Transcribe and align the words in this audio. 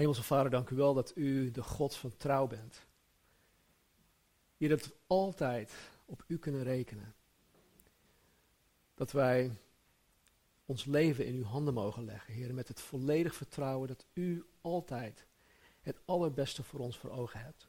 Hemelse 0.00 0.22
Vader, 0.22 0.50
dank 0.50 0.70
u 0.70 0.76
wel 0.76 0.94
dat 0.94 1.12
u 1.16 1.50
de 1.50 1.62
God 1.62 1.94
van 1.94 2.16
trouw 2.16 2.46
bent. 2.46 2.86
Je 4.56 4.68
dat 4.68 4.86
we 4.86 4.92
altijd 5.06 5.72
op 6.04 6.24
u 6.26 6.38
kunnen 6.38 6.62
rekenen. 6.62 7.14
Dat 8.94 9.12
wij 9.12 9.50
ons 10.64 10.84
leven 10.84 11.26
in 11.26 11.34
uw 11.34 11.44
handen 11.44 11.74
mogen 11.74 12.04
leggen, 12.04 12.34
Heer, 12.34 12.54
met 12.54 12.68
het 12.68 12.80
volledig 12.80 13.34
vertrouwen 13.34 13.88
dat 13.88 14.06
u 14.12 14.44
altijd 14.60 15.26
het 15.80 16.00
allerbeste 16.04 16.62
voor 16.62 16.80
ons 16.80 16.98
voor 16.98 17.10
ogen 17.10 17.40
hebt. 17.40 17.68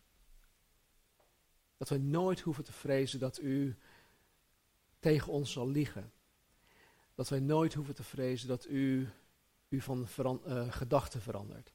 Dat 1.78 1.90
wij 1.90 1.98
nooit 1.98 2.40
hoeven 2.40 2.64
te 2.64 2.74
vrezen 2.74 3.20
dat 3.20 3.40
u 3.40 3.78
tegen 5.00 5.32
ons 5.32 5.52
zal 5.52 5.70
liegen. 5.70 6.12
Dat 7.16 7.30
wij 7.30 7.40
nooit 7.40 7.74
hoeven 7.74 7.96
te 7.96 8.04
vrezen 8.04 8.48
dat 8.48 8.68
u 8.68 9.10
u 9.70 9.82
van 9.82 10.08
uh, 10.48 10.72
gedachten 10.72 11.22
verandert. 11.22 11.74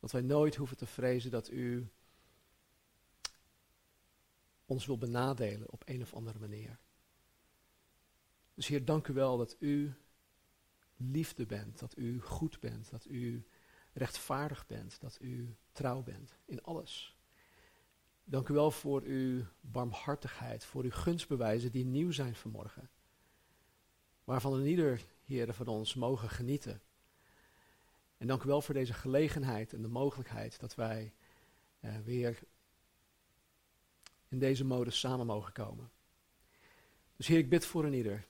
Dat 0.00 0.12
wij 0.12 0.22
nooit 0.22 0.54
hoeven 0.56 0.76
te 0.76 0.86
vrezen 0.86 1.30
dat 1.30 1.50
u 1.50 1.88
ons 4.66 4.86
wil 4.86 4.98
benadelen 4.98 5.70
op 5.70 5.82
een 5.86 6.02
of 6.02 6.14
andere 6.14 6.38
manier. 6.38 6.78
Dus 8.54 8.66
Heer, 8.66 8.84
dank 8.84 9.06
u 9.08 9.12
wel 9.12 9.36
dat 9.36 9.56
u 9.58 9.94
liefde 10.96 11.46
bent, 11.46 11.78
dat 11.78 11.96
u 11.96 12.20
goed 12.20 12.60
bent, 12.60 12.90
dat 12.90 13.06
u 13.06 13.46
rechtvaardig 13.92 14.66
bent, 14.66 15.00
dat 15.00 15.18
u 15.20 15.56
trouw 15.72 16.02
bent 16.02 16.38
in 16.44 16.62
alles. 16.62 17.16
Dank 18.24 18.48
u 18.48 18.54
wel 18.54 18.70
voor 18.70 19.02
uw 19.02 19.44
barmhartigheid, 19.60 20.64
voor 20.64 20.84
uw 20.84 20.90
gunstbewijzen 20.90 21.72
die 21.72 21.84
nieuw 21.84 22.10
zijn 22.10 22.34
vanmorgen. 22.34 22.90
Waarvan 24.24 24.52
een 24.52 24.66
ieder, 24.66 25.04
Heer, 25.24 25.54
van 25.54 25.66
ons 25.66 25.94
mogen 25.94 26.28
genieten. 26.28 26.82
En 28.18 28.26
dank 28.26 28.42
u 28.42 28.46
wel 28.46 28.62
voor 28.62 28.74
deze 28.74 28.92
gelegenheid 28.92 29.72
en 29.72 29.82
de 29.82 29.88
mogelijkheid 29.88 30.60
dat 30.60 30.74
wij 30.74 31.12
uh, 31.80 31.96
weer 32.04 32.38
in 34.28 34.38
deze 34.38 34.64
modus 34.64 34.98
samen 34.98 35.26
mogen 35.26 35.52
komen. 35.52 35.90
Dus 37.16 37.26
Heer, 37.26 37.38
ik 37.38 37.48
bid 37.48 37.66
voor 37.66 37.84
een 37.84 37.94
ieder 37.94 38.26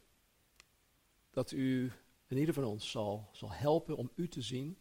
dat 1.31 1.51
u 1.51 1.93
een 2.27 2.39
ieder 2.39 2.55
van 2.55 2.65
ons 2.65 2.91
zal, 2.91 3.29
zal 3.33 3.53
helpen 3.53 3.97
om 3.97 4.11
u 4.15 4.29
te 4.29 4.43
zien. 4.43 4.77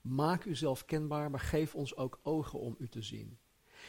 Maak 0.00 0.44
uzelf 0.44 0.84
kenbaar, 0.84 1.30
maar 1.30 1.40
geef 1.40 1.74
ons 1.74 1.96
ook 1.96 2.20
ogen 2.22 2.58
om 2.58 2.76
u 2.78 2.88
te 2.88 3.02
zien. 3.02 3.38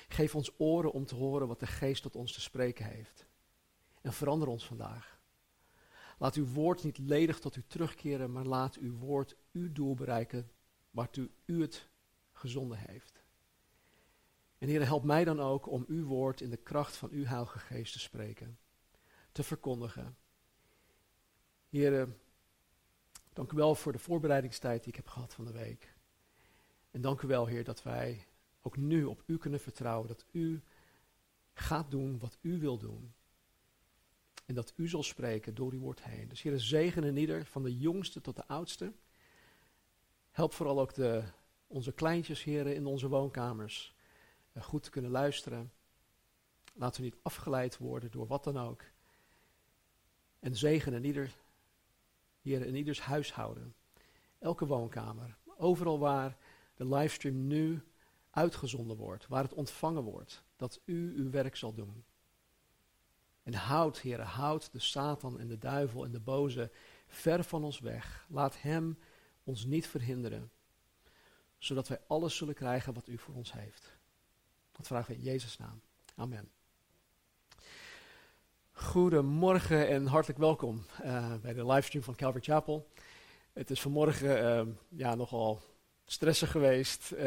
Geef 0.07 0.35
ons 0.35 0.51
oren 0.57 0.91
om 0.91 1.05
te 1.05 1.15
horen 1.15 1.47
wat 1.47 1.59
de 1.59 1.67
geest 1.67 2.01
tot 2.01 2.15
ons 2.15 2.33
te 2.33 2.41
spreken 2.41 2.85
heeft. 2.85 3.25
En 4.01 4.13
verander 4.13 4.47
ons 4.47 4.65
vandaag. 4.65 5.19
Laat 6.17 6.35
uw 6.35 6.45
woord 6.45 6.83
niet 6.83 6.97
ledig 6.97 7.39
tot 7.39 7.55
u 7.55 7.63
terugkeren, 7.67 8.31
maar 8.31 8.45
laat 8.45 8.77
uw 8.77 8.97
woord 8.97 9.35
uw 9.53 9.71
doel 9.71 9.93
bereiken 9.93 10.51
waartoe 10.91 11.29
u 11.45 11.61
het 11.61 11.89
gezonden 12.31 12.77
heeft. 12.77 13.23
En 14.57 14.67
Heer, 14.67 14.85
help 14.85 15.03
mij 15.03 15.23
dan 15.23 15.39
ook 15.39 15.67
om 15.67 15.85
uw 15.87 16.05
woord 16.05 16.41
in 16.41 16.49
de 16.49 16.57
kracht 16.57 16.95
van 16.95 17.09
uw 17.09 17.25
Heilige 17.25 17.59
Geest 17.59 17.93
te 17.93 17.99
spreken, 17.99 18.59
te 19.31 19.43
verkondigen. 19.43 20.17
Heer, 21.69 22.07
dank 23.33 23.51
u 23.51 23.55
wel 23.55 23.75
voor 23.75 23.91
de 23.91 23.99
voorbereidingstijd 23.99 24.79
die 24.79 24.89
ik 24.89 24.95
heb 24.95 25.07
gehad 25.07 25.33
van 25.33 25.45
de 25.45 25.51
week. 25.51 25.95
En 26.91 27.01
dank 27.01 27.21
u 27.21 27.27
wel, 27.27 27.45
Heer, 27.45 27.63
dat 27.63 27.83
wij 27.83 28.27
ook 28.61 28.77
nu 28.77 29.03
op 29.03 29.23
u 29.25 29.37
kunnen 29.37 29.59
vertrouwen, 29.59 30.07
dat 30.07 30.25
u 30.31 30.63
gaat 31.53 31.91
doen 31.91 32.19
wat 32.19 32.37
u 32.41 32.59
wil 32.59 32.77
doen. 32.77 33.13
En 34.45 34.55
dat 34.55 34.73
u 34.75 34.87
zal 34.87 35.03
spreken 35.03 35.55
door 35.55 35.71
uw 35.71 35.79
woord 35.79 36.03
heen. 36.03 36.27
Dus 36.27 36.41
Heer, 36.41 36.59
zegen 36.59 37.03
in 37.03 37.17
ieder, 37.17 37.45
van 37.45 37.63
de 37.63 37.77
jongste 37.77 38.21
tot 38.21 38.35
de 38.35 38.47
oudste. 38.47 38.93
Help 40.33 40.53
vooral 40.53 40.79
ook 40.79 40.93
de, 40.93 41.23
onze 41.67 41.91
kleintjes, 41.91 42.43
heren, 42.43 42.75
in 42.75 42.85
onze 42.85 43.07
woonkamers 43.07 43.95
uh, 44.53 44.63
goed 44.63 44.83
te 44.83 44.89
kunnen 44.89 45.11
luisteren. 45.11 45.71
Laten 46.73 47.01
we 47.01 47.07
niet 47.07 47.19
afgeleid 47.21 47.77
worden 47.77 48.11
door 48.11 48.27
wat 48.27 48.43
dan 48.43 48.57
ook. 48.57 48.81
En 50.39 50.55
zegen 50.55 50.93
in 50.93 51.03
ieder, 51.03 51.35
hier 52.41 52.65
in 52.65 52.75
ieders 52.75 53.01
huishouden. 53.01 53.75
Elke 54.39 54.65
woonkamer. 54.65 55.37
Overal 55.57 55.99
waar 55.99 56.37
de 56.75 56.87
livestream 56.87 57.47
nu 57.47 57.83
uitgezonden 58.29 58.97
wordt, 58.97 59.27
waar 59.27 59.43
het 59.43 59.53
ontvangen 59.53 60.03
wordt, 60.03 60.43
dat 60.55 60.81
u 60.85 61.13
uw 61.17 61.29
werk 61.29 61.55
zal 61.55 61.73
doen. 61.73 62.05
En 63.43 63.53
houd, 63.53 63.99
heren, 63.99 64.25
houd 64.25 64.71
de 64.71 64.79
Satan 64.79 65.39
en 65.39 65.47
de 65.47 65.57
duivel 65.57 66.05
en 66.05 66.11
de 66.11 66.19
boze 66.19 66.71
ver 67.07 67.43
van 67.43 67.63
ons 67.63 67.79
weg. 67.79 68.25
Laat 68.29 68.61
hem 68.61 68.97
ons 69.43 69.65
niet 69.65 69.87
verhinderen, 69.87 70.51
zodat 71.57 71.87
wij 71.87 71.99
alles 72.07 72.35
zullen 72.35 72.53
krijgen 72.53 72.93
wat 72.93 73.07
u 73.07 73.17
voor 73.17 73.35
ons 73.35 73.53
heeft. 73.53 73.97
Dat 74.71 74.87
vragen 74.87 75.11
we 75.11 75.17
in 75.17 75.23
Jezus' 75.23 75.57
naam. 75.57 75.81
Amen. 76.15 76.49
Goedemorgen 78.71 79.87
en 79.87 80.05
hartelijk 80.05 80.39
welkom 80.39 80.85
uh, 81.03 81.35
bij 81.41 81.53
de 81.53 81.65
livestream 81.65 82.03
van 82.03 82.15
Calvary 82.15 82.43
Chapel. 82.43 82.87
Het 83.53 83.69
is 83.69 83.81
vanmorgen 83.81 84.67
uh, 84.67 84.73
ja, 84.89 85.15
nogal 85.15 85.61
stressig 86.05 86.51
geweest. 86.51 87.11
Uh, 87.11 87.19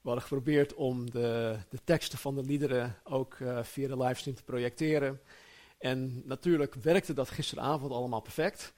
we 0.00 0.10
hadden 0.10 0.22
geprobeerd 0.22 0.74
om 0.74 1.10
de, 1.10 1.58
de 1.68 1.78
teksten 1.84 2.18
van 2.18 2.34
de 2.34 2.42
liederen 2.42 2.96
ook 3.04 3.36
via 3.62 3.88
de 3.88 3.96
livestream 3.96 4.36
te 4.36 4.42
projecteren. 4.42 5.20
En 5.78 6.22
natuurlijk 6.24 6.74
werkte 6.74 7.12
dat 7.12 7.30
gisteravond 7.30 7.92
allemaal 7.92 8.20
perfect. 8.20 8.74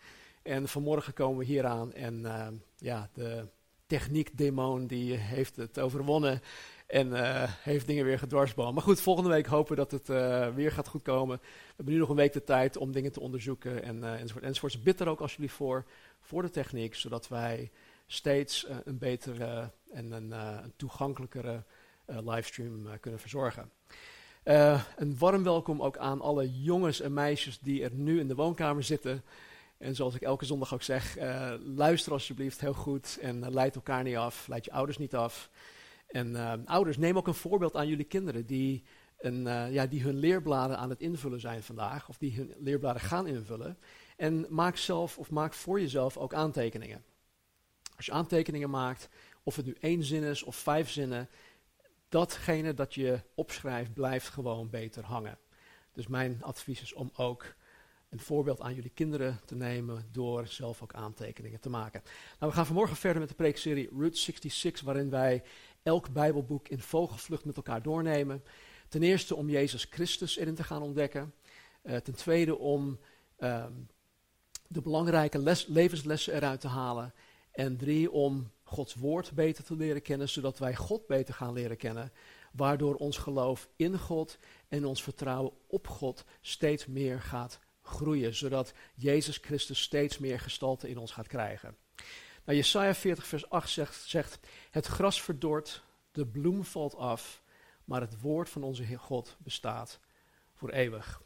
En 0.47 0.69
vanmorgen 0.69 1.12
komen 1.12 1.39
we 1.39 1.45
hier 1.45 1.67
aan 1.67 1.93
en 1.93 2.21
uh, 2.21 2.47
ja, 2.77 3.11
de 3.12 3.47
techniekdemon 3.87 4.87
die 4.87 5.15
heeft 5.15 5.57
het 5.57 5.79
overwonnen 5.79 6.41
en 6.87 7.09
uh, 7.09 7.43
heeft 7.47 7.87
dingen 7.87 8.05
weer 8.05 8.19
gedwarsboomd. 8.19 8.75
Maar 8.75 8.83
goed, 8.83 9.01
volgende 9.01 9.31
week 9.31 9.47
hopen 9.47 9.77
dat 9.77 9.91
het 9.91 10.09
uh, 10.09 10.55
weer 10.55 10.73
gaat 10.73 10.89
goed 10.89 11.03
komen. 11.03 11.39
We 11.39 11.73
hebben 11.77 11.95
nu 11.95 12.01
nog 12.01 12.09
een 12.09 12.17
week 12.17 12.33
de 12.33 12.45
tijd 12.45 12.77
om 12.77 12.93
dingen 12.93 13.12
te 13.12 13.21
onderzoeken 13.21 13.83
en, 13.83 14.05
enzovoort. 14.05 14.45
enzovoort. 14.45 14.83
bid 14.83 15.01
er 15.01 15.09
ook 15.09 15.21
alsjeblieft 15.21 15.55
voor, 15.55 15.84
voor 16.21 16.43
de 16.43 16.51
techniek, 16.51 16.95
zodat 16.95 17.28
wij 17.28 17.71
steeds 18.07 18.67
een 18.84 18.99
betere 18.99 19.71
en 19.93 20.13
een, 20.13 20.31
een 20.33 20.73
toegankelijkere 20.77 21.65
livestream 22.07 23.01
kunnen 23.01 23.21
verzorgen. 23.21 23.71
een 24.97 25.19
warm 25.19 25.43
welkom 25.43 25.83
ook 25.83 25.97
aan 25.97 26.21
alle 26.21 26.63
jongens 26.63 27.01
en 27.01 27.13
meisjes 27.13 27.59
die 27.59 27.83
er 27.83 27.95
nu 27.95 28.21
in 28.21 28.28
de 28.28 28.34
woonkamer 28.34 28.83
zitten. 28.83 29.23
En 29.79 29.95
zoals 29.95 30.15
ik 30.15 30.23
elke 30.23 30.45
zondag 30.45 30.75
ook 30.75 30.83
zeg, 30.83 31.19
uh, 31.19 31.55
luister 31.59 32.13
alsjeblieft 32.13 32.61
heel 32.61 32.75
goed 32.75 33.19
en 33.21 33.37
uh, 33.37 33.49
leid 33.49 33.75
elkaar 33.75 34.03
niet 34.03 34.17
af, 34.17 34.47
leid 34.47 34.65
je 34.65 34.73
ouders 34.73 34.99
niet 34.99 35.15
af. 35.15 35.51
En 36.07 36.31
uh, 36.31 36.53
ouders, 36.65 36.97
neem 36.97 37.17
ook 37.17 37.27
een 37.27 37.35
voorbeeld 37.35 37.77
aan 37.77 37.89
jullie 37.89 38.05
kinderen 38.05 38.47
die, 38.47 38.85
een, 39.19 39.43
ja, 39.73 39.87
die 39.87 40.03
hun 40.03 40.17
leerbladen 40.17 40.79
aan 40.79 40.91
het 40.91 41.01
invullen 41.01 41.41
zijn 41.41 41.63
vandaag, 41.63 42.09
of 42.09 42.19
die 42.19 42.37
hun 42.37 42.55
leerbladen 42.59 43.01
gaan 43.01 43.27
invullen. 43.27 43.79
En 44.17 44.47
maak 44.49 44.77
zelf 44.77 45.19
of 45.19 45.31
maak 45.31 45.55
voor 45.55 45.81
jezelf 45.81 46.17
ook 46.17 46.35
aantekeningen. 46.35 47.05
Als 47.97 48.07
je 48.07 48.13
aantekeningen 48.13 48.71
maakt, 48.71 49.09
of 49.43 49.57
het 49.57 49.67
nu 49.67 49.77
één 49.81 50.03
zin 50.05 50.22
is 50.22 50.43
of 50.43 50.57
vijf 50.57 50.91
zinnen, 50.91 51.29
datgene 52.09 52.75
dat 52.75 52.95
je 52.95 53.21
opschrijft 53.34 53.93
blijft 53.93 54.29
gewoon 54.29 54.71
beter 54.71 55.05
hangen. 55.05 55.39
Dus 55.93 56.07
mijn 56.07 56.43
advies 56.43 56.83
is 56.83 56.93
om 56.93 57.11
ook 57.17 57.55
een 58.16 58.24
voorbeeld 58.24 58.60
aan 58.60 58.74
jullie 58.74 58.91
kinderen 58.95 59.41
te 59.45 59.54
nemen 59.54 60.09
door 60.13 60.47
zelf 60.47 60.83
ook 60.83 60.95
aantekeningen 60.95 61.60
te 61.60 61.68
maken. 61.68 62.03
Nou, 62.39 62.51
we 62.51 62.57
gaan 62.57 62.66
vanmorgen 62.66 62.97
verder 62.97 63.21
met 63.21 63.28
de 63.28 63.34
preekserie 63.34 63.89
Route 63.97 64.18
66, 64.18 64.84
waarin 64.84 65.10
wij 65.10 65.42
elk 65.83 66.13
Bijbelboek 66.13 66.68
in 66.68 66.80
vogelvlucht 66.80 67.45
met 67.45 67.57
elkaar 67.57 67.83
doornemen. 67.83 68.45
Ten 68.89 69.03
eerste 69.03 69.34
om 69.36 69.48
Jezus 69.48 69.86
Christus 69.91 70.36
erin 70.36 70.54
te 70.54 70.65
gaan 70.65 70.83
ontdekken. 70.83 71.34
Uh, 71.83 71.97
ten 71.97 72.15
tweede 72.15 72.59
om 72.59 72.98
um, 73.39 73.89
de 74.69 74.80
belangrijke 74.80 75.39
les, 75.39 75.66
levenslessen 75.66 76.34
eruit 76.34 76.60
te 76.60 76.69
halen. 76.69 77.15
En 77.53 77.77
drie 77.77 78.10
om 78.10 78.51
Gods 78.62 78.95
woord 78.95 79.33
beter 79.33 79.65
te 79.65 79.77
leren 79.77 80.03
kennen, 80.03 80.28
zodat 80.28 80.59
wij 80.59 80.74
God 80.74 81.07
beter 81.07 81.34
gaan 81.34 81.53
leren 81.53 81.77
kennen. 81.77 82.12
Waardoor 82.53 82.95
ons 82.95 83.19
geloof 83.19 83.69
in 83.77 83.98
God 83.98 84.39
en 84.69 84.84
ons 84.84 85.03
vertrouwen 85.03 85.53
op 85.66 85.86
God 85.89 86.24
steeds 86.41 86.86
meer 86.86 87.21
gaat 87.21 87.59
groeien, 87.86 88.34
zodat 88.34 88.72
Jezus 88.94 89.36
Christus 89.36 89.80
steeds 89.80 90.18
meer 90.18 90.41
gestalte 90.41 90.88
in 90.88 90.98
ons 90.98 91.12
gaat 91.12 91.27
krijgen. 91.27 91.77
Nou, 92.44 92.59
Jesaja 92.59 92.94
40 92.94 93.27
vers 93.27 93.50
8 93.50 93.71
zegt, 93.71 94.03
zegt, 94.06 94.38
het 94.71 94.86
gras 94.86 95.22
verdort, 95.22 95.83
de 96.12 96.27
bloem 96.27 96.65
valt 96.65 96.97
af, 96.97 97.42
maar 97.84 98.00
het 98.00 98.21
woord 98.21 98.48
van 98.48 98.62
onze 98.62 98.97
God 98.97 99.36
bestaat 99.38 100.00
voor 100.54 100.71
eeuwig. 100.71 101.22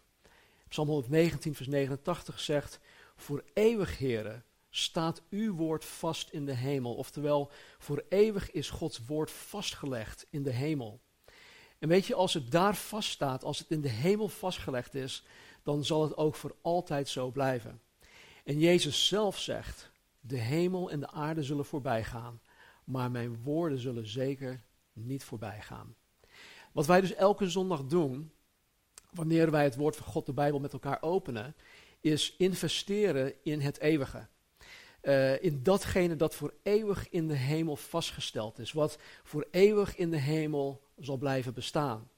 Psalm 0.68 0.88
119 0.88 1.54
vers 1.54 1.68
89 1.68 2.40
zegt, 2.40 2.80
voor 3.16 3.44
eeuwig, 3.54 3.98
heren, 3.98 4.44
staat 4.70 5.22
uw 5.30 5.54
woord 5.54 5.84
vast 5.84 6.30
in 6.30 6.46
de 6.46 6.54
hemel. 6.54 6.94
Oftewel, 6.94 7.50
voor 7.78 8.04
eeuwig 8.08 8.50
is 8.50 8.70
Gods 8.70 9.00
woord 9.06 9.30
vastgelegd 9.30 10.26
in 10.30 10.42
de 10.42 10.52
hemel. 10.52 11.00
En 11.78 11.88
weet 11.88 12.06
je, 12.06 12.14
als 12.14 12.34
het 12.34 12.50
daar 12.50 12.76
vaststaat, 12.76 13.44
als 13.44 13.58
het 13.58 13.70
in 13.70 13.80
de 13.80 13.88
hemel 13.88 14.28
vastgelegd 14.28 14.94
is, 14.94 15.24
dan 15.62 15.84
zal 15.84 16.02
het 16.02 16.16
ook 16.16 16.34
voor 16.34 16.56
altijd 16.62 17.08
zo 17.08 17.30
blijven. 17.30 17.80
En 18.44 18.58
Jezus 18.58 19.06
zelf 19.06 19.38
zegt, 19.38 19.90
de 20.20 20.38
hemel 20.38 20.90
en 20.90 21.00
de 21.00 21.10
aarde 21.10 21.42
zullen 21.42 21.64
voorbij 21.64 22.04
gaan, 22.04 22.40
maar 22.84 23.10
mijn 23.10 23.42
woorden 23.42 23.78
zullen 23.78 24.06
zeker 24.06 24.62
niet 24.92 25.24
voorbij 25.24 25.60
gaan. 25.60 25.94
Wat 26.72 26.86
wij 26.86 27.00
dus 27.00 27.14
elke 27.14 27.50
zondag 27.50 27.84
doen, 27.84 28.32
wanneer 29.10 29.50
wij 29.50 29.64
het 29.64 29.76
woord 29.76 29.96
van 29.96 30.06
God, 30.06 30.26
de 30.26 30.32
Bijbel, 30.32 30.60
met 30.60 30.72
elkaar 30.72 31.02
openen, 31.02 31.54
is 32.00 32.34
investeren 32.36 33.34
in 33.42 33.60
het 33.60 33.78
eeuwige. 33.78 34.26
Uh, 35.02 35.42
in 35.42 35.62
datgene 35.62 36.16
dat 36.16 36.34
voor 36.34 36.54
eeuwig 36.62 37.08
in 37.08 37.28
de 37.28 37.34
hemel 37.34 37.76
vastgesteld 37.76 38.58
is. 38.58 38.72
Wat 38.72 38.98
voor 39.22 39.46
eeuwig 39.50 39.96
in 39.96 40.10
de 40.10 40.16
hemel 40.16 40.82
zal 40.98 41.16
blijven 41.16 41.54
bestaan. 41.54 42.08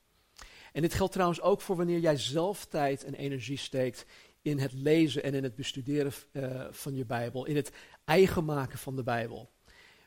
En 0.72 0.82
dit 0.82 0.94
geldt 0.94 1.12
trouwens 1.12 1.40
ook 1.40 1.60
voor 1.60 1.76
wanneer 1.76 1.98
jij 1.98 2.16
zelf 2.16 2.66
tijd 2.66 3.04
en 3.04 3.14
energie 3.14 3.58
steekt 3.58 4.06
in 4.42 4.58
het 4.58 4.72
lezen 4.72 5.22
en 5.22 5.34
in 5.34 5.42
het 5.42 5.54
bestuderen 5.54 6.12
uh, 6.32 6.66
van 6.70 6.94
je 6.94 7.04
Bijbel. 7.04 7.46
In 7.46 7.56
het 7.56 7.72
eigen 8.04 8.44
maken 8.44 8.78
van 8.78 8.96
de 8.96 9.02
Bijbel. 9.02 9.50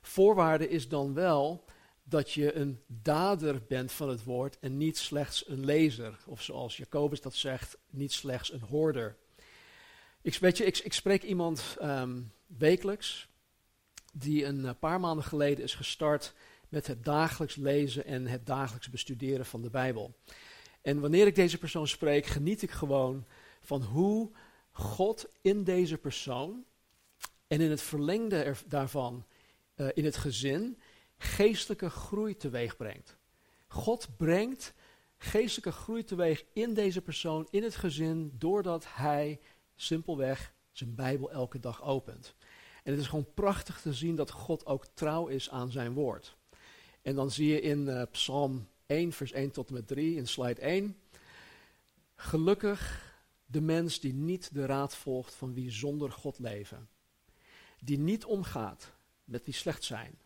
Voorwaarde 0.01 0.69
is 0.69 0.87
dan 0.87 1.13
wel 1.13 1.65
dat 2.03 2.31
je 2.31 2.55
een 2.55 2.81
dader 2.87 3.61
bent 3.67 3.91
van 3.91 4.09
het 4.09 4.23
woord 4.23 4.59
en 4.59 4.77
niet 4.77 4.97
slechts 4.97 5.47
een 5.47 5.65
lezer. 5.65 6.17
Of 6.25 6.41
zoals 6.41 6.77
Jacobus 6.77 7.21
dat 7.21 7.35
zegt, 7.35 7.77
niet 7.89 8.13
slechts 8.13 8.53
een 8.53 8.61
hoorder. 8.61 9.15
Ik, 10.21 10.35
weet 10.35 10.57
je, 10.57 10.65
ik, 10.65 10.77
ik 10.77 10.93
spreek 10.93 11.23
iemand 11.23 11.77
um, 11.81 12.31
wekelijks 12.47 13.27
die 14.13 14.45
een 14.45 14.65
eh, 14.65 14.71
paar 14.79 14.99
maanden 14.99 15.25
geleden 15.25 15.63
is 15.63 15.73
gestart 15.73 16.33
met 16.69 16.87
het 16.87 17.03
dagelijks 17.03 17.55
lezen 17.55 18.05
en 18.05 18.27
het 18.27 18.45
dagelijks 18.45 18.89
bestuderen 18.89 19.45
van 19.45 19.61
de 19.61 19.69
Bijbel. 19.69 20.15
En 20.85 20.99
wanneer 20.99 21.27
ik 21.27 21.35
deze 21.35 21.57
persoon 21.57 21.87
spreek, 21.87 22.25
geniet 22.25 22.61
ik 22.61 22.71
gewoon 22.71 23.25
van 23.61 23.83
hoe 23.83 24.31
God 24.71 25.25
in 25.41 25.63
deze 25.63 25.97
persoon 25.97 26.65
en 27.47 27.61
in 27.61 27.69
het 27.69 27.81
verlengde 27.81 28.55
daarvan 28.67 29.25
uh, 29.75 29.87
in 29.93 30.05
het 30.05 30.17
gezin 30.17 30.79
geestelijke 31.17 31.89
groei 31.89 32.37
teweeg 32.37 32.77
brengt. 32.77 33.17
God 33.67 34.07
brengt 34.17 34.73
geestelijke 35.17 35.71
groei 35.71 36.03
teweeg 36.03 36.45
in 36.53 36.73
deze 36.73 37.01
persoon, 37.01 37.47
in 37.49 37.63
het 37.63 37.75
gezin, 37.75 38.31
doordat 38.37 38.85
hij 38.89 39.39
simpelweg 39.75 40.53
zijn 40.71 40.95
Bijbel 40.95 41.31
elke 41.31 41.59
dag 41.59 41.83
opent. 41.83 42.35
En 42.83 42.91
het 42.91 43.01
is 43.01 43.07
gewoon 43.07 43.33
prachtig 43.33 43.81
te 43.81 43.93
zien 43.93 44.15
dat 44.15 44.31
God 44.31 44.65
ook 44.65 44.85
trouw 44.93 45.27
is 45.27 45.49
aan 45.49 45.71
zijn 45.71 45.93
woord. 45.93 46.37
En 47.01 47.15
dan 47.15 47.31
zie 47.31 47.47
je 47.47 47.61
in 47.61 47.87
uh, 47.87 48.01
Psalm 48.11 48.67
1, 48.85 49.11
vers 49.11 49.31
1 49.31 49.51
tot 49.51 49.67
en 49.67 49.73
met 49.73 49.87
3, 49.87 50.15
in 50.15 50.27
slide 50.27 50.61
1. 50.61 50.97
Gelukkig 52.15 53.13
de 53.45 53.61
mens 53.61 53.99
die 53.99 54.13
niet 54.13 54.53
de 54.53 54.65
raad 54.65 54.95
volgt 54.95 55.35
van 55.35 55.53
wie 55.53 55.71
zonder 55.71 56.11
God 56.11 56.39
leven. 56.39 56.89
Die 57.79 57.97
niet 57.97 58.25
omgaat 58.25 58.91
met 59.23 59.45
wie 59.45 59.53
slecht 59.53 59.83
zijn. 59.83 60.17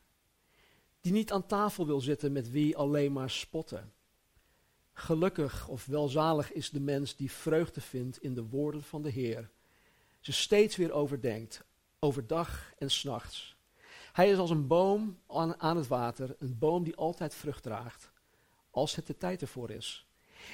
Die 1.01 1.11
niet 1.11 1.31
aan 1.31 1.45
tafel 1.45 1.85
wil 1.85 2.01
zitten 2.01 2.31
met 2.31 2.51
wie 2.51 2.77
alleen 2.77 3.13
maar 3.13 3.29
spotten. 3.29 3.93
Gelukkig 4.93 5.67
of 5.67 5.85
welzalig 5.85 6.51
is 6.51 6.69
de 6.69 6.79
mens 6.79 7.15
die 7.15 7.31
vreugde 7.31 7.81
vindt 7.81 8.21
in 8.21 8.33
de 8.33 8.43
woorden 8.43 8.83
van 8.83 9.01
de 9.01 9.09
Heer. 9.09 9.49
Ze 10.19 10.31
steeds 10.31 10.75
weer 10.75 10.91
overdenkt, 10.91 11.63
overdag 11.99 12.73
en 12.77 12.91
s'nachts. 12.91 13.57
Hij 14.11 14.29
is 14.29 14.37
als 14.37 14.49
een 14.49 14.67
boom 14.67 15.19
aan, 15.27 15.59
aan 15.59 15.77
het 15.77 15.87
water, 15.87 16.35
een 16.39 16.57
boom 16.57 16.83
die 16.83 16.95
altijd 16.95 17.35
vrucht 17.35 17.63
draagt, 17.63 18.08
als 18.79 18.95
het 18.95 19.07
de 19.07 19.17
tijd 19.17 19.41
ervoor 19.41 19.71
is. 19.71 20.07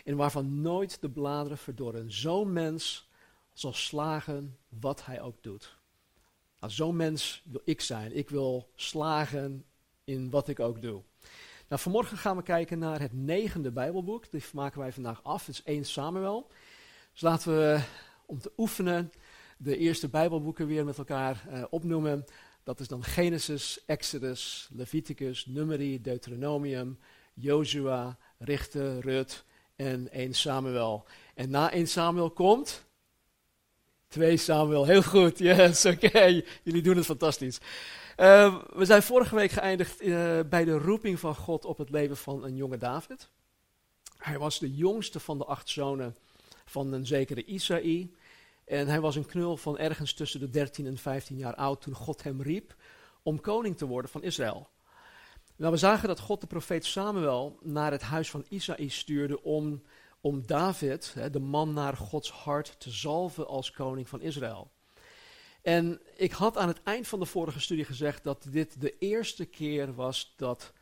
En 0.04 0.16
waarvan 0.16 0.62
nooit 0.62 1.02
de 1.02 1.10
bladeren 1.10 1.58
verdorren. 1.58 2.12
Zo'n 2.12 2.54
mens 2.54 3.10
zal 3.54 3.74
slagen 3.74 4.58
wat 4.70 5.06
hij 5.06 5.22
ook 5.22 5.44
doet. 5.44 5.78
Nou, 6.60 6.74
Zo'n 6.74 6.96
mens 6.96 7.42
wil 7.46 7.62
ik 7.64 7.82
zijn. 7.82 8.18
Ik 8.18 8.30
wil 8.30 8.70
slagen 8.76 9.66
in 10.04 10.30
wat 10.30 10.48
ik 10.48 10.60
ook 10.60 10.82
doe. 10.82 11.02
Nou, 11.68 11.82
vanmorgen 11.82 12.18
gaan 12.18 12.36
we 12.36 12.44
kijken 12.44 12.80
naar 12.80 13.00
het 13.00 13.14
negende 13.14 13.72
Bijbelboek. 13.72 14.32
Die 14.32 14.44
maken 14.54 14.80
wij 14.80 14.92
vandaag 14.92 15.24
af. 15.24 15.46
Het 15.46 15.56
is 15.56 15.64
1 15.64 15.86
Samuel. 15.86 16.52
Dus 17.12 17.22
laten 17.22 17.58
we, 17.58 17.82
om 18.26 18.40
te 18.40 18.52
oefenen, 18.58 19.12
de 19.58 19.78
eerste 19.78 20.10
Bijbelboeken 20.10 20.68
weer 20.68 20.86
met 20.86 20.98
elkaar 20.98 21.48
uh, 21.50 21.64
opnoemen. 21.70 22.26
Dat 22.64 22.80
is 22.80 22.88
dan 22.88 23.04
Genesis, 23.04 23.86
Exodus, 23.86 24.70
Leviticus, 24.74 25.46
Numeri, 25.46 26.02
Deuteronomium, 26.02 26.98
Jozua, 27.36 28.18
Richter, 28.38 29.00
Rut 29.00 29.44
en 29.76 30.12
1 30.12 30.34
Samuel. 30.34 31.06
En 31.34 31.50
na 31.50 31.72
1 31.72 31.88
Samuel 31.88 32.32
komt 32.32 32.86
2 34.08 34.38
Samuel. 34.38 34.86
Heel 34.86 35.04
goed, 35.04 35.40
yes, 35.40 35.86
oké. 35.86 36.42
Jullie 36.64 36.82
doen 36.82 36.96
het 36.96 37.06
fantastisch. 37.06 37.60
Uh, 38.18 38.56
we 38.74 38.86
zijn 38.86 39.04
vorige 39.04 39.36
week 39.36 39.52
geëindigd 39.52 40.02
uh, 40.02 40.40
bij 40.50 40.66
de 40.66 40.78
roeping 40.78 41.20
van 41.20 41.36
God 41.36 41.66
op 41.66 41.78
het 41.78 41.90
leven 41.90 42.18
van 42.18 42.44
een 42.44 42.56
jonge 42.56 42.78
David. 42.78 43.30
Hij 44.18 44.38
was 44.38 44.60
de 44.60 44.76
jongste 44.76 45.20
van 45.20 45.38
de 45.38 45.46
acht 45.46 45.70
zonen 45.70 46.16
van 46.66 46.94
een 46.94 47.06
zekere 47.06 47.46
Isaï. 47.46 48.12
En 48.66 48.88
hij 48.88 49.02
was 49.02 49.16
een 49.16 49.26
knul 49.26 49.58
van 49.58 49.78
ergens 49.78 50.14
tussen 50.14 50.40
de 50.40 50.50
13 50.50 50.86
en 50.86 50.98
15 50.98 51.38
jaar 51.38 51.56
oud 51.56 51.82
toen 51.82 51.94
God 51.94 52.24
hem 52.24 52.42
riep 52.42 52.76
om 53.24 53.42
koning 53.42 53.78
te 53.78 53.86
worden 53.86 54.12
van 54.12 54.24
Israël. 54.24 54.70
Nou, 55.58 55.72
we 55.72 55.78
zagen 55.78 56.08
dat 56.08 56.20
God 56.20 56.42
de 56.42 56.48
profeet 56.48 56.86
Samuel 56.86 57.60
naar 57.62 57.92
het 57.92 58.02
huis 58.02 58.30
van 58.30 58.46
Isaï 58.50 58.88
stuurde 58.88 59.44
om, 59.44 59.82
om 60.22 60.46
David, 60.46 61.14
hè, 61.14 61.30
de 61.30 61.40
man 61.40 61.74
naar 61.74 61.98
Gods 61.98 62.32
hart, 62.32 62.80
te 62.80 62.90
zalven 62.92 63.48
als 63.48 63.72
koning 63.72 64.10
van 64.10 64.22
Israël. 64.22 64.72
En 65.62 66.02
ik 66.16 66.32
had 66.32 66.58
aan 66.58 66.68
het 66.68 66.84
eind 66.84 67.08
van 67.08 67.20
de 67.20 67.26
vorige 67.26 67.60
studie 67.60 67.86
gezegd 67.86 68.24
dat 68.24 68.48
dit 68.50 68.82
de 68.82 68.98
eerste 68.98 69.46
keer 69.46 69.94
was 69.94 70.34
dat 70.38 70.74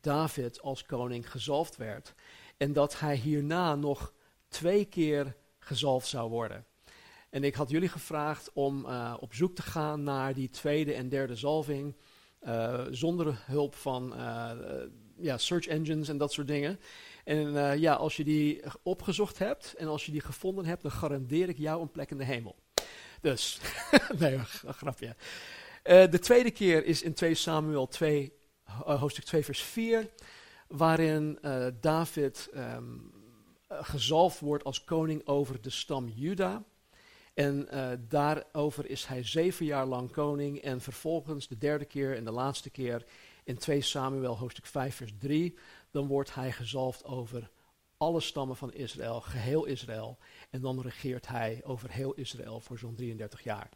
David 0.00 0.62
als 0.62 0.86
koning 0.86 1.30
gezalfd 1.30 1.76
werd. 1.76 2.14
En 2.56 2.72
dat 2.72 3.00
hij 3.00 3.16
hierna 3.16 3.74
nog 3.74 4.12
twee 4.48 4.84
keer 4.84 5.36
gezalfd 5.58 6.08
zou 6.08 6.30
worden. 6.30 6.66
En 7.30 7.44
ik 7.44 7.54
had 7.54 7.70
jullie 7.70 7.88
gevraagd 7.88 8.50
om 8.52 8.86
uh, 8.86 9.14
op 9.20 9.34
zoek 9.34 9.54
te 9.54 9.62
gaan 9.62 10.02
naar 10.02 10.34
die 10.34 10.50
tweede 10.50 10.94
en 10.94 11.08
derde 11.08 11.36
zalving. 11.36 11.96
Uh, 12.46 12.84
zonder 12.90 13.42
hulp 13.46 13.74
van 13.74 14.12
uh, 14.16 14.50
ja, 15.16 15.38
search 15.38 15.66
engines 15.66 16.08
en 16.08 16.18
dat 16.18 16.32
soort 16.32 16.46
dingen. 16.46 16.80
En 17.24 17.78
ja, 17.80 17.94
als 17.94 18.16
je 18.16 18.24
die 18.24 18.62
opgezocht 18.82 19.38
hebt 19.38 19.74
en 19.74 19.86
als 19.86 20.06
je 20.06 20.12
die 20.12 20.20
gevonden 20.20 20.64
hebt, 20.64 20.82
dan 20.82 20.90
garandeer 20.90 21.48
ik 21.48 21.58
jou 21.58 21.82
een 21.82 21.90
plek 21.90 22.10
in 22.10 22.18
de 22.18 22.24
hemel. 22.24 22.56
Dus, 23.20 23.60
nee, 24.18 24.34
een 24.34 24.74
grapje. 24.74 25.16
de 25.82 26.18
tweede 26.20 26.50
keer 26.50 26.84
is 26.84 27.02
in 27.02 27.14
2 27.14 27.34
Samuel 27.34 27.88
2, 27.88 28.32
hoofdstuk 28.84 29.24
2, 29.24 29.44
vers 29.44 29.62
4, 29.62 30.10
waarin 30.68 31.38
David 31.80 32.50
um, 32.54 33.12
gezalfd 33.68 34.40
wordt 34.40 34.64
als 34.64 34.84
koning 34.84 35.26
over 35.26 35.60
de 35.60 35.70
stam 35.70 36.08
Juda. 36.08 36.64
En 37.38 37.68
uh, 37.72 37.90
daarover 38.08 38.90
is 38.90 39.06
hij 39.06 39.24
zeven 39.24 39.66
jaar 39.66 39.86
lang 39.86 40.10
koning. 40.10 40.60
En 40.60 40.80
vervolgens 40.80 41.48
de 41.48 41.58
derde 41.58 41.84
keer 41.84 42.16
en 42.16 42.24
de 42.24 42.30
laatste 42.30 42.70
keer 42.70 43.04
in 43.44 43.58
2 43.58 43.80
Samuel 43.80 44.38
hoofdstuk 44.38 44.66
5 44.66 44.94
vers 44.94 45.12
3. 45.18 45.58
Dan 45.90 46.06
wordt 46.06 46.34
hij 46.34 46.52
gezalfd 46.52 47.04
over 47.04 47.50
alle 47.96 48.20
stammen 48.20 48.56
van 48.56 48.72
Israël, 48.72 49.20
geheel 49.20 49.64
Israël. 49.64 50.18
En 50.50 50.60
dan 50.60 50.80
regeert 50.80 51.28
hij 51.28 51.60
over 51.64 51.90
heel 51.90 52.12
Israël 52.14 52.60
voor 52.60 52.78
zo'n 52.78 52.94
33 52.94 53.42
jaar. 53.42 53.68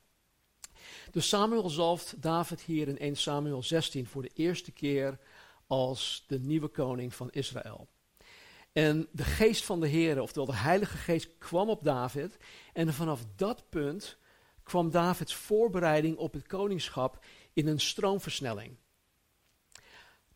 Dus 1.11 1.29
Samuel 1.29 1.69
zalft 1.69 2.23
David 2.23 2.61
hier 2.61 2.89
in 2.89 2.99
1 2.99 3.17
Samuel 3.17 3.63
16 3.63 4.07
voor 4.07 4.23
de 4.23 4.31
eerste 4.35 4.73
keer 4.73 5.19
als 5.67 6.25
de 6.27 6.41
nieuwe 6.41 6.69
koning 6.69 7.15
van 7.15 7.31
Israël. 7.31 7.89
En 8.73 9.09
de 9.11 9.25
geest 9.25 9.65
van 9.65 9.81
de 9.81 9.87
Heer, 9.87 10.21
oftewel 10.21 10.47
de 10.47 10.57
Heilige 10.57 10.97
Geest, 10.97 11.39
kwam 11.39 11.69
op 11.69 11.85
David. 11.85 12.37
En 12.73 12.95
vanaf 12.95 13.25
dat 13.37 13.69
punt 13.69 14.19
kwam 14.63 14.91
Davids 14.91 15.35
voorbereiding 15.35 16.17
op 16.17 16.33
het 16.33 16.47
koningschap 16.47 17.25
in 17.53 17.67
een 17.67 17.81
stroomversnelling. 17.81 18.77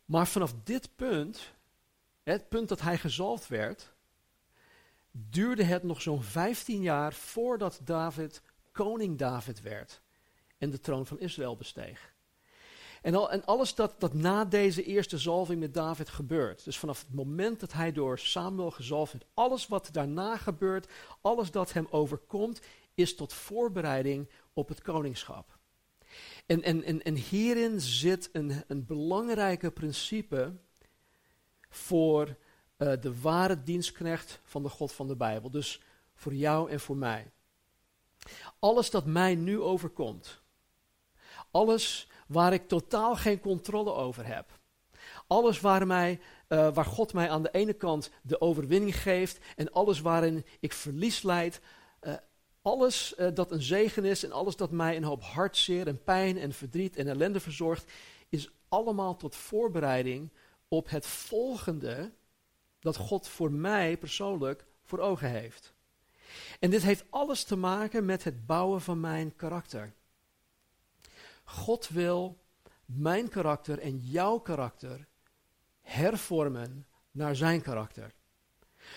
Maar 0.05 0.27
vanaf 0.27 0.55
dit 0.65 0.97
punt, 0.97 1.53
het 2.23 2.49
punt 2.49 2.69
dat 2.69 2.81
hij 2.81 2.99
gezalfd 2.99 3.49
werd, 3.49 3.93
duurde 5.11 5.65
het 5.65 5.83
nog 5.83 6.03
zo'n 6.03 6.23
15 6.23 6.83
jaar 6.83 7.13
voordat 7.13 7.81
David 7.85 8.43
koning 8.73 9.19
David 9.19 9.61
werd 9.61 10.01
en 10.59 10.71
de 10.71 10.81
troon 10.81 11.07
van 11.07 11.21
Israël 11.21 11.57
besteeg. 11.57 12.15
En, 13.07 13.15
al, 13.15 13.31
en 13.31 13.45
alles 13.45 13.75
dat, 13.75 13.95
dat 13.99 14.15
na 14.15 14.45
deze 14.45 14.85
eerste 14.85 15.19
zalving 15.19 15.61
met 15.61 15.75
David 15.75 16.09
gebeurt, 16.09 16.65
dus 16.65 16.79
vanaf 16.79 17.01
het 17.01 17.15
moment 17.15 17.61
dat 17.61 17.73
hij 17.73 17.93
door 17.93 18.19
Samuel 18.19 18.71
gezalfd 18.71 19.13
wordt, 19.13 19.27
alles 19.35 19.67
wat 19.67 19.89
daarna 19.93 20.37
gebeurt, 20.37 20.89
alles 21.21 21.51
dat 21.51 21.73
hem 21.73 21.87
overkomt, 21.91 22.61
is 22.95 23.15
tot 23.15 23.33
voorbereiding 23.33 24.29
op 24.53 24.69
het 24.69 24.83
koningschap. 24.83 25.59
En, 26.47 26.63
en, 26.63 26.83
en, 26.83 27.03
en 27.03 27.15
hierin 27.15 27.81
zit 27.81 28.29
een, 28.33 28.65
een 28.67 28.87
belangrijke 28.87 29.71
principe 29.71 30.53
voor 31.69 32.37
uh, 32.79 32.93
de 33.01 33.21
ware 33.21 33.63
dienstknecht 33.63 34.41
van 34.45 34.63
de 34.63 34.69
God 34.69 34.93
van 34.93 35.07
de 35.07 35.17
Bijbel. 35.17 35.51
Dus 35.51 35.81
voor 36.15 36.35
jou 36.35 36.71
en 36.71 36.81
voor 36.81 36.97
mij. 36.97 37.31
Alles 38.59 38.91
dat 38.91 39.07
mij 39.07 39.35
nu 39.35 39.61
overkomt, 39.61 40.41
alles 41.51 42.09
waar 42.27 42.53
ik 42.53 42.69
totaal 42.69 43.17
geen 43.17 43.41
controle 43.41 43.93
over 43.93 44.27
heb, 44.27 44.59
alles 45.27 45.61
waar, 45.61 45.87
mij, 45.87 46.21
uh, 46.49 46.75
waar 46.75 46.85
God 46.85 47.13
mij 47.13 47.31
aan 47.31 47.43
de 47.43 47.51
ene 47.51 47.73
kant 47.73 48.11
de 48.23 48.41
overwinning 48.41 49.03
geeft 49.03 49.39
en 49.57 49.73
alles 49.73 50.01
waarin 50.01 50.45
ik 50.61 50.73
verlies 50.73 51.23
leid, 51.23 51.61
uh, 52.01 52.15
alles 52.63 53.15
uh, 53.19 53.29
dat 53.35 53.51
een 53.51 53.63
zegen 53.63 54.05
is 54.05 54.25
en 54.25 54.33
alles 54.33 54.57
dat 54.57 54.71
mij 54.71 54.97
een 54.97 55.05
hoop 55.05 55.23
hartzeer 55.23 55.87
en 55.87 56.03
pijn 56.03 56.39
en 56.39 56.53
verdriet 56.53 56.97
en 56.97 57.09
ellende 57.09 57.41
verzorgt, 57.41 57.93
is 58.29 58.51
allemaal 58.69 59.17
tot 59.17 59.37
voorbereiding 59.37 60.31
op 60.69 60.91
het 60.91 61.07
volgende 61.07 62.13
dat 62.81 62.97
God 62.97 63.29
voor 63.29 63.53
mij 63.53 63.97
persoonlijk 63.97 64.67
voor 64.85 64.99
ogen 64.99 65.31
heeft. 65.31 65.75
En 66.61 66.71
dit 66.71 66.83
heeft 66.83 67.05
alles 67.11 67.45
te 67.45 67.57
maken 67.57 68.05
met 68.05 68.25
het 68.25 68.47
bouwen 68.47 68.81
van 68.81 69.01
mijn 69.01 69.37
karakter. 69.37 69.93
God 71.47 71.89
wil 71.89 72.39
mijn 72.85 73.29
karakter 73.29 73.79
en 73.79 73.99
jouw 73.99 74.39
karakter 74.39 75.07
hervormen 75.81 76.87
naar 77.11 77.37
zijn 77.37 77.63
karakter. 77.63 78.15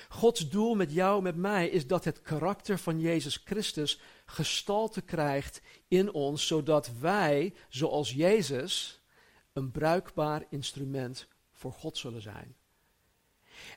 Gods 0.10 0.50
doel 0.50 0.76
met 0.76 0.92
jou, 0.92 1.22
met 1.22 1.36
mij, 1.36 1.68
is 1.68 1.88
dat 1.88 2.06
het 2.06 2.22
karakter 2.22 2.80
van 2.80 3.00
Jezus 3.00 3.42
Christus 3.46 4.02
gestalte 4.26 5.02
krijgt 5.02 5.62
in 5.88 6.14
ons, 6.14 6.48
zodat 6.48 6.92
wij, 7.00 7.54
zoals 7.70 8.12
Jezus, 8.12 9.02
een 9.54 9.72
bruikbaar 9.72 10.46
instrument 10.50 11.28
voor 11.52 11.74
God 11.74 11.98
zullen 11.98 12.22
zijn. 12.22 12.56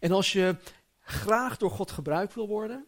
En 0.00 0.12
als 0.12 0.32
je 0.32 0.56
graag 1.00 1.56
door 1.56 1.70
God 1.70 1.90
gebruikt 1.90 2.34
wil 2.34 2.48
worden, 2.48 2.86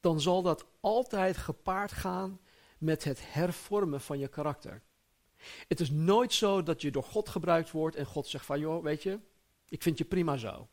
dan 0.00 0.20
zal 0.20 0.42
dat 0.42 0.66
altijd 0.80 1.36
gepaard 1.36 1.92
gaan 1.92 2.40
met 2.78 3.04
het 3.04 3.20
hervormen 3.22 4.00
van 4.00 4.18
je 4.18 4.28
karakter. 4.28 4.82
Het 5.68 5.80
is 5.80 5.90
nooit 5.90 6.32
zo 6.32 6.62
dat 6.62 6.82
je 6.82 6.90
door 6.90 7.02
God 7.02 7.28
gebruikt 7.28 7.70
wordt 7.70 7.96
en 7.96 8.06
God 8.06 8.26
zegt 8.26 8.46
van, 8.46 8.60
joh, 8.60 8.82
weet 8.82 9.02
je, 9.02 9.18
ik 9.68 9.82
vind 9.82 9.98
je 9.98 10.04
prima 10.04 10.36
zo. 10.36 10.68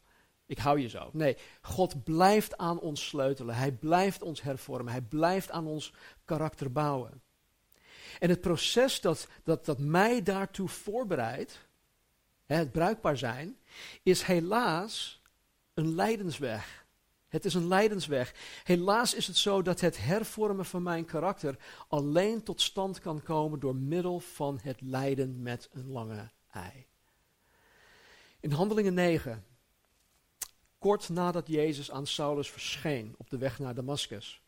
Ik 0.45 0.57
hou 0.57 0.79
je 0.79 0.89
zo. 0.89 1.09
Nee, 1.13 1.37
God 1.61 2.03
blijft 2.03 2.57
aan 2.57 2.79
ons 2.79 3.07
sleutelen. 3.07 3.55
Hij 3.55 3.71
blijft 3.71 4.21
ons 4.21 4.41
hervormen. 4.41 4.91
Hij 4.91 5.01
blijft 5.01 5.51
aan 5.51 5.67
ons 5.67 5.93
karakter 6.25 6.71
bouwen. 6.71 7.21
En 8.19 8.29
het 8.29 8.41
proces 8.41 9.01
dat, 9.01 9.27
dat, 9.43 9.65
dat 9.65 9.79
mij 9.79 10.23
daartoe 10.23 10.69
voorbereidt, 10.69 11.67
het 12.45 12.71
bruikbaar 12.71 13.17
zijn, 13.17 13.57
is 14.03 14.21
helaas 14.21 15.21
een 15.73 15.95
lijdensweg. 15.95 16.82
Het 17.33 17.45
is 17.45 17.53
een 17.53 17.67
lijdensweg. 17.67 18.33
Helaas 18.63 19.13
is 19.13 19.27
het 19.27 19.37
zo 19.37 19.61
dat 19.61 19.79
het 19.79 19.97
hervormen 19.97 20.65
van 20.65 20.83
mijn 20.83 21.05
karakter 21.05 21.57
alleen 21.87 22.43
tot 22.43 22.61
stand 22.61 22.99
kan 22.99 23.23
komen 23.23 23.59
door 23.59 23.75
middel 23.75 24.19
van 24.19 24.59
het 24.61 24.81
lijden 24.81 25.41
met 25.41 25.69
een 25.71 25.91
lange 25.91 26.29
ei. 26.51 26.85
In 28.39 28.51
Handelingen 28.51 28.93
9, 28.93 29.45
kort 30.79 31.09
nadat 31.09 31.47
Jezus 31.47 31.91
aan 31.91 32.07
Saulus 32.07 32.51
verscheen 32.51 33.15
op 33.17 33.29
de 33.29 33.37
weg 33.37 33.59
naar 33.59 33.75
Damascus, 33.75 34.41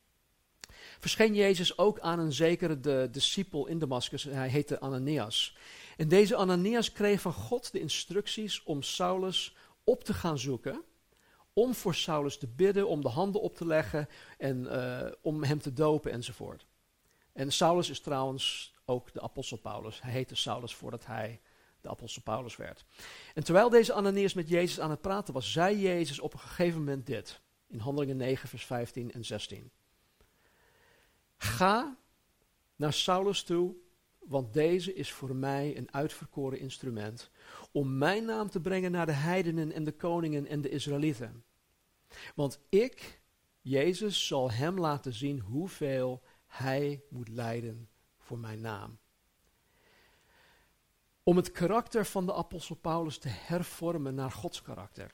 verscheen 1.00 1.36
Jezus 1.36 1.78
ook 1.78 2.00
aan 2.00 2.20
een 2.20 2.34
zekere 2.34 2.80
de, 2.80 3.08
discipel 3.12 3.68
in 3.68 3.80
Damascus. 3.80 4.24
Hij 4.24 4.50
heette 4.50 4.80
Ananias. 4.80 5.58
En 5.98 6.08
deze 6.08 6.36
Ananias 6.36 6.92
kreeg 6.92 7.22
van 7.22 7.34
God 7.34 7.72
de 7.72 7.80
instructies 7.80 8.64
om 8.64 8.82
Saulus 8.82 9.56
op 9.84 10.04
te 10.04 10.14
gaan 10.14 10.40
zoeken 10.40 10.84
om 11.56 11.74
voor 11.74 11.96
Saulus 11.96 12.38
te 12.38 12.48
bidden, 12.48 12.88
om 12.88 13.02
de 13.02 13.10
handen 13.10 13.42
op 13.42 13.56
te 13.56 13.66
leggen 13.66 14.08
en 14.38 14.64
uh, 14.64 15.12
om 15.22 15.44
hem 15.44 15.60
te 15.60 15.74
dopen 15.74 16.12
enzovoort. 16.12 16.66
En 17.34 17.52
Saulus 17.52 17.90
is 17.90 18.00
trouwens 18.00 18.74
ook 18.86 19.14
de 19.14 19.22
apostel 19.22 19.58
Paulus. 19.58 20.02
Hij 20.02 20.12
heette 20.12 20.36
Saulus 20.36 20.76
voordat 20.76 21.06
hij 21.06 21.42
de 21.82 21.90
apostel 21.90 22.22
Paulus 22.22 22.56
werd. 22.56 22.86
En 23.34 23.44
terwijl 23.44 23.70
deze 23.70 23.94
Ananias 23.94 24.34
met 24.34 24.50
Jezus 24.50 24.80
aan 24.80 24.90
het 24.90 25.02
praten 25.02 25.34
was, 25.34 25.52
zei 25.52 25.80
Jezus 25.80 26.20
op 26.20 26.34
een 26.34 26.40
gegeven 26.40 26.80
moment 26.80 27.06
dit. 27.06 27.42
In 27.68 27.80
Handelingen 27.80 28.18
9, 28.18 28.50
vers 28.50 28.66
15 28.66 29.12
en 29.12 29.26
16. 29.26 29.72
Ga 31.38 31.98
naar 32.76 32.94
Saulus 32.94 33.44
toe, 33.44 33.76
want 34.20 34.54
deze 34.54 34.94
is 34.94 35.12
voor 35.12 35.36
mij 35.36 35.78
een 35.78 35.94
uitverkoren 35.94 36.60
instrument 36.60 37.30
om 37.76 37.98
mijn 37.98 38.26
naam 38.26 38.50
te 38.50 38.62
brengen 38.62 38.92
naar 38.92 39.06
de 39.06 39.12
heidenen 39.12 39.72
en 39.72 39.84
de 39.84 39.92
koningen 39.92 40.48
en 40.48 40.62
de 40.62 40.70
Israëlieten. 40.70 41.44
Want 42.36 42.60
ik, 42.70 43.22
Jezus, 43.62 44.28
zal 44.28 44.52
hem 44.52 44.80
laten 44.80 45.14
zien 45.14 45.40
hoeveel 45.40 46.24
hij 46.48 47.04
moet 47.10 47.30
lijden 47.30 47.90
voor 48.18 48.38
mijn 48.38 48.62
naam. 48.62 48.98
Om 51.24 51.36
het 51.36 51.52
karakter 51.52 52.06
van 52.06 52.26
de 52.26 52.34
apostel 52.34 52.76
Paulus 52.76 53.18
te 53.18 53.30
hervormen 53.30 54.16
naar 54.16 54.32
Gods 54.32 54.62
karakter. 54.62 55.14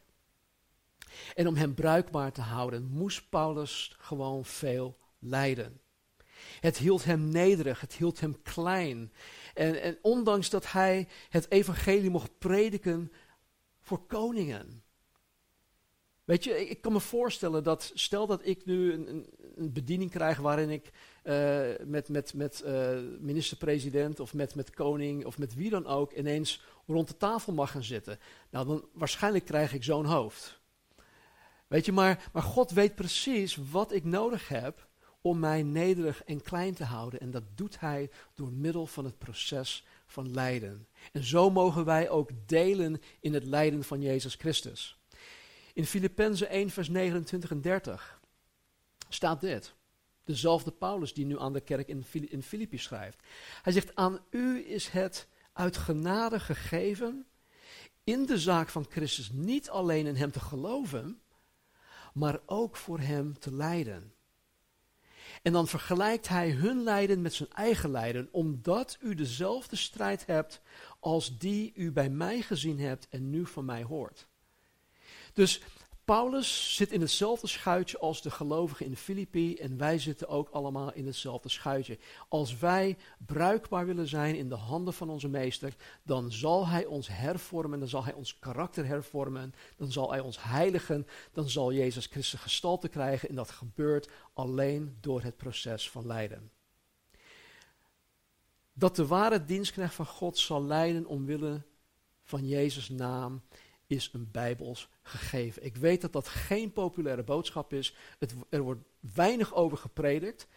En 1.35 1.47
om 1.47 1.55
hem 1.55 1.73
bruikbaar 1.73 2.31
te 2.31 2.41
houden, 2.41 2.85
moest 2.85 3.29
Paulus 3.29 3.95
gewoon 3.99 4.45
veel 4.45 4.97
lijden. 5.19 5.80
Het 6.59 6.77
hield 6.77 7.03
hem 7.03 7.29
nederig, 7.29 7.81
het 7.81 7.93
hield 7.93 8.19
hem 8.19 8.41
klein. 8.41 9.11
En, 9.53 9.81
en 9.81 9.97
ondanks 10.01 10.49
dat 10.49 10.71
hij 10.71 11.07
het 11.29 11.51
evangelie 11.51 12.09
mocht 12.09 12.37
prediken 12.37 13.11
voor 13.79 14.05
koningen. 14.05 14.83
Weet 16.23 16.43
je, 16.43 16.69
ik 16.69 16.81
kan 16.81 16.91
me 16.91 16.99
voorstellen 16.99 17.63
dat, 17.63 17.91
stel 17.93 18.27
dat 18.27 18.45
ik 18.45 18.65
nu 18.65 18.93
een, 18.93 19.27
een 19.55 19.73
bediening 19.73 20.11
krijg 20.11 20.37
waarin 20.37 20.69
ik 20.69 20.91
uh, 21.23 21.61
met, 21.85 22.09
met, 22.09 22.33
met 22.33 22.63
uh, 22.65 22.99
minister-president 23.19 24.19
of 24.19 24.33
met, 24.33 24.55
met 24.55 24.69
koning 24.69 25.25
of 25.25 25.37
met 25.37 25.55
wie 25.55 25.69
dan 25.69 25.85
ook 25.85 26.11
ineens 26.11 26.63
rond 26.87 27.07
de 27.07 27.17
tafel 27.17 27.53
mag 27.53 27.71
gaan 27.71 27.83
zitten. 27.83 28.19
Nou, 28.49 28.67
dan 28.67 28.85
waarschijnlijk 28.93 29.45
krijg 29.45 29.73
ik 29.73 29.83
zo'n 29.83 30.05
hoofd. 30.05 30.59
Weet 31.67 31.85
je, 31.85 31.91
maar, 31.91 32.29
maar 32.33 32.43
God 32.43 32.71
weet 32.71 32.95
precies 32.95 33.57
wat 33.71 33.91
ik 33.91 34.03
nodig 34.03 34.47
heb 34.47 34.87
om 35.21 35.39
mij 35.39 35.63
nederig 35.63 36.23
en 36.23 36.41
klein 36.41 36.73
te 36.73 36.83
houden. 36.83 37.19
En 37.19 37.31
dat 37.31 37.43
doet 37.55 37.79
Hij 37.79 38.09
door 38.33 38.51
middel 38.51 38.87
van 38.87 39.05
het 39.05 39.17
proces 39.17 39.85
van 40.05 40.31
lijden. 40.33 40.87
En 41.11 41.23
zo 41.23 41.49
mogen 41.49 41.85
wij 41.85 42.09
ook 42.09 42.29
delen 42.45 43.01
in 43.19 43.33
het 43.33 43.43
lijden 43.43 43.83
van 43.83 44.01
Jezus 44.01 44.35
Christus. 44.35 44.99
In 45.73 45.85
Filippenzen 45.85 46.49
1, 46.49 46.69
vers 46.69 46.89
29 46.89 47.51
en 47.51 47.61
30 47.61 48.19
staat 49.09 49.41
dit. 49.41 49.73
Dezelfde 50.23 50.71
Paulus 50.71 51.13
die 51.13 51.25
nu 51.25 51.39
aan 51.39 51.53
de 51.53 51.61
kerk 51.61 51.87
in, 51.87 52.05
in 52.11 52.43
Filippi 52.43 52.77
schrijft. 52.77 53.23
Hij 53.61 53.73
zegt, 53.73 53.95
aan 53.95 54.19
u 54.29 54.65
is 54.65 54.87
het 54.87 55.27
uit 55.53 55.77
genade 55.77 56.39
gegeven 56.39 57.25
in 58.03 58.25
de 58.25 58.37
zaak 58.37 58.69
van 58.69 58.85
Christus 58.89 59.31
niet 59.31 59.69
alleen 59.69 60.05
in 60.05 60.15
hem 60.15 60.31
te 60.31 60.39
geloven, 60.39 61.21
maar 62.13 62.39
ook 62.45 62.75
voor 62.75 62.99
hem 62.99 63.39
te 63.39 63.53
lijden. 63.53 64.13
En 65.41 65.51
dan 65.53 65.67
vergelijkt 65.67 66.27
hij 66.27 66.49
hun 66.51 66.83
lijden 66.83 67.21
met 67.21 67.33
zijn 67.33 67.49
eigen 67.51 67.91
lijden, 67.91 68.29
omdat 68.31 68.97
u 69.01 69.15
dezelfde 69.15 69.75
strijd 69.75 70.25
hebt 70.25 70.61
als 70.99 71.37
die 71.37 71.71
u 71.75 71.91
bij 71.91 72.09
mij 72.09 72.41
gezien 72.41 72.79
hebt 72.79 73.07
en 73.09 73.29
nu 73.29 73.45
van 73.45 73.65
mij 73.65 73.83
hoort. 73.83 74.27
Dus 75.33 75.61
Paulus 76.11 76.75
zit 76.75 76.91
in 76.91 77.01
hetzelfde 77.01 77.47
schuitje 77.47 77.99
als 77.99 78.21
de 78.21 78.31
gelovigen 78.31 78.85
in 78.85 78.95
Filippi 78.95 79.55
en 79.55 79.77
wij 79.77 79.99
zitten 79.99 80.27
ook 80.27 80.49
allemaal 80.49 80.93
in 80.93 81.05
hetzelfde 81.05 81.49
schuitje. 81.49 81.97
Als 82.29 82.57
wij 82.57 82.97
bruikbaar 83.25 83.85
willen 83.85 84.07
zijn 84.07 84.35
in 84.35 84.49
de 84.49 84.55
handen 84.55 84.93
van 84.93 85.09
onze 85.09 85.27
meester, 85.27 85.75
dan 86.03 86.31
zal 86.31 86.67
hij 86.67 86.85
ons 86.85 87.07
hervormen, 87.07 87.79
dan 87.79 87.87
zal 87.87 88.03
hij 88.03 88.13
ons 88.13 88.39
karakter 88.39 88.85
hervormen, 88.85 89.53
dan 89.77 89.91
zal 89.91 90.11
hij 90.11 90.19
ons 90.19 90.43
heiligen, 90.43 91.07
dan 91.31 91.49
zal 91.49 91.73
Jezus 91.73 92.05
Christus 92.05 92.39
gestalte 92.39 92.87
krijgen 92.87 93.29
en 93.29 93.35
dat 93.35 93.49
gebeurt 93.49 94.09
alleen 94.33 94.97
door 95.01 95.21
het 95.21 95.37
proces 95.37 95.89
van 95.89 96.05
lijden. 96.05 96.51
Dat 98.73 98.95
de 98.95 99.07
ware 99.07 99.45
dienstknecht 99.45 99.93
van 99.93 100.05
God 100.05 100.37
zal 100.37 100.63
lijden 100.63 101.05
omwille 101.05 101.61
van 102.23 102.47
Jezus' 102.47 102.89
naam 102.89 103.41
is 103.91 104.09
een 104.13 104.31
bijbels 104.31 104.89
gegeven. 105.01 105.65
Ik 105.65 105.75
weet 105.75 106.01
dat 106.01 106.13
dat 106.13 106.27
geen 106.27 106.73
populaire 106.73 107.23
boodschap 107.23 107.73
is. 107.73 107.95
Het, 108.19 108.33
er 108.49 108.61
wordt 108.61 108.81
weinig 108.99 109.53
over 109.53 109.77
gepredikt. 109.77 110.47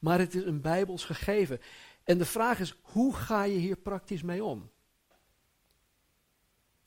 Maar 0.00 0.18
het 0.18 0.34
is 0.34 0.44
een 0.44 0.60
bijbels 0.60 1.04
gegeven. 1.04 1.60
En 2.04 2.18
de 2.18 2.24
vraag 2.24 2.60
is, 2.60 2.74
hoe 2.82 3.14
ga 3.14 3.42
je 3.42 3.58
hier 3.58 3.76
praktisch 3.76 4.22
mee 4.22 4.44
om? 4.44 4.70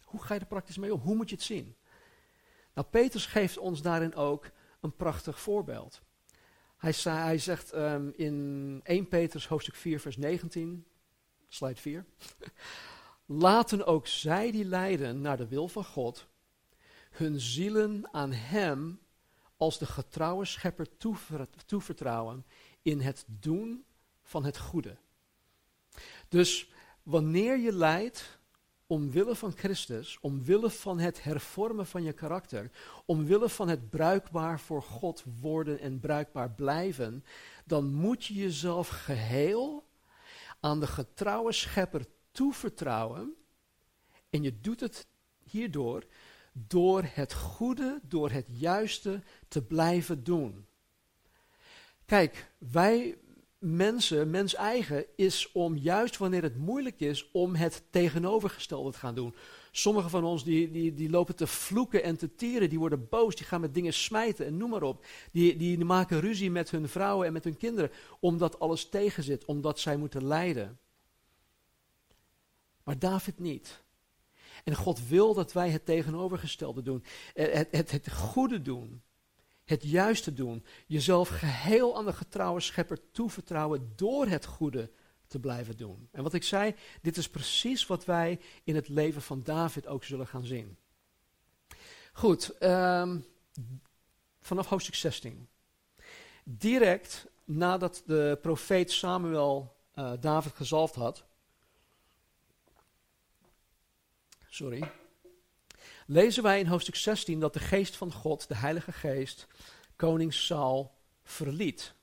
Hoe 0.04 0.24
ga 0.24 0.34
je 0.34 0.40
er 0.40 0.46
praktisch 0.46 0.78
mee 0.78 0.94
om? 0.94 1.00
Hoe 1.00 1.16
moet 1.16 1.30
je 1.30 1.36
het 1.36 1.44
zien? 1.44 1.76
Nou, 2.74 2.88
Petrus 2.88 3.26
geeft 3.26 3.58
ons 3.58 3.82
daarin 3.82 4.16
ook 4.16 4.52
een 4.80 4.96
prachtig 4.96 5.40
voorbeeld. 5.40 6.02
Hij, 6.78 6.92
zei, 6.92 7.18
hij 7.18 7.38
zegt 7.38 7.72
ehm, 7.72 8.10
in 8.16 8.80
1 8.84 9.08
Petrus 9.08 9.48
hoofdstuk 9.48 9.76
4 9.76 10.00
vers 10.00 10.18
19, 10.18 10.86
slide 11.48 11.82
4. 11.82 12.06
Laten 13.40 13.86
ook 13.86 14.08
zij 14.08 14.52
die 14.52 14.66
lijden 14.66 15.22
naar 15.22 15.38
de 15.38 15.48
wil 15.48 15.68
van 15.68 15.86
God, 15.86 16.28
hun 17.12 17.40
zielen 17.40 18.10
aan 18.12 18.32
Hem 18.32 19.00
als 19.58 19.78
de 19.78 19.86
getrouwe 19.86 20.46
schepper 20.46 20.88
toevertrouwen 21.66 22.46
in 22.82 23.00
het 23.00 23.26
doen 23.28 23.86
van 24.24 24.46
het 24.46 24.58
goede. 24.58 24.98
Dus 26.28 26.72
wanneer 27.04 27.58
je 27.58 27.74
lijdt 27.74 28.40
omwille 28.88 29.36
van 29.36 29.52
Christus, 29.52 30.18
omwille 30.22 30.70
van 30.70 31.00
het 31.00 31.24
hervormen 31.24 31.86
van 31.86 32.04
je 32.04 32.14
karakter, 32.14 32.72
omwille 33.06 33.50
van 33.50 33.68
het 33.68 33.90
bruikbaar 33.90 34.60
voor 34.60 34.82
God 34.82 35.24
worden 35.42 35.80
en 35.80 36.00
bruikbaar 36.00 36.52
blijven, 36.52 37.26
dan 37.66 37.94
moet 37.94 38.26
je 38.26 38.34
jezelf 38.34 38.88
geheel 38.88 39.88
aan 40.60 40.80
de 40.80 40.88
getrouwe 40.88 41.52
schepper 41.52 42.06
toevertrouwen. 42.34 43.34
En 44.30 44.44
je 44.44 44.60
doet 44.60 44.80
het 44.80 45.08
hierdoor 45.44 46.04
door 46.54 47.04
het 47.14 47.34
goede, 47.34 48.00
door 48.04 48.32
het 48.32 48.46
juiste 48.50 49.22
te 49.48 49.64
blijven 49.64 50.24
doen. 50.24 50.66
Kijk, 52.06 52.52
wij 52.58 53.18
mensen, 53.64 54.30
mens 54.30 54.56
eigen, 54.56 55.06
is 55.16 55.52
om 55.52 55.78
juist 55.78 56.18
wanneer 56.18 56.42
het 56.42 56.58
moeilijk 56.58 57.00
is, 57.00 57.30
om 57.32 57.56
het 57.56 57.84
tegenovergestelde 57.90 58.92
te 58.92 58.98
gaan 58.98 59.16
doen. 59.16 59.36
Sommigen 59.72 60.10
van 60.10 60.24
ons 60.24 60.44
die, 60.44 60.72
die, 60.72 60.94
die 60.94 61.10
lopen 61.10 61.36
te 61.36 61.48
vloeken 61.48 62.04
en 62.04 62.18
te 62.18 62.36
tieren, 62.36 62.70
die 62.70 62.80
worden 62.80 63.10
boos, 63.10 63.36
die 63.36 63.46
gaan 63.46 63.62
met 63.62 63.74
dingen 63.74 63.94
smijten 63.94 64.46
en 64.46 64.58
noem 64.58 64.70
maar 64.70 64.84
op. 64.84 65.06
Die, 65.32 65.56
die 65.56 65.86
maken 65.86 66.20
ruzie 66.20 66.52
met 66.52 66.72
hun 66.72 66.90
vrouwen 66.90 67.28
en 67.28 67.34
met 67.34 67.44
hun 67.44 67.58
kinderen, 67.58 67.92
omdat 68.20 68.60
alles 68.60 68.90
tegenzit, 68.90 69.46
omdat 69.46 69.80
zij 69.80 69.98
moeten 69.98 70.28
lijden. 70.28 70.80
Maar 72.84 73.00
David 73.00 73.40
niet. 73.40 73.84
En 74.64 74.76
God 74.76 75.08
wil 75.08 75.34
dat 75.34 75.54
wij 75.54 75.70
het 75.70 75.86
tegenovergestelde 75.86 76.82
doen. 76.82 77.04
Eh, 77.34 77.54
het, 77.54 77.68
het, 77.72 77.92
het 77.92 78.12
goede 78.12 78.62
doen. 78.62 79.02
Het 79.64 79.84
juiste 79.84 80.34
doen. 80.34 80.66
Jezelf 80.88 81.30
geheel 81.30 81.98
aan 81.98 82.06
de 82.06 82.14
getrouwe 82.14 82.60
schepper 82.60 83.12
toevertrouwen 83.12 83.94
door 83.96 84.28
het 84.28 84.46
goede 84.46 84.92
te 85.28 85.40
blijven 85.40 85.78
doen. 85.78 86.08
En 86.12 86.24
wat 86.24 86.34
ik 86.34 86.44
zei, 86.44 86.76
dit 87.02 87.18
is 87.18 87.30
precies 87.30 87.86
wat 87.86 88.06
wij 88.06 88.40
in 88.64 88.76
het 88.76 88.88
leven 88.88 89.22
van 89.22 89.44
David 89.44 89.88
ook 89.88 90.04
zullen 90.04 90.28
gaan 90.28 90.46
zien. 90.46 90.78
Goed, 92.14 92.58
ehm, 92.58 93.20
vanaf 94.42 94.68
hoofdstuk 94.68 94.96
16. 94.96 95.48
Direct 96.44 97.26
nadat 97.46 98.04
de 98.06 98.38
profeet 98.42 98.92
Samuel 98.92 99.76
uh, 99.96 100.12
David 100.20 100.54
gezalfd 100.54 100.96
had, 100.96 101.26
sorry, 104.54 104.92
lezen 106.06 106.44
wij 106.44 106.60
in 106.60 106.66
hoofdstuk 106.66 106.96
16 106.96 107.40
dat 107.40 107.54
de 107.54 107.60
geest 107.60 107.96
van 107.96 108.12
God, 108.14 108.48
de 108.48 108.56
Heilige 108.56 108.92
Geest, 108.92 109.48
koning 109.96 110.34
Saul 110.34 110.94
verliet. 111.24 111.94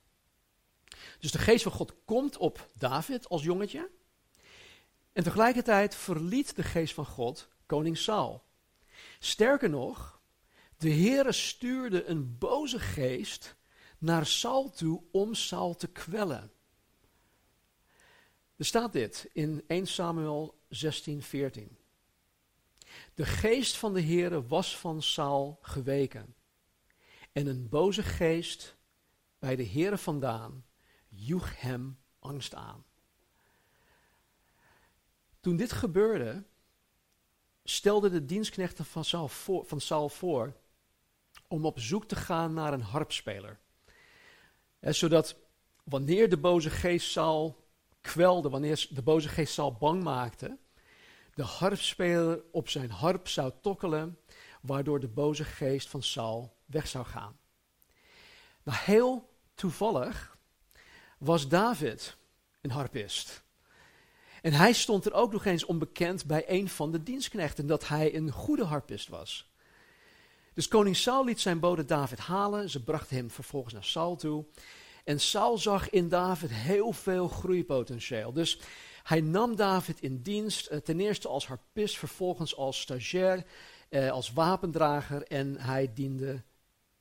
Dus 1.19 1.31
de 1.31 1.37
geest 1.37 1.63
van 1.63 1.71
God 1.71 1.93
komt 2.05 2.37
op 2.37 2.69
David 2.77 3.29
als 3.29 3.43
jongetje. 3.43 3.89
En 5.13 5.23
tegelijkertijd 5.23 5.95
verliet 5.95 6.55
de 6.55 6.63
geest 6.63 6.93
van 6.93 7.05
God 7.05 7.47
koning 7.65 7.97
Saul. 7.97 8.43
Sterker 9.19 9.69
nog, 9.69 10.21
de 10.77 10.93
Heere 10.93 11.31
stuurde 11.31 12.05
een 12.05 12.37
boze 12.37 12.79
geest 12.79 13.55
naar 13.97 14.25
Saul 14.25 14.69
toe 14.69 15.03
om 15.11 15.33
Saul 15.33 15.75
te 15.75 15.87
kwellen. 15.87 16.51
Er 18.55 18.65
staat 18.65 18.93
dit 18.93 19.29
in 19.33 19.63
1 19.67 19.87
Samuel 19.87 20.59
16, 20.69 21.21
14. 21.21 21.79
De 23.13 23.25
geest 23.25 23.77
van 23.77 23.93
de 23.93 24.01
Heere 24.01 24.45
was 24.45 24.77
van 24.77 25.01
Saul 25.01 25.59
geweken. 25.61 26.35
En 27.31 27.47
een 27.47 27.69
boze 27.69 28.03
geest 28.03 28.75
bij 29.39 29.55
de 29.55 29.65
Heere 29.65 29.97
vandaan 29.97 30.65
joeg 31.07 31.61
hem 31.61 31.99
angst 32.19 32.55
aan. 32.55 32.85
Toen 35.39 35.55
dit 35.55 35.71
gebeurde, 35.71 36.43
stelden 37.63 38.11
de 38.11 38.25
dienstknechten 38.25 38.85
van 38.85 39.05
Saul, 39.05 39.27
voor, 39.27 39.65
van 39.65 39.81
Saul 39.81 40.09
voor 40.09 40.55
om 41.47 41.65
op 41.65 41.79
zoek 41.79 42.05
te 42.05 42.15
gaan 42.15 42.53
naar 42.53 42.73
een 42.73 42.81
harpspeler. 42.81 43.59
zodat 44.79 45.35
wanneer 45.83 46.29
de 46.29 46.37
boze 46.37 46.69
geest 46.69 47.11
Saul 47.11 47.67
kwelde, 48.01 48.49
wanneer 48.49 48.87
de 48.89 49.01
boze 49.01 49.29
geest 49.29 49.53
Saul 49.53 49.73
bang 49.73 50.03
maakte, 50.03 50.57
de 51.33 51.43
harpspeler 51.43 52.43
op 52.51 52.69
zijn 52.69 52.89
harp 52.89 53.27
zou 53.27 53.51
tokkelen, 53.61 54.19
waardoor 54.61 54.99
de 54.99 55.07
boze 55.07 55.43
geest 55.43 55.89
van 55.89 56.03
Saul 56.03 56.57
weg 56.65 56.87
zou 56.87 57.05
gaan. 57.05 57.39
Nou, 58.63 58.77
heel 58.81 59.29
toevallig 59.55 60.37
was 61.17 61.47
David 61.47 62.17
een 62.61 62.71
harpist. 62.71 63.43
En 64.41 64.53
hij 64.53 64.73
stond 64.73 65.05
er 65.05 65.13
ook 65.13 65.31
nog 65.31 65.45
eens 65.45 65.65
onbekend 65.65 66.25
bij 66.25 66.43
een 66.47 66.69
van 66.69 66.91
de 66.91 67.03
dienstknechten 67.03 67.67
dat 67.67 67.87
hij 67.87 68.15
een 68.15 68.31
goede 68.31 68.63
harpist 68.63 69.07
was. 69.07 69.51
Dus 70.53 70.67
koning 70.67 70.95
Saul 70.95 71.25
liet 71.25 71.41
zijn 71.41 71.59
bode 71.59 71.85
David 71.85 72.19
halen. 72.19 72.69
Ze 72.69 72.83
brachten 72.83 73.15
hem 73.15 73.31
vervolgens 73.31 73.73
naar 73.73 73.83
Saul 73.83 74.15
toe. 74.15 74.45
En 75.03 75.19
Saul 75.19 75.57
zag 75.57 75.89
in 75.89 76.09
David 76.09 76.51
heel 76.51 76.91
veel 76.91 77.27
groeipotentieel. 77.27 78.33
Dus 78.33 78.59
hij 79.03 79.21
nam 79.21 79.55
David 79.55 80.01
in 80.01 80.21
dienst, 80.21 80.67
eh, 80.67 80.79
ten 80.79 80.99
eerste 80.99 81.27
als 81.27 81.47
harpist, 81.47 81.97
vervolgens 81.97 82.55
als 82.55 82.79
stagiair, 82.79 83.45
eh, 83.89 84.11
als 84.11 84.33
wapendrager. 84.33 85.23
En 85.23 85.57
hij 85.59 85.91
diende 85.93 86.43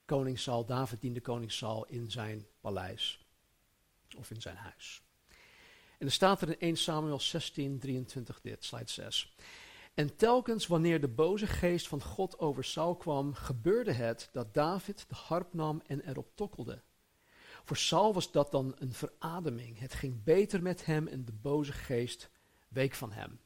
koning 0.04 0.38
Saul, 0.38 0.64
David 0.64 1.00
diende 1.00 1.20
koning 1.20 1.52
Saul 1.52 1.86
in 1.86 2.10
zijn 2.10 2.46
paleis. 2.60 3.24
Of 4.18 4.30
in 4.30 4.40
zijn 4.40 4.56
huis. 4.56 5.02
En 5.98 6.06
er 6.06 6.12
staat 6.12 6.42
er 6.42 6.48
in 6.48 6.68
1 6.68 6.76
Samuel 6.76 7.20
16, 7.20 7.78
23 7.78 8.40
dit, 8.40 8.64
slide 8.64 8.90
6. 8.90 9.34
En 9.94 10.16
telkens 10.16 10.66
wanneer 10.66 11.00
de 11.00 11.08
boze 11.08 11.46
geest 11.46 11.88
van 11.88 12.02
God 12.02 12.38
over 12.38 12.64
Saul 12.64 12.96
kwam, 12.96 13.34
gebeurde 13.34 13.92
het 13.92 14.28
dat 14.32 14.54
David 14.54 15.04
de 15.08 15.14
harp 15.14 15.54
nam 15.54 15.82
en 15.86 16.08
erop 16.08 16.30
tokkelde. 16.34 16.82
Voor 17.70 17.78
Saul 17.78 18.12
was 18.12 18.32
dat 18.32 18.50
dan 18.50 18.74
een 18.78 18.92
verademing. 18.92 19.78
Het 19.78 19.94
ging 19.94 20.22
beter 20.22 20.62
met 20.62 20.86
hem 20.86 21.06
en 21.06 21.24
de 21.24 21.32
boze 21.32 21.72
geest 21.72 22.30
week 22.68 22.94
van 22.94 23.12
hem. 23.12 23.40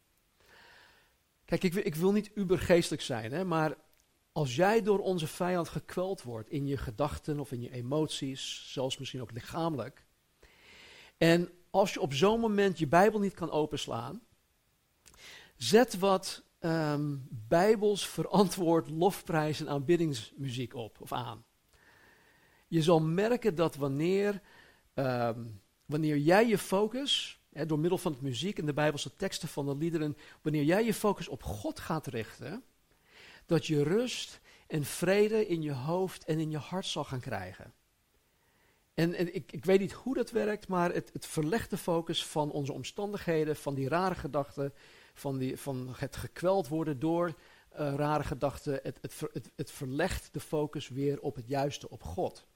Kijk, 1.45 1.63
ik, 1.63 1.75
ik 1.75 1.95
wil 1.95 2.13
niet 2.13 2.31
ubergeestelijk 2.35 3.03
zijn, 3.03 3.33
hè, 3.33 3.45
maar 3.45 3.77
als 4.33 4.57
jij 4.57 4.83
door 4.83 4.99
onze 4.99 5.27
vijand 5.27 5.69
gekweld 5.69 6.23
wordt 6.23 6.51
in 6.51 6.67
je 6.67 6.77
gedachten 6.77 7.41
of 7.41 7.53
in 7.53 7.61
je 7.61 7.71
emoties, 7.71 8.73
zelfs 8.73 8.99
misschien 8.99 9.21
ook 9.21 9.33
lichamelijk, 9.33 10.07
en 11.17 11.51
als 11.71 11.93
je 11.93 12.01
op 12.01 12.15
zo'n 12.15 12.41
moment 12.41 12.79
je 12.79 12.87
Bijbel 12.87 13.21
niet 13.21 13.35
kan 13.35 13.51
openslaan, 13.51 14.21
zet 15.57 15.99
wat 15.99 16.43
um, 16.61 17.29
Bijbels 17.31 18.09
verantwoord 18.09 18.91
lofprijs 18.91 19.61
en 19.61 19.69
aanbiddingsmuziek 19.69 20.75
op 20.75 21.01
of 21.01 21.13
aan. 21.13 21.45
Je 22.75 22.83
zal 22.83 23.01
merken 23.01 23.55
dat 23.55 23.77
wanneer, 23.77 24.41
ehm, 24.95 25.45
wanneer 25.87 26.19
jij 26.19 26.47
je 26.49 26.59
focus, 26.59 27.41
hè, 27.53 27.67
door 27.67 27.79
middel 27.79 27.99
van 27.99 28.13
het 28.13 28.21
muziek 28.21 28.59
en 28.59 28.67
de 28.67 28.73
Bijbelse 28.73 29.17
teksten 29.17 29.49
van 29.49 29.67
de 29.67 29.77
liederen, 29.77 30.17
wanneer 30.43 30.63
jij 30.63 30.85
je 30.85 30.95
focus 30.95 31.29
op 31.29 31.43
God 31.43 31.81
gaat 31.81 32.07
richten, 32.07 32.63
dat 33.47 33.67
je 33.67 33.83
rust 33.83 34.41
en 34.67 34.85
vrede 34.85 35.47
in 35.47 35.63
je 35.63 35.73
hoofd 35.73 36.25
en 36.25 36.39
in 36.39 36.51
je 36.51 36.59
hart 36.59 36.87
zal 36.87 37.05
gaan 37.05 37.21
krijgen. 37.21 37.73
En, 38.95 39.15
en 39.15 39.35
ik, 39.35 39.53
ik, 39.53 39.65
weet 39.65 39.81
niet 39.81 39.93
hoe 39.93 40.15
dat 40.15 40.31
werkt, 40.31 40.69
maar 40.69 40.93
het, 40.93 41.11
het 41.13 41.27
verlegt 41.27 41.71
de 41.71 41.77
focus 41.77 42.27
van 42.27 42.51
onze 42.51 42.73
omstandigheden, 42.73 43.57
van 43.57 43.75
die 43.75 43.89
rare 43.89 44.15
gedachten, 44.15 44.73
van, 45.13 45.39
die, 45.39 45.57
van 45.59 45.95
het 45.97 46.17
gekweld 46.17 46.69
worden 46.69 46.99
door 46.99 47.27
uh, 47.29 47.95
rare 47.95 48.25
gedachten. 48.25 48.81
Het, 48.83 48.99
het, 49.01 49.51
het 49.57 49.71
verlegt 49.71 50.29
de 50.33 50.41
focus 50.41 50.89
weer 50.89 51.21
op 51.21 51.35
het 51.35 51.49
juiste, 51.49 51.91
op 51.91 52.03
God. 52.03 52.47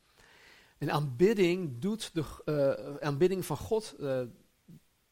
En 0.78 0.90
aanbidding 0.90 1.78
doet 1.78 2.14
de 2.14 2.24
uh, 2.44 3.06
aanbidding 3.06 3.44
van 3.44 3.56
God, 3.56 3.94
uh, 3.94 4.06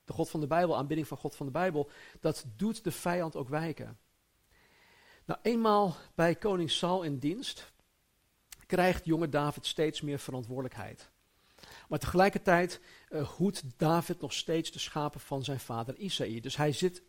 de 0.04 0.12
God 0.12 0.30
van 0.30 0.40
de 0.40 0.46
Bijbel, 0.46 0.76
aanbidding 0.76 1.08
van 1.08 1.18
God 1.18 1.34
van 1.36 1.46
de 1.46 1.52
Bijbel, 1.52 1.90
dat 2.20 2.44
doet 2.56 2.84
de 2.84 2.92
vijand 2.92 3.36
ook 3.36 3.48
wijken. 3.48 3.98
Nou, 5.24 5.40
eenmaal 5.42 5.96
bij 6.14 6.34
koning 6.34 6.70
Saul 6.70 7.02
in 7.02 7.18
dienst, 7.18 7.72
krijgt 8.66 9.04
jonge 9.04 9.28
David 9.28 9.66
steeds 9.66 10.00
meer 10.00 10.18
verantwoordelijkheid. 10.18 11.10
Maar 11.88 11.98
tegelijkertijd 11.98 12.80
uh, 13.10 13.28
hoedt 13.28 13.62
David 13.76 14.20
nog 14.20 14.32
steeds 14.32 14.70
de 14.72 14.78
schapen 14.78 15.20
van 15.20 15.44
zijn 15.44 15.60
vader 15.60 15.96
Isaïe. 15.96 16.40
Dus 16.40 16.56
hij 16.56 16.72
zit 16.72 17.02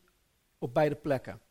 op 0.57 0.73
beide 0.73 0.95
plekken. 0.95 1.41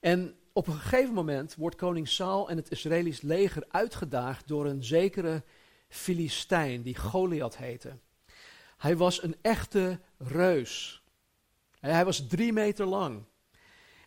En 0.00 0.38
op 0.52 0.66
een 0.66 0.74
gegeven 0.74 1.14
moment 1.14 1.54
wordt 1.54 1.76
koning 1.76 2.08
Saul 2.08 2.50
en 2.50 2.56
het 2.56 2.70
Israëlisch 2.70 3.20
leger 3.20 3.64
uitgedaagd 3.68 4.48
door 4.48 4.66
een 4.66 4.84
zekere 4.84 5.42
Filistijn 5.88 6.82
die 6.82 6.96
Goliath 6.96 7.56
heette. 7.56 7.98
Hij 8.76 8.96
was 8.96 9.22
een 9.22 9.36
echte 9.42 10.00
reus. 10.18 11.02
Hij 11.80 12.04
was 12.04 12.26
drie 12.26 12.52
meter 12.52 12.86
lang. 12.86 13.24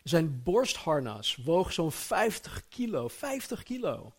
Zijn 0.02 0.42
borstharnas 0.42 1.36
woog 1.36 1.72
zo'n 1.72 1.92
50 1.92 2.68
kilo. 2.68 3.08
50 3.08 3.62
kilo. 3.62 4.14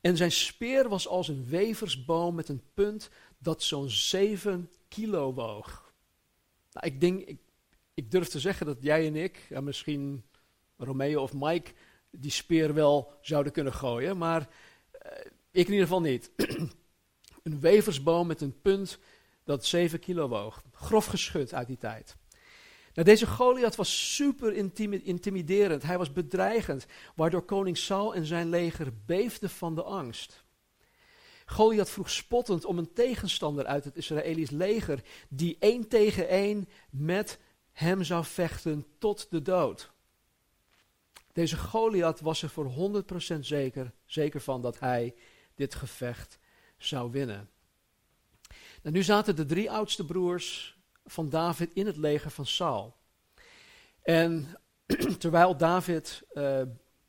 En 0.00 0.16
zijn 0.16 0.32
speer 0.32 0.88
was 0.88 1.08
als 1.08 1.28
een 1.28 1.46
weversboom 1.46 2.34
met 2.34 2.48
een 2.48 2.62
punt 2.74 3.10
dat 3.38 3.62
zo'n 3.62 3.90
7 3.90 4.70
kilo 4.88 5.32
woog. 5.32 5.92
Nou, 6.72 6.86
ik, 6.86 7.00
denk, 7.00 7.20
ik, 7.20 7.40
ik, 7.94 8.10
durf 8.10 8.28
te 8.28 8.40
zeggen 8.40 8.66
dat 8.66 8.76
jij 8.80 9.06
en 9.06 9.16
ik, 9.16 9.46
ja, 9.48 9.60
misschien 9.60 10.24
Romeo 10.76 11.22
of 11.22 11.32
Mike, 11.32 11.72
die 12.10 12.30
speer 12.30 12.74
wel 12.74 13.12
zouden 13.20 13.52
kunnen 13.52 13.72
gooien, 13.72 14.18
maar 14.18 14.40
uh, 14.40 15.12
ik 15.56 15.66
in 15.66 15.72
ieder 15.72 15.86
geval 15.86 16.00
niet. 16.00 16.30
een 17.42 17.60
weversboom 17.60 18.26
met 18.26 18.40
een 18.40 18.60
punt 18.60 18.98
dat 19.44 19.64
7 19.64 19.98
kilo 19.98 20.28
woog. 20.28 20.62
Grof 20.72 21.06
geschud 21.06 21.54
uit 21.54 21.66
die 21.66 21.78
tijd. 21.78 22.16
Nou, 22.94 23.08
deze 23.08 23.26
Goliath 23.26 23.76
was 23.76 24.14
super 24.14 24.52
intimiderend. 25.02 25.82
Hij 25.82 25.98
was 25.98 26.12
bedreigend, 26.12 26.86
waardoor 27.14 27.42
koning 27.42 27.76
Saul 27.76 28.14
en 28.14 28.24
zijn 28.24 28.48
leger 28.48 28.92
beefden 29.06 29.50
van 29.50 29.74
de 29.74 29.82
angst. 29.82 30.44
Goliath 31.46 31.90
vroeg 31.90 32.10
spottend 32.10 32.64
om 32.64 32.78
een 32.78 32.92
tegenstander 32.92 33.66
uit 33.66 33.84
het 33.84 33.96
Israëlisch 33.96 34.50
leger 34.50 35.02
die 35.28 35.56
één 35.58 35.88
tegen 35.88 36.28
één 36.28 36.68
met 36.90 37.38
hem 37.72 38.02
zou 38.02 38.24
vechten 38.24 38.86
tot 38.98 39.26
de 39.30 39.42
dood. 39.42 39.92
Deze 41.32 41.56
Goliath 41.56 42.20
was 42.20 42.42
er 42.42 42.48
voor 42.48 43.02
100% 43.36 43.38
zeker, 43.40 43.92
zeker 44.04 44.40
van 44.40 44.62
dat 44.62 44.78
hij 44.78 45.14
dit 45.56 45.74
gevecht 45.74 46.38
zou 46.78 47.10
winnen. 47.10 47.48
Nou, 48.82 48.94
nu 48.94 49.02
zaten 49.02 49.36
de 49.36 49.44
drie 49.44 49.70
oudste 49.70 50.04
broers 50.04 50.78
van 51.04 51.28
David 51.28 51.70
in 51.72 51.86
het 51.86 51.96
leger 51.96 52.30
van 52.30 52.46
Saul. 52.46 52.96
En 54.02 54.46
terwijl 55.18 55.56
David 55.56 56.22
uh, 56.32 56.62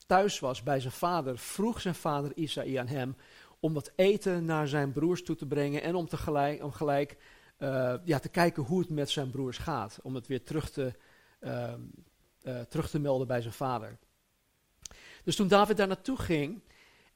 thuis 0.06 0.40
was 0.40 0.64
bij 0.64 0.80
zijn 0.80 0.94
vader, 0.94 1.38
vroeg 1.38 1.82
zijn 1.82 1.96
vader 1.96 2.36
Isaïe 2.36 2.80
aan 2.80 2.88
hem 2.88 3.16
om 3.60 3.74
wat 3.74 3.92
eten 3.96 4.46
naar 4.46 4.68
zijn 4.68 4.92
broers 4.92 5.24
toe 5.24 5.36
te 5.36 5.46
brengen 5.46 5.82
en 5.82 5.96
om, 5.96 6.08
tegelijk, 6.08 6.64
om 6.64 6.72
gelijk 6.72 7.18
uh, 7.60 7.94
ja, 8.04 8.20
te 8.20 8.30
kijken 8.30 8.64
hoe 8.64 8.80
het 8.80 8.90
met 8.90 9.10
zijn 9.10 9.30
broers 9.30 9.58
gaat. 9.58 10.00
Om 10.04 10.16
het 10.16 10.28
weer 10.28 10.44
terug 10.44 10.70
te, 10.70 10.94
uh, 11.40 11.74
terug 12.70 12.90
te 12.90 13.00
melden 13.00 13.28
bij 13.28 13.42
zijn 13.42 13.54
vader. 13.54 13.98
Dus 15.24 15.36
toen 15.36 15.48
David 15.48 15.78
daar 15.78 15.88
naartoe 15.88 16.18
ging 16.18 16.62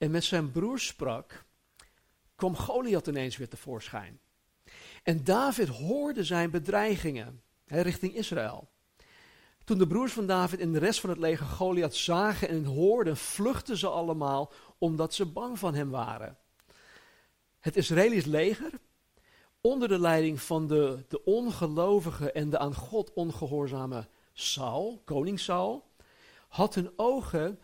en 0.01 0.11
met 0.11 0.23
zijn 0.23 0.51
broers 0.51 0.87
sprak, 0.87 1.45
kwam 2.35 2.55
Goliath 2.55 3.07
ineens 3.07 3.37
weer 3.37 3.49
tevoorschijn. 3.49 4.19
En 5.03 5.23
David 5.23 5.67
hoorde 5.67 6.23
zijn 6.23 6.51
bedreigingen 6.51 7.41
richting 7.65 8.15
Israël. 8.15 8.69
Toen 9.63 9.77
de 9.77 9.87
broers 9.87 10.13
van 10.13 10.25
David 10.25 10.59
en 10.59 10.71
de 10.71 10.79
rest 10.79 10.99
van 10.99 11.09
het 11.09 11.19
leger 11.19 11.45
Goliath 11.45 11.95
zagen 11.95 12.47
en 12.47 12.65
hoorden, 12.65 13.17
vluchtten 13.17 13.77
ze 13.77 13.87
allemaal 13.87 14.51
omdat 14.77 15.13
ze 15.13 15.25
bang 15.25 15.59
van 15.59 15.73
hem 15.73 15.89
waren. 15.89 16.37
Het 17.59 17.75
Israëlisch 17.75 18.25
leger, 18.25 18.71
onder 19.61 19.87
de 19.87 19.99
leiding 19.99 20.41
van 20.41 20.67
de, 20.67 21.05
de 21.07 21.23
ongelovige 21.23 22.31
en 22.31 22.49
de 22.49 22.57
aan 22.57 22.75
God 22.75 23.13
ongehoorzame 23.13 24.07
Saul, 24.33 25.01
koning 25.05 25.39
Saul, 25.39 25.89
had 26.47 26.75
hun 26.75 26.91
ogen 26.95 27.59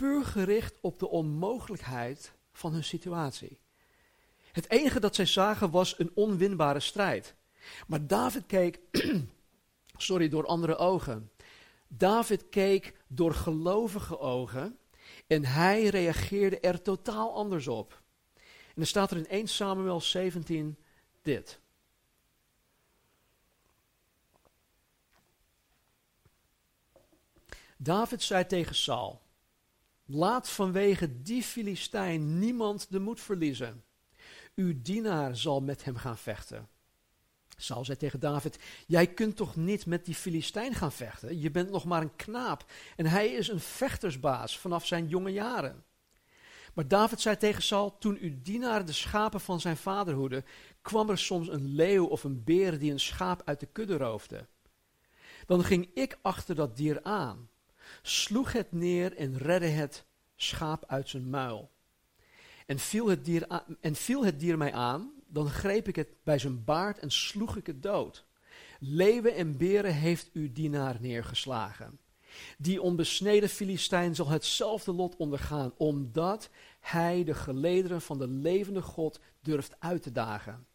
puur 0.00 0.24
gericht 0.24 0.78
op 0.80 0.98
de 0.98 1.08
onmogelijkheid 1.08 2.32
van 2.52 2.72
hun 2.72 2.84
situatie. 2.84 3.60
Het 4.52 4.70
enige 4.70 5.00
dat 5.00 5.14
zij 5.14 5.26
zagen 5.26 5.70
was 5.70 5.98
een 5.98 6.10
onwinbare 6.14 6.80
strijd. 6.80 7.34
Maar 7.86 8.06
David 8.06 8.46
keek, 8.46 8.80
sorry, 9.96 10.28
door 10.28 10.46
andere 10.46 10.76
ogen. 10.76 11.30
David 11.88 12.48
keek 12.48 12.94
door 13.06 13.34
gelovige 13.34 14.18
ogen 14.18 14.78
en 15.26 15.44
hij 15.44 15.86
reageerde 15.86 16.60
er 16.60 16.82
totaal 16.82 17.34
anders 17.34 17.68
op. 17.68 18.02
En 18.36 18.74
dan 18.74 18.86
staat 18.86 19.10
er 19.10 19.16
in 19.16 19.28
1 19.28 19.48
Samuel 19.48 20.00
17 20.00 20.78
dit. 21.22 21.60
David 27.76 28.22
zei 28.22 28.46
tegen 28.46 28.74
Saul: 28.74 29.28
Laat 30.12 30.48
vanwege 30.48 31.22
die 31.22 31.42
Filistijn 31.42 32.38
niemand 32.38 32.86
de 32.90 32.98
moed 32.98 33.20
verliezen. 33.20 33.84
Uw 34.54 34.74
dienaar 34.82 35.36
zal 35.36 35.60
met 35.60 35.84
hem 35.84 35.96
gaan 35.96 36.18
vechten. 36.18 36.68
Saul 37.56 37.84
zei 37.84 37.98
tegen 37.98 38.20
David: 38.20 38.58
Jij 38.86 39.06
kunt 39.06 39.36
toch 39.36 39.56
niet 39.56 39.86
met 39.86 40.04
die 40.04 40.14
Filistijn 40.14 40.74
gaan 40.74 40.92
vechten? 40.92 41.40
Je 41.40 41.50
bent 41.50 41.70
nog 41.70 41.84
maar 41.84 42.02
een 42.02 42.16
knaap 42.16 42.64
en 42.96 43.06
hij 43.06 43.28
is 43.28 43.48
een 43.48 43.60
vechtersbaas 43.60 44.58
vanaf 44.58 44.86
zijn 44.86 45.08
jonge 45.08 45.30
jaren. 45.32 45.84
Maar 46.74 46.88
David 46.88 47.20
zei 47.20 47.36
tegen 47.36 47.62
Saul: 47.62 47.98
Toen 47.98 48.18
uw 48.20 48.42
dienaar 48.42 48.84
de 48.84 48.92
schapen 48.92 49.40
van 49.40 49.60
zijn 49.60 49.76
vader 49.76 50.14
hoedde, 50.14 50.44
kwam 50.82 51.10
er 51.10 51.18
soms 51.18 51.48
een 51.48 51.66
leeuw 51.66 52.06
of 52.06 52.24
een 52.24 52.44
beer 52.44 52.78
die 52.78 52.92
een 52.92 53.00
schaap 53.00 53.42
uit 53.44 53.60
de 53.60 53.68
kudde 53.72 53.96
roofde. 53.96 54.46
Dan 55.46 55.64
ging 55.64 55.90
ik 55.94 56.18
achter 56.22 56.54
dat 56.54 56.76
dier 56.76 57.02
aan, 57.02 57.48
sloeg 58.02 58.52
het 58.52 58.72
neer 58.72 59.16
en 59.16 59.38
redde 59.38 59.66
het 59.66 60.04
schaap 60.36 60.84
uit 60.86 61.08
zijn 61.08 61.30
muil. 61.30 61.70
En 62.66 62.78
viel, 62.78 63.08
het 63.08 63.24
dier 63.24 63.46
en 63.80 63.94
viel 63.94 64.24
het 64.24 64.40
dier 64.40 64.58
mij 64.58 64.72
aan, 64.72 65.12
dan 65.26 65.48
greep 65.48 65.88
ik 65.88 65.96
het 65.96 66.08
bij 66.22 66.38
zijn 66.38 66.64
baard 66.64 66.98
en 66.98 67.10
sloeg 67.10 67.56
ik 67.56 67.66
het 67.66 67.82
dood. 67.82 68.24
Leeuwen 68.78 69.34
en 69.34 69.56
beren 69.56 69.94
heeft 69.94 70.30
uw 70.32 70.52
dienaar 70.52 70.96
neergeslagen. 71.00 71.98
Die 72.58 72.82
onbesneden 72.82 73.48
Filistijn 73.48 74.14
zal 74.14 74.28
hetzelfde 74.28 74.92
lot 74.92 75.16
ondergaan, 75.16 75.72
omdat 75.76 76.50
hij 76.80 77.24
de 77.24 77.34
gelederen 77.34 78.00
van 78.00 78.18
de 78.18 78.28
levende 78.28 78.82
God 78.82 79.20
durft 79.40 79.76
uit 79.78 80.02
te 80.02 80.12
dagen. 80.12 80.66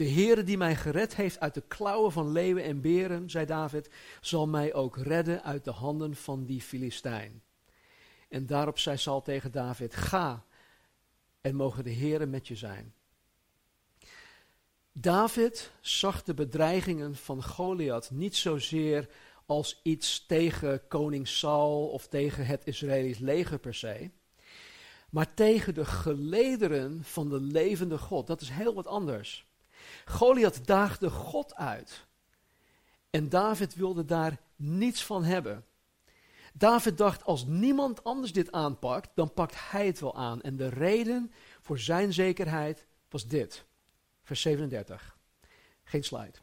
De 0.00 0.10
Heere 0.10 0.42
die 0.42 0.56
mij 0.56 0.76
gered 0.76 1.16
heeft 1.16 1.40
uit 1.40 1.54
de 1.54 1.62
klauwen 1.68 2.12
van 2.12 2.32
leeuwen 2.32 2.64
en 2.64 2.80
beren, 2.80 3.30
zei 3.30 3.46
David, 3.46 3.90
zal 4.20 4.46
mij 4.46 4.74
ook 4.74 4.96
redden 4.96 5.42
uit 5.42 5.64
de 5.64 5.70
handen 5.70 6.16
van 6.16 6.44
die 6.44 6.60
Filistijn. 6.60 7.42
En 8.28 8.46
daarop 8.46 8.78
zei 8.78 8.96
Saul 8.96 9.22
tegen 9.22 9.52
David, 9.52 9.94
ga 9.94 10.44
en 11.40 11.54
mogen 11.54 11.84
de 11.84 11.92
Heere 11.92 12.26
met 12.26 12.48
je 12.48 12.56
zijn. 12.56 12.94
David 14.92 15.70
zag 15.80 16.22
de 16.22 16.34
bedreigingen 16.34 17.16
van 17.16 17.42
Goliath 17.44 18.10
niet 18.10 18.36
zozeer 18.36 19.08
als 19.46 19.80
iets 19.82 20.26
tegen 20.26 20.88
koning 20.88 21.28
Saul 21.28 21.88
of 21.88 22.08
tegen 22.08 22.46
het 22.46 22.66
Israëlisch 22.66 23.18
leger 23.18 23.58
per 23.58 23.74
se, 23.74 24.10
maar 25.10 25.34
tegen 25.34 25.74
de 25.74 25.84
gelederen 25.84 27.04
van 27.04 27.28
de 27.28 27.40
levende 27.40 27.98
God. 27.98 28.26
Dat 28.26 28.40
is 28.40 28.48
heel 28.48 28.74
wat 28.74 28.86
anders. 28.86 29.48
Goliath 30.04 30.66
daagde 30.66 31.10
God 31.10 31.54
uit. 31.54 32.06
En 33.10 33.28
David 33.28 33.74
wilde 33.74 34.04
daar 34.04 34.40
niets 34.56 35.04
van 35.04 35.24
hebben. 35.24 35.64
David 36.52 36.98
dacht, 36.98 37.24
als 37.24 37.44
niemand 37.46 38.04
anders 38.04 38.32
dit 38.32 38.52
aanpakt, 38.52 39.10
dan 39.14 39.34
pakt 39.34 39.70
hij 39.70 39.86
het 39.86 40.00
wel 40.00 40.16
aan. 40.16 40.40
En 40.40 40.56
de 40.56 40.68
reden 40.68 41.32
voor 41.60 41.78
zijn 41.78 42.12
zekerheid 42.12 42.86
was 43.08 43.26
dit. 43.26 43.64
Vers 44.22 44.40
37. 44.40 45.18
Geen 45.84 46.04
slide. 46.04 46.38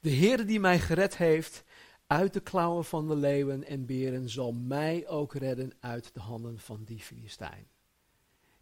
De 0.00 0.10
Heer 0.10 0.46
die 0.46 0.60
mij 0.60 0.78
gered 0.78 1.16
heeft 1.16 1.64
uit 2.06 2.32
de 2.32 2.40
klauwen 2.40 2.84
van 2.84 3.08
de 3.08 3.16
leeuwen 3.16 3.64
en 3.64 3.86
beren, 3.86 4.28
zal 4.28 4.52
mij 4.52 5.08
ook 5.08 5.34
redden 5.34 5.72
uit 5.80 6.14
de 6.14 6.20
handen 6.20 6.58
van 6.58 6.84
die 6.84 7.00
Filistijn. 7.00 7.68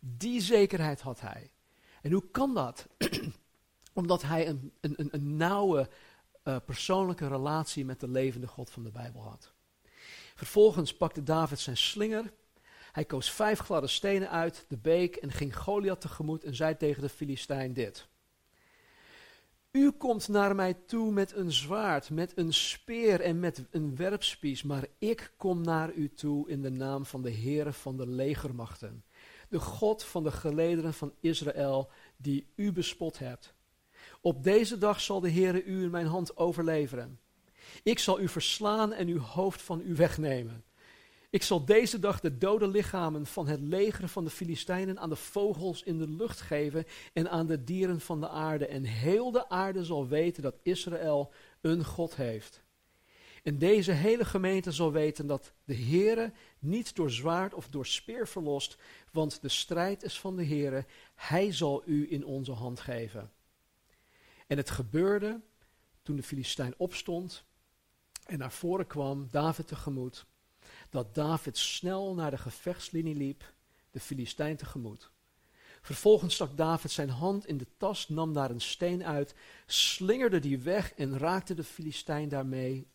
Die 0.01 0.41
zekerheid 0.41 1.01
had 1.01 1.21
hij. 1.21 1.51
En 2.03 2.13
hoe 2.13 2.31
kan 2.31 2.55
dat? 2.55 2.87
Omdat 3.95 4.23
hij 4.23 4.49
een, 4.49 4.73
een, 4.81 5.09
een 5.11 5.37
nauwe 5.37 5.89
uh, 6.45 6.57
persoonlijke 6.65 7.29
relatie 7.29 7.85
met 7.85 8.01
de 8.01 8.09
levende 8.09 8.47
God 8.47 8.71
van 8.71 8.83
de 8.83 8.91
Bijbel 8.91 9.23
had. 9.23 9.53
Vervolgens 10.35 10.97
pakte 10.97 11.23
David 11.23 11.59
zijn 11.59 11.77
slinger. 11.77 12.33
Hij 12.93 13.05
koos 13.05 13.31
vijf 13.31 13.59
gladde 13.59 13.87
stenen 13.87 14.31
uit 14.31 14.65
de 14.69 14.77
beek 14.77 15.17
en 15.17 15.33
ging 15.33 15.57
Goliath 15.57 16.01
tegemoet 16.01 16.45
en 16.45 16.55
zei 16.55 16.77
tegen 16.77 17.03
de 17.03 17.09
Filistijn 17.09 17.73
dit. 17.73 18.09
U 19.71 19.91
komt 19.91 20.29
naar 20.29 20.55
mij 20.55 20.75
toe 20.75 21.13
met 21.13 21.33
een 21.33 21.53
zwaard, 21.53 22.11
met 22.11 22.33
een 22.39 22.53
speer 22.53 23.21
en 23.21 23.41
met 23.41 23.65
een 23.71 23.97
werpspies, 23.97 24.63
maar 24.63 24.87
ik 24.99 25.33
kom 25.37 25.61
naar 25.61 25.93
u 25.93 26.15
toe 26.15 26.49
in 26.49 26.63
de 26.63 26.71
naam 26.71 27.07
van 27.07 27.23
de 27.23 27.33
Heere 27.33 27.73
van 27.73 27.97
de 27.97 28.07
legermachten, 28.07 29.05
de 29.49 29.61
God 29.61 30.05
van 30.05 30.23
de 30.23 30.33
gelederen 30.33 30.95
van 30.95 31.15
Israël, 31.21 31.91
die 32.17 32.47
u 32.55 32.73
bespot 32.73 33.19
hebt. 33.19 33.54
Op 34.27 34.45
deze 34.45 34.79
dag 34.79 35.01
zal 35.01 35.21
de 35.21 35.31
Heere 35.31 35.65
u 35.65 35.83
in 35.83 35.91
mijn 35.91 36.07
hand 36.07 36.37
overleveren. 36.37 37.19
Ik 37.83 37.99
zal 37.99 38.21
u 38.21 38.29
verslaan 38.29 38.93
en 38.93 39.09
uw 39.09 39.19
hoofd 39.19 39.63
van 39.63 39.83
u 39.85 39.95
wegnemen. 39.95 40.65
Ik 41.31 41.43
zal 41.43 41.65
deze 41.65 41.99
dag 41.99 42.21
de 42.21 42.39
dode 42.39 42.69
lichamen 42.69 43.27
van 43.27 43.47
het 43.47 43.61
leger 43.61 44.09
van 44.09 44.25
de 44.25 44.31
Filistijnen 44.31 44.99
aan 44.99 45.09
de 45.09 45.17
vogels 45.17 45.83
in 45.83 45.99
de 45.99 46.09
lucht 46.09 46.41
geven 46.41 46.85
en 47.13 47.31
aan 47.31 47.47
de 47.47 47.65
dieren 47.65 48.01
van 48.01 48.21
de 48.21 48.29
aarde. 48.29 48.67
En 48.67 48.85
heel 48.85 49.31
de 49.31 49.49
aarde 49.49 49.85
zal 49.85 50.09
weten 50.09 50.43
dat 50.43 50.59
Israël 50.63 51.33
een 51.61 51.85
God 51.85 52.17
heeft. 52.17 52.63
En 53.43 53.59
deze 53.59 53.93
hele 53.93 54.25
gemeente 54.25 54.73
zal 54.73 54.93
weten 54.93 55.27
dat 55.27 55.53
de 55.65 55.77
Heere 55.77 56.33
niet 56.59 56.97
door 56.97 57.11
zwaard 57.11 57.55
of 57.55 57.69
door 57.69 57.87
speer 57.87 58.29
verlost, 58.29 58.77
want 59.13 59.43
de 59.43 59.49
strijd 59.49 60.03
is 60.03 60.21
van 60.21 60.37
de 60.37 60.47
Heere. 60.47 60.87
Hij 61.15 61.53
zal 61.53 61.83
u 61.87 62.13
in 62.13 62.25
onze 62.25 62.53
hand 62.53 62.81
geven. 62.81 63.34
En 64.47 64.57
het 64.57 64.71
gebeurde 64.71 65.41
toen 66.03 66.17
de 66.17 66.23
Filistijn 66.23 66.75
opstond 66.77 67.45
en 68.27 68.39
naar 68.39 68.53
voren 68.53 68.87
kwam, 68.87 69.29
David 69.31 69.67
tegemoet, 69.67 70.27
dat 70.91 71.15
David 71.15 71.59
snel 71.59 72.15
naar 72.15 72.31
de 72.31 72.39
gevechtslinie 72.39 73.15
liep, 73.15 73.53
de 73.91 74.01
Filistijn 74.01 74.57
tegemoet. 74.57 75.11
Vervolgens 75.83 76.35
stak 76.35 76.57
David 76.57 76.91
zijn 76.91 77.09
hand 77.09 77.47
in 77.47 77.59
de 77.59 77.67
tas, 77.77 78.09
nam 78.09 78.33
daar 78.33 78.51
een 78.51 78.61
steen 78.61 79.05
uit, 79.05 79.35
slingerde 79.67 80.39
die 80.39 80.59
weg 80.59 80.95
en 80.95 81.19
raakte 81.19 81.55
de 81.55 81.65
Filistijn 81.65 82.29
daarmee 82.29 82.89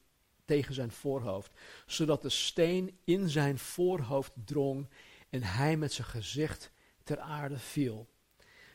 tegen 0.45 0.73
zijn 0.73 0.91
voorhoofd, 0.91 1.51
zodat 1.85 2.21
de 2.21 2.29
steen 2.29 2.97
in 3.03 3.29
zijn 3.29 3.59
voorhoofd 3.59 4.31
drong 4.45 4.89
en 5.29 5.43
hij 5.43 5.77
met 5.77 5.93
zijn 5.93 6.07
gezicht 6.07 6.71
ter 7.03 7.19
aarde 7.19 7.59
viel. 7.59 8.07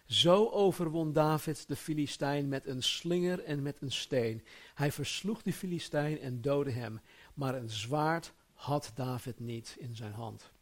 Zo 0.06 0.48
overwon 0.48 1.12
David 1.12 1.68
de 1.68 1.76
Filistijn 1.76 2.48
met 2.48 2.66
een 2.66 2.82
slinger 2.82 3.44
en 3.44 3.62
met 3.62 3.80
een 3.80 3.92
steen. 3.92 4.44
Hij 4.74 4.92
versloeg 4.92 5.42
de 5.42 5.52
Filistijn 5.52 6.20
en 6.20 6.40
doodde 6.40 6.70
hem, 6.70 7.00
maar 7.34 7.54
een 7.54 7.70
zwaard 7.70 8.32
had 8.54 8.92
David 8.94 9.40
niet 9.40 9.76
in 9.78 9.96
zijn 9.96 10.12
hand. 10.12 10.52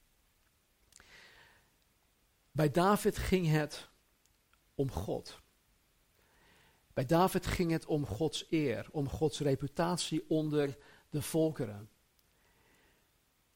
Bij 2.53 2.71
David 2.71 3.19
ging 3.19 3.49
het 3.49 3.89
om 4.75 4.91
God. 4.91 5.41
Bij 6.93 7.07
David 7.07 7.47
ging 7.47 7.71
het 7.71 7.87
om 7.87 8.07
Gods 8.07 8.47
eer, 8.51 8.87
om 8.91 9.09
Gods 9.09 9.41
reputatie 9.41 10.25
onder 10.29 10.79
de 11.11 11.23
volkeren. 11.23 11.89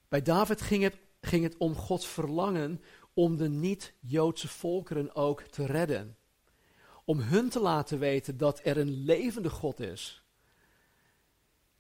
Bij 0.09 0.22
David 0.22 0.61
ging 0.61 0.83
het, 0.83 0.96
ging 1.20 1.42
het 1.42 1.57
om 1.57 1.75
Gods 1.75 2.07
verlangen 2.07 2.83
om 3.16 3.37
de 3.37 3.48
niet-Joodse 3.48 4.48
volkeren 4.48 5.14
ook 5.14 5.42
te 5.42 5.66
redden. 5.66 6.16
Om 7.05 7.20
hun 7.20 7.48
te 7.48 7.61
laten 7.61 7.98
weten 7.98 8.37
dat 8.37 8.61
er 8.64 8.76
een 8.76 8.90
levende 9.05 9.50
God 9.50 9.81
is. 9.81 10.22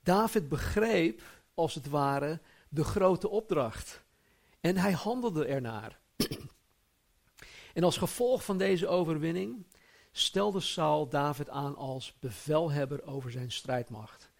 David 0.02 0.48
begreep, 0.48 1.22
als 1.54 1.74
het 1.74 1.88
ware, 1.88 2.40
de 2.68 2.84
grote 2.84 3.28
opdracht. 3.28 4.02
En 4.60 4.76
hij 4.76 4.92
handelde 4.92 5.44
ernaar. 5.46 5.98
en 7.74 7.84
als 7.84 7.96
gevolg 7.96 8.44
van 8.44 8.58
deze 8.58 8.88
overwinning 8.88 9.66
stelde 10.12 10.60
Saul 10.60 11.08
David 11.08 11.48
aan 11.48 11.76
als 11.76 12.18
bevelhebber 12.18 13.06
over 13.06 13.30
zijn 13.30 13.52
strijdmacht. 13.52 14.30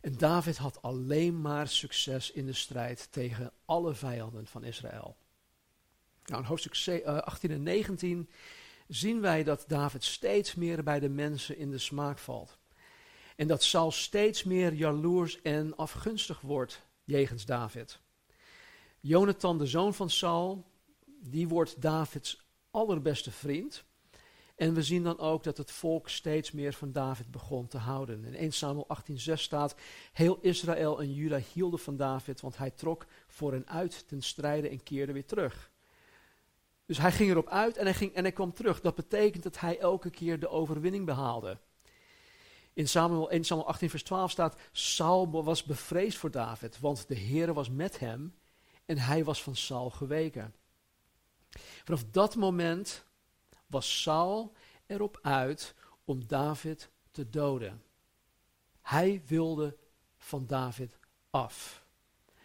En 0.00 0.16
David 0.16 0.56
had 0.56 0.82
alleen 0.82 1.40
maar 1.40 1.68
succes 1.68 2.30
in 2.30 2.46
de 2.46 2.52
strijd 2.52 3.12
tegen 3.12 3.52
alle 3.64 3.94
vijanden 3.94 4.46
van 4.46 4.64
Israël. 4.64 5.16
Nou, 6.30 6.42
in 6.42 6.48
hoofdstuk 6.48 7.04
18 7.04 7.50
eh, 7.50 7.56
en 7.56 7.62
19 7.62 8.28
zien 8.88 9.20
wij 9.20 9.44
dat 9.44 9.64
David 9.66 10.04
steeds 10.04 10.54
meer 10.54 10.82
bij 10.82 11.00
de 11.00 11.08
mensen 11.08 11.56
in 11.56 11.70
de 11.70 11.78
smaak 11.78 12.18
valt. 12.18 12.58
En 13.36 13.46
dat 13.46 13.62
Saul 13.62 13.90
steeds 13.90 14.44
meer 14.44 14.72
jaloers 14.72 15.42
en 15.42 15.76
afgunstig 15.76 16.40
wordt 16.40 16.82
jegens 17.04 17.44
David. 17.44 18.00
Jonathan, 19.00 19.58
de 19.58 19.66
zoon 19.66 19.94
van 19.94 20.10
Saul, 20.10 20.66
die 21.20 21.48
wordt 21.48 21.82
Davids 21.82 22.46
allerbeste 22.70 23.30
vriend. 23.30 23.84
En 24.56 24.74
we 24.74 24.82
zien 24.82 25.02
dan 25.02 25.18
ook 25.18 25.44
dat 25.44 25.56
het 25.56 25.70
volk 25.70 26.08
steeds 26.08 26.50
meer 26.50 26.72
van 26.72 26.92
David 26.92 27.30
begon 27.30 27.66
te 27.66 27.78
houden. 27.78 28.24
In 28.24 28.34
1 28.34 28.52
Samuel 28.52 28.86
18:6 28.88 29.32
staat: 29.32 29.74
Heel 30.12 30.38
Israël 30.40 31.00
en 31.00 31.12
Juda 31.12 31.40
hielden 31.52 31.78
van 31.78 31.96
David, 31.96 32.40
want 32.40 32.58
hij 32.58 32.70
trok 32.70 33.06
voor 33.28 33.52
hen 33.52 33.68
uit 33.68 34.08
ten 34.08 34.22
strijde 34.22 34.68
en 34.68 34.82
keerde 34.82 35.12
weer 35.12 35.26
terug. 35.26 35.69
Dus 36.90 36.98
hij 36.98 37.12
ging 37.12 37.30
erop 37.30 37.48
uit 37.48 37.76
en 37.76 37.84
hij, 37.84 37.94
ging, 37.94 38.14
en 38.14 38.22
hij 38.22 38.32
kwam 38.32 38.52
terug. 38.52 38.80
Dat 38.80 38.94
betekent 38.94 39.42
dat 39.42 39.60
hij 39.60 39.78
elke 39.78 40.10
keer 40.10 40.40
de 40.40 40.48
overwinning 40.48 41.06
behaalde. 41.06 41.58
In 42.72 42.88
Samuel 42.88 43.30
1 43.30 43.44
Samuel 43.44 43.66
18 43.66 43.90
vers 43.90 44.02
12 44.02 44.30
staat, 44.30 44.60
Saul 44.72 45.44
was 45.44 45.64
bevreesd 45.64 46.18
voor 46.18 46.30
David, 46.30 46.80
want 46.80 47.08
de 47.08 47.14
Heer 47.14 47.52
was 47.52 47.70
met 47.70 47.98
hem 47.98 48.34
en 48.84 48.98
hij 48.98 49.24
was 49.24 49.42
van 49.42 49.56
Saul 49.56 49.90
geweken. 49.90 50.54
Vanaf 51.84 52.04
dat 52.10 52.36
moment 52.36 53.04
was 53.66 54.02
Saul 54.02 54.52
erop 54.86 55.18
uit 55.22 55.74
om 56.04 56.26
David 56.26 56.90
te 57.10 57.28
doden. 57.28 57.82
Hij 58.80 59.22
wilde 59.26 59.76
van 60.18 60.46
David 60.46 60.98
af. 61.30 61.84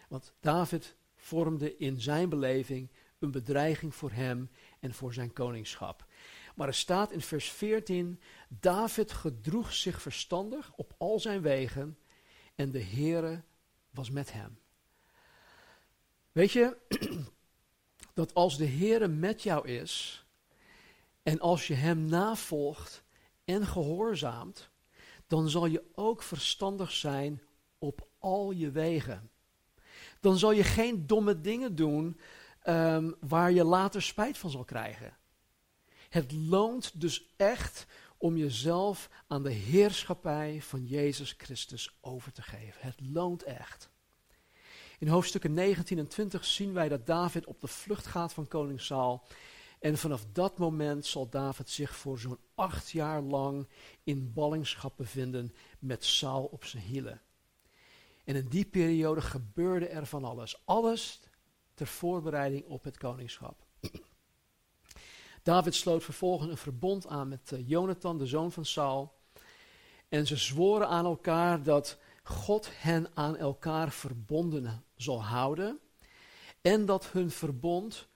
Want 0.07 0.33
David 0.39 0.95
vormde 1.15 1.77
in 1.77 2.01
zijn 2.01 2.29
beleving 2.29 2.89
een 3.25 3.31
bedreiging 3.31 3.95
voor 3.95 4.11
hem 4.11 4.49
en 4.79 4.93
voor 4.93 5.13
zijn 5.13 5.33
koningschap. 5.33 6.05
Maar 6.55 6.67
er 6.67 6.73
staat 6.73 7.11
in 7.11 7.21
vers 7.21 7.51
14, 7.51 8.19
David 8.49 9.11
gedroeg 9.11 9.73
zich 9.73 10.01
verstandig 10.01 10.71
op 10.75 10.93
al 10.97 11.19
zijn 11.19 11.41
wegen 11.41 11.97
en 12.55 12.71
de 12.71 12.83
Heere 12.83 13.43
was 13.89 14.09
met 14.09 14.33
hem. 14.33 14.57
Weet 16.31 16.51
je, 16.51 16.77
dat 18.13 18.33
als 18.33 18.57
de 18.57 18.67
Heere 18.67 19.07
met 19.07 19.43
jou 19.43 19.67
is 19.67 20.25
en 21.23 21.39
als 21.39 21.67
je 21.67 21.73
hem 21.73 22.05
navolgt 22.05 23.03
en 23.45 23.67
gehoorzaamt, 23.67 24.69
dan 25.27 25.49
zal 25.49 25.65
je 25.65 25.83
ook 25.93 26.21
verstandig 26.23 26.91
zijn 26.91 27.41
op 27.79 28.07
al 28.19 28.51
je 28.51 28.71
wegen. 28.71 29.29
Dan 30.19 30.37
zal 30.37 30.51
je 30.51 30.63
geen 30.63 31.07
domme 31.07 31.41
dingen 31.41 31.75
doen 31.75 32.19
um, 32.67 33.15
waar 33.19 33.51
je 33.51 33.63
later 33.63 34.01
spijt 34.01 34.37
van 34.37 34.49
zal 34.49 34.63
krijgen. 34.63 35.17
Het 36.09 36.31
loont 36.31 37.01
dus 37.01 37.33
echt 37.37 37.85
om 38.17 38.37
jezelf 38.37 39.09
aan 39.27 39.43
de 39.43 39.51
heerschappij 39.51 40.61
van 40.61 40.85
Jezus 40.85 41.35
Christus 41.37 41.97
over 42.01 42.31
te 42.31 42.41
geven. 42.41 42.81
Het 42.81 42.99
loont 43.01 43.43
echt. 43.43 43.89
In 44.99 45.07
hoofdstukken 45.07 45.53
19 45.53 45.97
en 45.97 46.07
20 46.07 46.45
zien 46.45 46.73
wij 46.73 46.89
dat 46.89 47.05
David 47.05 47.45
op 47.45 47.61
de 47.61 47.67
vlucht 47.67 48.05
gaat 48.05 48.33
van 48.33 48.47
koning 48.47 48.81
Saul. 48.81 49.23
En 49.79 49.97
vanaf 49.97 50.25
dat 50.31 50.57
moment 50.57 51.05
zal 51.05 51.29
David 51.29 51.69
zich 51.69 51.95
voor 51.95 52.19
zo'n 52.19 52.39
acht 52.55 52.91
jaar 52.91 53.21
lang 53.21 53.67
in 54.03 54.33
ballingschap 54.33 54.97
bevinden 54.97 55.53
met 55.79 56.05
Saul 56.05 56.43
op 56.43 56.65
zijn 56.65 56.83
hielen. 56.83 57.21
En 58.23 58.35
in 58.35 58.47
die 58.47 58.65
periode 58.65 59.21
gebeurde 59.21 59.87
er 59.87 60.05
van 60.05 60.23
alles. 60.23 60.61
Alles 60.65 61.19
ter 61.75 61.87
voorbereiding 61.87 62.65
op 62.65 62.83
het 62.83 62.97
koningschap. 62.97 63.65
David 65.43 65.75
sloot 65.75 66.03
vervolgens 66.03 66.49
een 66.49 66.57
verbond 66.57 67.07
aan 67.07 67.27
met 67.27 67.51
uh, 67.51 67.67
Jonathan, 67.67 68.17
de 68.17 68.25
zoon 68.25 68.51
van 68.51 68.65
Saul. 68.65 69.13
En 70.09 70.27
ze 70.27 70.35
zworen 70.35 70.87
aan 70.87 71.05
elkaar 71.05 71.63
dat 71.63 71.97
God 72.23 72.69
hen 72.71 73.07
aan 73.13 73.37
elkaar 73.37 73.91
verbonden 73.91 74.83
zal 74.95 75.23
houden. 75.23 75.79
En 76.61 76.85
dat 76.85 77.11
hun 77.11 77.31
verbond 77.31 78.07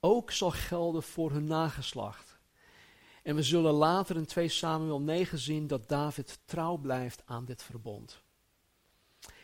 ook 0.00 0.30
zal 0.30 0.50
gelden 0.50 1.02
voor 1.02 1.30
hun 1.30 1.44
nageslacht. 1.44 2.38
En 3.22 3.34
we 3.34 3.42
zullen 3.42 3.72
later 3.72 4.16
in 4.16 4.26
2 4.26 4.48
Samuel 4.48 5.00
9 5.00 5.38
zien 5.38 5.66
dat 5.66 5.88
David 5.88 6.40
trouw 6.44 6.76
blijft 6.76 7.22
aan 7.24 7.44
dit 7.44 7.62
verbond. 7.62 8.22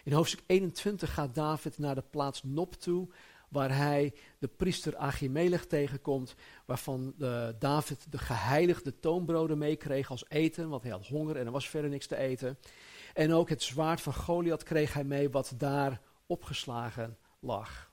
In 0.05 0.13
hoofdstuk 0.13 0.43
21 0.47 1.15
gaat 1.15 1.35
David 1.35 1.79
naar 1.79 1.95
de 1.95 2.05
plaats 2.11 2.43
Nop 2.43 2.75
toe, 2.75 3.09
waar 3.49 3.77
hij 3.77 4.15
de 4.39 4.49
priester 4.49 4.97
Achimelech 4.97 5.67
tegenkomt, 5.67 6.35
waarvan 6.65 7.15
de 7.19 7.57
David 7.59 8.13
de 8.13 8.19
geheiligde 8.19 9.01
toonbroden 9.01 9.59
meekreeg 9.59 10.11
als 10.11 10.25
eten, 10.29 10.69
want 10.69 10.83
hij 10.83 10.93
had 10.93 11.07
honger 11.07 11.37
en 11.37 11.47
er 11.47 11.53
was 11.53 11.69
verder 11.69 11.91
niks 11.91 12.07
te 12.07 12.17
eten. 12.17 12.59
En 13.15 13.33
ook 13.33 13.49
het 13.49 13.63
zwaard 13.63 14.01
van 14.01 14.15
Goliath 14.15 14.63
kreeg 14.63 14.93
hij 14.93 15.05
mee, 15.05 15.31
wat 15.31 15.55
daar 15.57 16.01
opgeslagen 16.27 17.17
lag. 17.41 17.91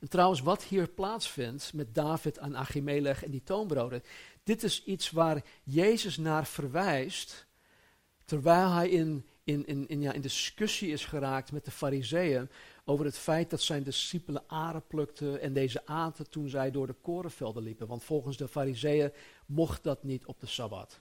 En 0.00 0.08
trouwens, 0.08 0.40
wat 0.40 0.62
hier 0.62 0.88
plaatsvindt 0.88 1.72
met 1.72 1.94
David 1.94 2.38
en 2.38 2.56
Achimelech 2.56 3.24
en 3.24 3.30
die 3.30 3.42
toonbroden, 3.42 4.02
dit 4.42 4.62
is 4.62 4.84
iets 4.84 5.10
waar 5.10 5.44
Jezus 5.62 6.16
naar 6.16 6.46
verwijst, 6.46 7.46
terwijl 8.24 8.70
hij 8.70 8.88
in, 8.88 9.26
in, 9.44 9.66
in, 9.66 9.88
in, 9.88 10.00
ja, 10.00 10.12
in 10.12 10.20
discussie 10.20 10.92
is 10.92 11.04
geraakt 11.04 11.52
met 11.52 11.64
de 11.64 11.70
fariseeën 11.70 12.50
over 12.84 13.04
het 13.04 13.18
feit 13.18 13.50
dat 13.50 13.60
zijn 13.60 13.82
discipelen 13.82 14.44
aren 14.46 14.86
plukten 14.86 15.40
en 15.40 15.52
deze 15.52 15.86
aten 15.86 16.30
toen 16.30 16.48
zij 16.48 16.70
door 16.70 16.86
de 16.86 16.92
korenvelden 16.92 17.62
liepen. 17.62 17.86
Want 17.86 18.04
volgens 18.04 18.36
de 18.36 18.48
fariseeën 18.48 19.12
mocht 19.46 19.82
dat 19.82 20.02
niet 20.02 20.26
op 20.26 20.40
de 20.40 20.46
Sabbat. 20.46 21.00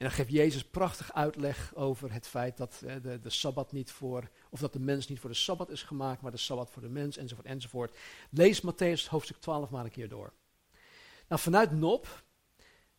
En 0.00 0.06
dan 0.06 0.14
geeft 0.14 0.30
Jezus 0.30 0.64
prachtig 0.64 1.12
uitleg 1.12 1.74
over 1.74 2.12
het 2.12 2.26
feit 2.26 2.56
dat 2.56 2.82
eh, 2.86 2.94
de, 3.02 3.20
de 3.20 3.30
Sabbat 3.30 3.72
niet 3.72 3.90
voor, 3.90 4.30
of 4.50 4.60
dat 4.60 4.72
de 4.72 4.80
mens 4.80 5.08
niet 5.08 5.20
voor 5.20 5.30
de 5.30 5.36
Sabbat 5.36 5.70
is 5.70 5.82
gemaakt, 5.82 6.22
maar 6.22 6.30
de 6.30 6.36
Sabbat 6.36 6.70
voor 6.70 6.82
de 6.82 6.88
mens, 6.88 7.16
enzovoort, 7.16 7.46
enzovoort. 7.46 7.96
Lees 8.30 8.62
Matthäus 8.62 9.08
hoofdstuk 9.08 9.40
12 9.40 9.70
maar 9.70 9.84
een 9.84 9.90
keer 9.90 10.08
door. 10.08 10.32
Nou, 11.28 11.40
vanuit 11.40 11.70
Nop, 11.70 12.22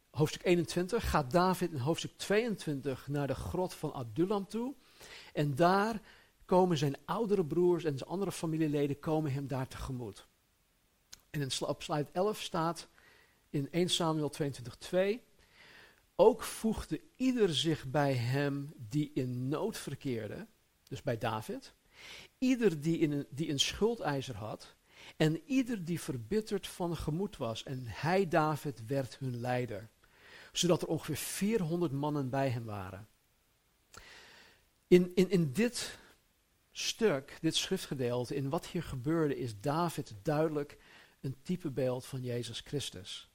hoofdstuk 0.09 0.45
21, 0.45 1.09
gaat 1.09 1.31
David 1.31 1.71
in 1.71 1.79
hoofdstuk 1.79 2.17
22 2.17 3.07
naar 3.07 3.27
de 3.27 3.35
grot 3.35 3.73
van 3.73 3.93
Adullam 3.93 4.47
toe. 4.47 4.73
En 5.33 5.55
daar 5.55 6.01
komen 6.51 6.77
zijn 6.77 6.95
oudere 7.05 7.45
broers 7.45 7.83
en 7.83 7.97
zijn 7.97 8.09
andere 8.09 8.31
familieleden 8.31 8.99
komen 8.99 9.33
hem 9.33 9.47
daar 9.47 9.67
tegemoet. 9.67 10.27
En 11.29 11.41
in, 11.41 11.51
op 11.59 11.83
slide 11.83 12.07
11 12.11 12.41
staat 12.41 12.87
in 13.49 13.71
1 13.71 13.89
Samuel 13.89 14.29
22, 14.29 14.75
2. 14.75 15.23
Ook 16.15 16.43
voegde 16.43 17.01
ieder 17.15 17.55
zich 17.55 17.85
bij 17.85 18.13
hem 18.13 18.73
die 18.89 19.11
in 19.13 19.47
nood 19.47 19.77
verkeerde, 19.77 20.47
dus 20.87 21.01
bij 21.01 21.17
David. 21.17 21.73
Ieder 22.37 22.81
die, 22.81 22.97
in 22.97 23.11
een, 23.11 23.27
die 23.29 23.49
een 23.49 23.59
schuldeiser 23.59 24.35
had. 24.35 24.75
En 25.17 25.41
ieder 25.45 25.85
die 25.85 26.01
verbitterd 26.01 26.67
van 26.67 26.97
gemoed 26.97 27.37
was. 27.37 27.63
En 27.63 27.83
hij, 27.85 28.27
David, 28.27 28.85
werd 28.85 29.17
hun 29.17 29.39
leider. 29.39 29.89
Zodat 30.51 30.81
er 30.81 30.87
ongeveer 30.87 31.17
400 31.17 31.91
mannen 31.91 32.29
bij 32.29 32.49
hem 32.49 32.65
waren. 32.65 33.07
In, 34.87 35.11
in, 35.15 35.29
in 35.29 35.51
dit 35.51 35.99
stuk, 36.71 37.37
dit 37.41 37.55
schriftgedeelte, 37.55 38.35
in 38.35 38.49
wat 38.49 38.67
hier 38.67 38.83
gebeurde, 38.83 39.37
is 39.37 39.59
David 39.59 40.13
duidelijk 40.23 40.77
een 41.21 41.35
typebeeld 41.43 42.05
van 42.05 42.21
Jezus 42.21 42.59
Christus. 42.59 43.29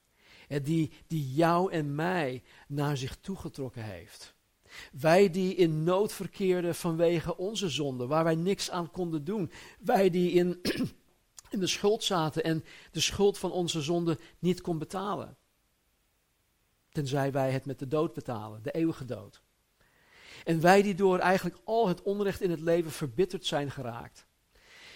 Die, 0.62 0.92
die 1.06 1.32
jou 1.32 1.72
en 1.72 1.94
mij 1.94 2.42
naar 2.68 2.96
zich 2.96 3.16
toegetrokken 3.20 3.82
heeft. 3.82 4.34
Wij 4.92 5.30
die 5.30 5.54
in 5.54 5.84
nood 5.84 6.12
verkeerden 6.12 6.74
vanwege 6.74 7.36
onze 7.36 7.68
zonde, 7.68 8.06
waar 8.06 8.24
wij 8.24 8.34
niks 8.34 8.70
aan 8.70 8.90
konden 8.90 9.24
doen. 9.24 9.50
Wij 9.80 10.10
die 10.10 10.30
in, 10.30 10.60
in 11.54 11.60
de 11.60 11.66
schuld 11.66 12.04
zaten 12.04 12.44
en 12.44 12.64
de 12.90 13.00
schuld 13.00 13.38
van 13.38 13.52
onze 13.52 13.80
zonde 13.80 14.18
niet 14.38 14.60
kon 14.60 14.78
betalen. 14.78 15.36
Tenzij 16.90 17.32
wij 17.32 17.50
het 17.50 17.66
met 17.66 17.78
de 17.78 17.88
dood 17.88 18.14
betalen, 18.14 18.62
de 18.62 18.70
eeuwige 18.70 19.04
dood. 19.04 19.42
En 20.46 20.60
wij 20.60 20.82
die 20.82 20.94
door 20.94 21.18
eigenlijk 21.18 21.56
al 21.64 21.88
het 21.88 22.02
onrecht 22.02 22.40
in 22.40 22.50
het 22.50 22.60
leven 22.60 22.90
verbitterd 22.90 23.46
zijn 23.46 23.70
geraakt. 23.70 24.26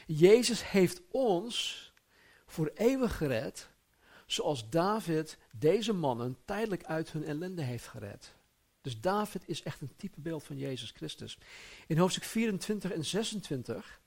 Jezus 0.07 0.71
heeft 0.71 1.01
ons 1.11 1.93
voor 2.47 2.71
eeuwig 2.75 3.17
gered, 3.17 3.69
zoals 4.27 4.69
David 4.69 5.39
deze 5.53 5.93
mannen 5.93 6.37
tijdelijk 6.45 6.85
uit 6.85 7.13
hun 7.13 7.25
ellende 7.25 7.63
heeft 7.63 7.87
gered. 7.87 8.35
Dus 8.81 9.01
David 9.01 9.43
is 9.49 9.63
echt 9.63 9.81
een 9.81 9.97
typebeeld 9.97 10.45
van 10.45 10.59
Jezus 10.59 10.91
Christus. 10.91 11.39
In 11.87 11.99
hoofdstuk 11.99 12.25
24 12.25 12.93
en 12.93 13.05
26 13.05 14.01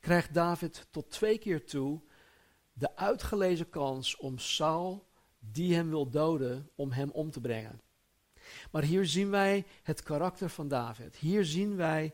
krijgt 0.00 0.34
David 0.34 0.86
tot 0.90 1.10
twee 1.10 1.38
keer 1.38 1.66
toe 1.66 2.00
de 2.72 2.96
uitgelezen 2.96 3.70
kans 3.70 4.16
om 4.16 4.38
Saul, 4.38 5.06
die 5.38 5.74
hem 5.74 5.88
wil 5.88 6.10
doden, 6.10 6.70
om 6.74 6.90
hem 6.90 7.10
om 7.10 7.30
te 7.30 7.40
brengen. 7.40 7.80
Maar 8.70 8.82
hier 8.82 9.06
zien 9.06 9.30
wij 9.30 9.64
het 9.82 10.02
karakter 10.02 10.48
van 10.50 10.68
David. 10.68 11.16
Hier 11.16 11.44
zien 11.44 11.76
wij 11.76 12.12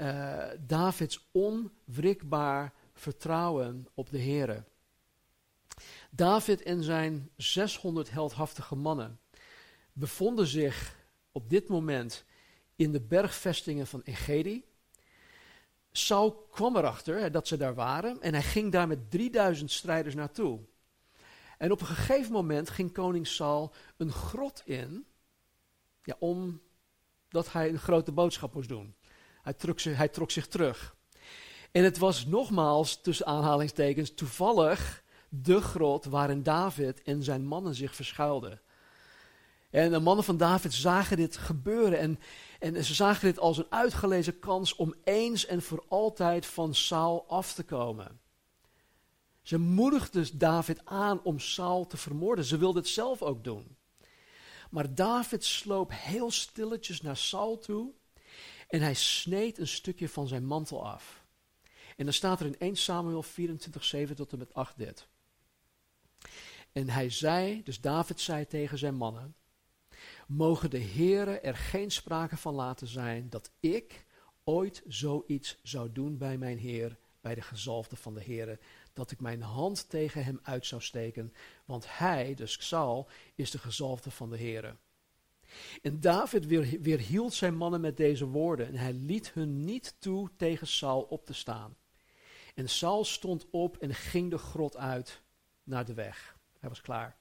uh, 0.00 0.44
Davids 0.66 1.28
onwrikbaar 1.30 2.72
vertrouwen 2.92 3.88
op 3.94 4.10
de 4.10 4.20
Here. 4.20 4.64
David 6.10 6.62
en 6.62 6.82
zijn 6.82 7.30
600 7.36 8.10
heldhaftige 8.10 8.74
mannen 8.74 9.18
bevonden 9.92 10.46
zich 10.46 10.96
op 11.32 11.50
dit 11.50 11.68
moment 11.68 12.24
in 12.76 12.92
de 12.92 13.00
bergvestingen 13.00 13.86
van 13.86 14.02
Engedi. 14.04 14.64
Saul 15.92 16.32
kwam 16.50 16.76
erachter 16.76 17.32
dat 17.32 17.46
ze 17.46 17.56
daar 17.56 17.74
waren 17.74 18.22
en 18.22 18.32
hij 18.32 18.42
ging 18.42 18.72
daar 18.72 18.88
met 18.88 19.10
3000 19.10 19.70
strijders 19.70 20.14
naartoe. 20.14 20.60
En 21.58 21.70
op 21.72 21.80
een 21.80 21.86
gegeven 21.86 22.32
moment 22.32 22.70
ging 22.70 22.92
koning 22.92 23.26
Saul 23.26 23.72
een 23.96 24.12
grot 24.12 24.62
in, 24.64 25.06
ja, 26.02 26.16
omdat 26.18 27.52
hij 27.52 27.68
een 27.68 27.78
grote 27.78 28.12
boodschap 28.12 28.54
moest 28.54 28.68
doen. 28.68 28.94
Hij 29.42 29.52
trok, 29.52 29.80
zich, 29.80 29.96
hij 29.96 30.08
trok 30.08 30.30
zich 30.30 30.48
terug. 30.48 30.96
En 31.70 31.84
het 31.84 31.98
was 31.98 32.26
nogmaals, 32.26 33.00
tussen 33.00 33.26
aanhalingstekens, 33.26 34.14
toevallig 34.14 35.02
de 35.28 35.60
grot 35.60 36.04
waarin 36.04 36.42
David 36.42 37.02
en 37.02 37.22
zijn 37.22 37.46
mannen 37.46 37.74
zich 37.74 37.94
verschuilden. 37.94 38.60
En 39.70 39.90
de 39.90 40.00
mannen 40.00 40.24
van 40.24 40.36
David 40.36 40.72
zagen 40.72 41.16
dit 41.16 41.36
gebeuren 41.36 41.98
en, 41.98 42.18
en 42.58 42.84
ze 42.84 42.94
zagen 42.94 43.28
dit 43.28 43.38
als 43.38 43.58
een 43.58 43.70
uitgelezen 43.70 44.38
kans 44.38 44.74
om 44.74 44.94
eens 45.04 45.46
en 45.46 45.62
voor 45.62 45.84
altijd 45.88 46.46
van 46.46 46.74
Saul 46.74 47.24
af 47.28 47.54
te 47.54 47.62
komen. 47.62 48.20
Ze 49.42 49.58
moedigden 49.58 50.38
David 50.38 50.84
aan 50.84 51.22
om 51.22 51.38
Saul 51.38 51.86
te 51.86 51.96
vermoorden. 51.96 52.44
Ze 52.44 52.56
wilden 52.56 52.82
het 52.82 52.90
zelf 52.90 53.22
ook 53.22 53.44
doen. 53.44 53.76
Maar 54.70 54.94
David 54.94 55.44
sloop 55.44 55.90
heel 55.94 56.30
stilletjes 56.30 57.00
naar 57.00 57.16
Saul 57.16 57.58
toe 57.58 57.92
en 58.68 58.80
hij 58.80 58.94
sneed 58.94 59.58
een 59.58 59.68
stukje 59.68 60.08
van 60.08 60.28
zijn 60.28 60.46
mantel 60.46 60.86
af. 60.86 61.24
En 61.96 62.04
dan 62.04 62.14
staat 62.14 62.40
er 62.40 62.46
in 62.46 62.58
1 62.58 62.76
Samuel 62.76 63.22
24, 63.22 63.84
7 63.84 64.16
tot 64.16 64.32
en 64.32 64.38
met 64.38 64.54
8 64.54 64.78
dit. 64.78 65.08
En 66.72 66.88
hij 66.88 67.10
zei, 67.10 67.62
dus 67.62 67.80
David 67.80 68.20
zei 68.20 68.46
tegen 68.46 68.78
zijn 68.78 68.94
mannen, 68.94 69.34
mogen 70.26 70.70
de 70.70 70.80
Heere 70.80 71.40
er 71.40 71.56
geen 71.56 71.90
sprake 71.90 72.36
van 72.36 72.54
laten 72.54 72.86
zijn 72.86 73.30
dat 73.30 73.50
ik 73.60 74.06
ooit 74.44 74.82
zoiets 74.86 75.58
zou 75.62 75.92
doen 75.92 76.18
bij 76.18 76.38
mijn 76.38 76.58
Heer, 76.58 76.98
bij 77.20 77.34
de 77.34 77.42
gezalfde 77.42 77.96
van 77.96 78.14
de 78.14 78.22
Heere, 78.24 78.58
dat 78.92 79.10
ik 79.10 79.20
mijn 79.20 79.42
hand 79.42 79.88
tegen 79.88 80.24
hem 80.24 80.40
uit 80.42 80.66
zou 80.66 80.82
steken, 80.82 81.32
want 81.64 81.98
hij, 81.98 82.34
dus 82.34 82.66
Saul, 82.66 83.08
is 83.34 83.50
de 83.50 83.58
gezalfde 83.58 84.10
van 84.10 84.30
de 84.30 84.38
Heere. 84.38 84.76
En 85.82 86.00
David 86.00 86.46
weer, 86.46 86.80
weerhield 86.80 87.34
zijn 87.34 87.56
mannen 87.56 87.80
met 87.80 87.96
deze 87.96 88.26
woorden 88.26 88.66
en 88.66 88.74
hij 88.74 88.92
liet 88.92 89.32
hun 89.32 89.64
niet 89.64 89.94
toe 89.98 90.30
tegen 90.36 90.66
Saul 90.66 91.00
op 91.02 91.26
te 91.26 91.32
staan. 91.32 91.76
En 92.54 92.68
Saul 92.68 93.04
stond 93.04 93.46
op 93.50 93.76
en 93.76 93.94
ging 93.94 94.30
de 94.30 94.38
grot 94.38 94.76
uit 94.76 95.22
naar 95.62 95.84
de 95.84 95.94
weg. 95.94 96.36
Hij 96.58 96.68
was 96.68 96.80
klaar. 96.80 97.16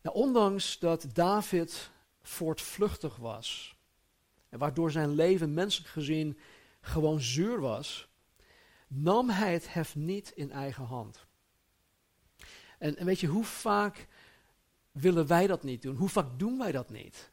Nou, 0.00 0.16
ondanks 0.16 0.78
dat 0.78 1.06
David 1.12 1.90
voortvluchtig 2.22 3.16
was, 3.16 3.76
en 4.48 4.58
waardoor 4.58 4.90
zijn 4.90 5.10
leven 5.10 5.54
menselijk 5.54 5.90
gezien 5.90 6.38
gewoon 6.80 7.20
zuur 7.20 7.60
was, 7.60 8.08
nam 8.94 9.30
hij 9.30 9.52
het 9.52 9.72
hef 9.72 9.96
niet 9.96 10.30
in 10.34 10.50
eigen 10.50 10.84
hand. 10.84 11.26
En, 12.78 12.96
en 12.96 13.06
weet 13.06 13.20
je, 13.20 13.26
hoe 13.26 13.44
vaak 13.44 14.08
willen 14.92 15.26
wij 15.26 15.46
dat 15.46 15.62
niet 15.62 15.82
doen? 15.82 15.96
Hoe 15.96 16.08
vaak 16.08 16.38
doen 16.38 16.58
wij 16.58 16.72
dat 16.72 16.90
niet? 16.90 17.32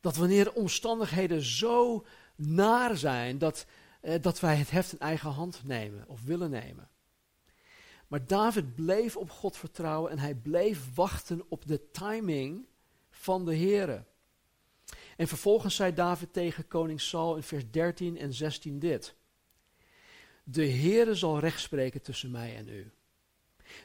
Dat 0.00 0.16
wanneer 0.16 0.44
de 0.44 0.54
omstandigheden 0.54 1.42
zo 1.42 2.06
naar 2.36 2.96
zijn, 2.96 3.38
dat, 3.38 3.66
eh, 4.00 4.22
dat 4.22 4.40
wij 4.40 4.56
het 4.56 4.70
heft 4.70 4.92
in 4.92 4.98
eigen 4.98 5.30
hand 5.30 5.64
nemen 5.64 6.08
of 6.08 6.22
willen 6.22 6.50
nemen. 6.50 6.88
Maar 8.08 8.26
David 8.26 8.74
bleef 8.74 9.16
op 9.16 9.30
God 9.30 9.56
vertrouwen 9.56 10.10
en 10.10 10.18
hij 10.18 10.34
bleef 10.34 10.94
wachten 10.94 11.44
op 11.48 11.66
de 11.66 11.90
timing 11.90 12.66
van 13.10 13.44
de 13.44 13.56
Here. 13.56 14.04
En 15.16 15.28
vervolgens 15.28 15.74
zei 15.74 15.94
David 15.94 16.32
tegen 16.32 16.68
koning 16.68 17.00
Saul 17.00 17.36
in 17.36 17.42
vers 17.42 17.70
13 17.70 18.18
en 18.18 18.32
16 18.32 18.78
dit. 18.78 19.14
De 20.50 20.70
Heere 20.70 21.14
zal 21.14 21.38
recht 21.38 21.60
spreken 21.60 22.02
tussen 22.02 22.30
mij 22.30 22.56
en 22.56 22.68
u. 22.68 22.90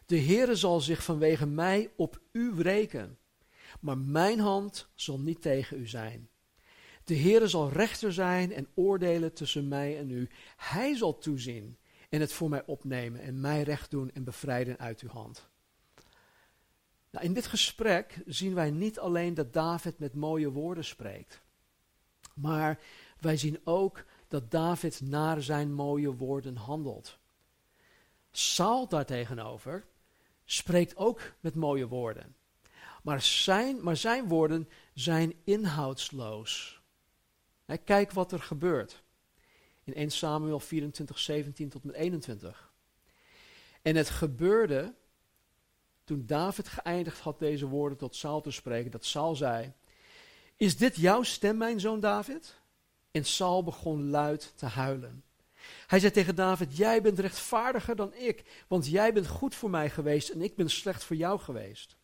De 0.05 0.19
Heere 0.19 0.55
zal 0.55 0.81
zich 0.81 1.03
vanwege 1.03 1.45
mij 1.45 1.91
op 1.95 2.21
u 2.31 2.51
wreken, 2.53 3.17
maar 3.79 3.97
mijn 3.97 4.39
hand 4.39 4.89
zal 4.95 5.19
niet 5.19 5.41
tegen 5.41 5.79
u 5.79 5.87
zijn. 5.87 6.29
De 7.03 7.17
Heere 7.17 7.47
zal 7.47 7.69
rechter 7.69 8.13
zijn 8.13 8.53
en 8.53 8.67
oordelen 8.73 9.33
tussen 9.33 9.67
mij 9.67 9.97
en 9.97 10.09
u. 10.09 10.29
Hij 10.57 10.95
zal 10.95 11.17
toezien 11.17 11.77
en 12.09 12.19
het 12.19 12.33
voor 12.33 12.49
mij 12.49 12.65
opnemen 12.65 13.21
en 13.21 13.41
mij 13.41 13.63
recht 13.63 13.91
doen 13.91 14.11
en 14.11 14.23
bevrijden 14.23 14.79
uit 14.79 14.99
uw 14.99 15.09
hand. 15.09 15.47
Nou, 17.09 17.25
in 17.25 17.33
dit 17.33 17.45
gesprek 17.45 18.21
zien 18.25 18.53
wij 18.53 18.71
niet 18.71 18.99
alleen 18.99 19.33
dat 19.33 19.53
David 19.53 19.99
met 19.99 20.13
mooie 20.13 20.49
woorden 20.49 20.85
spreekt, 20.85 21.41
maar 22.33 22.79
wij 23.19 23.37
zien 23.37 23.59
ook 23.63 24.05
dat 24.33 24.51
David 24.51 25.01
naar 25.01 25.41
zijn 25.41 25.73
mooie 25.73 26.15
woorden 26.15 26.55
handelt. 26.55 27.17
Saul 28.31 28.87
daartegenover 28.87 29.85
spreekt 30.45 30.95
ook 30.95 31.21
met 31.39 31.55
mooie 31.55 31.87
woorden, 31.87 32.35
maar 33.03 33.21
zijn, 33.21 33.83
maar 33.83 33.97
zijn 33.97 34.27
woorden 34.27 34.69
zijn 34.93 35.33
inhoudsloos. 35.43 36.81
kijk 37.83 38.11
wat 38.11 38.31
er 38.31 38.39
gebeurt 38.39 39.03
in 39.83 39.93
1 39.93 40.11
Samuel 40.11 40.59
24, 40.59 41.19
17 41.19 41.69
tot 41.69 41.83
met 41.83 41.95
21. 41.95 42.71
En 43.81 43.95
het 43.95 44.09
gebeurde 44.09 44.93
toen 46.03 46.25
David 46.25 46.67
geëindigd 46.67 47.19
had 47.19 47.39
deze 47.39 47.67
woorden 47.67 47.97
tot 47.97 48.15
Saul 48.15 48.41
te 48.41 48.51
spreken, 48.51 48.91
dat 48.91 49.05
Saul 49.05 49.35
zei, 49.35 49.73
Is 50.55 50.77
dit 50.77 50.95
jouw 50.95 51.23
stem, 51.23 51.57
mijn 51.57 51.79
zoon 51.79 51.99
David? 51.99 52.61
En 53.13 53.25
Saul 53.25 53.63
begon 53.63 54.09
luid 54.09 54.53
te 54.55 54.65
huilen. 54.65 55.23
Hij 55.87 55.99
zei 55.99 56.11
tegen 56.11 56.35
David: 56.35 56.77
Jij 56.77 57.01
bent 57.01 57.19
rechtvaardiger 57.19 57.95
dan 57.95 58.13
ik, 58.13 58.65
want 58.67 58.87
jij 58.87 59.13
bent 59.13 59.27
goed 59.27 59.55
voor 59.55 59.69
mij 59.69 59.89
geweest 59.89 60.29
en 60.29 60.41
ik 60.41 60.55
ben 60.55 60.69
slecht 60.69 61.03
voor 61.03 61.15
jou 61.15 61.39
geweest. 61.39 61.97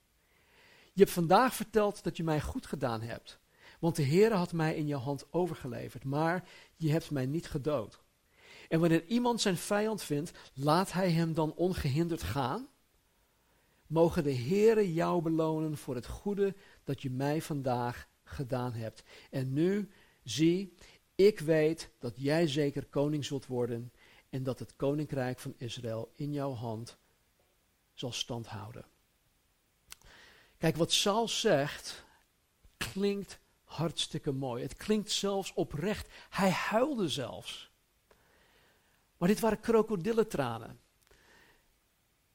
Je 0.93 1.01
hebt 1.01 1.11
vandaag 1.11 1.53
verteld 1.53 2.03
dat 2.03 2.17
je 2.17 2.23
mij 2.23 2.41
goed 2.41 2.65
gedaan 2.65 3.01
hebt, 3.01 3.39
want 3.79 3.95
de 3.95 4.01
Heer 4.01 4.33
had 4.33 4.53
mij 4.53 4.75
in 4.75 4.87
je 4.87 4.95
hand 4.95 5.33
overgeleverd, 5.33 6.03
maar 6.03 6.47
je 6.75 6.91
hebt 6.91 7.11
mij 7.11 7.25
niet 7.25 7.47
gedood. 7.47 7.99
En 8.67 8.79
wanneer 8.79 9.05
iemand 9.05 9.41
zijn 9.41 9.57
vijand 9.57 10.03
vindt, 10.03 10.31
laat 10.53 10.91
hij 10.91 11.11
hem 11.11 11.33
dan 11.33 11.53
ongehinderd 11.53 12.23
gaan? 12.23 12.67
Mogen 13.87 14.23
de 14.23 14.35
Heere 14.35 14.93
jou 14.93 15.21
belonen 15.21 15.77
voor 15.77 15.95
het 15.95 16.07
goede 16.07 16.55
dat 16.83 17.01
je 17.01 17.09
mij 17.09 17.41
vandaag 17.41 18.07
gedaan 18.23 18.73
hebt. 18.73 19.03
En 19.29 19.53
nu, 19.53 19.89
zie, 20.23 20.75
ik 21.25 21.39
weet 21.39 21.89
dat 21.99 22.13
jij 22.15 22.47
zeker 22.47 22.85
koning 22.85 23.25
zult 23.25 23.45
worden 23.45 23.91
en 24.29 24.43
dat 24.43 24.59
het 24.59 24.75
koninkrijk 24.75 25.39
van 25.39 25.53
Israël 25.57 26.11
in 26.15 26.33
jouw 26.33 26.53
hand 26.53 26.97
zal 27.93 28.11
standhouden. 28.11 28.85
Kijk, 30.57 30.75
wat 30.75 30.91
Saul 30.91 31.27
zegt 31.27 32.05
klinkt 32.77 33.39
hartstikke 33.63 34.31
mooi. 34.31 34.63
Het 34.63 34.75
klinkt 34.75 35.11
zelfs 35.11 35.53
oprecht. 35.53 36.07
Hij 36.29 36.49
huilde 36.49 37.09
zelfs. 37.09 37.71
Maar 39.17 39.27
dit 39.27 39.39
waren 39.39 39.59
krokodillentranen. 39.59 40.79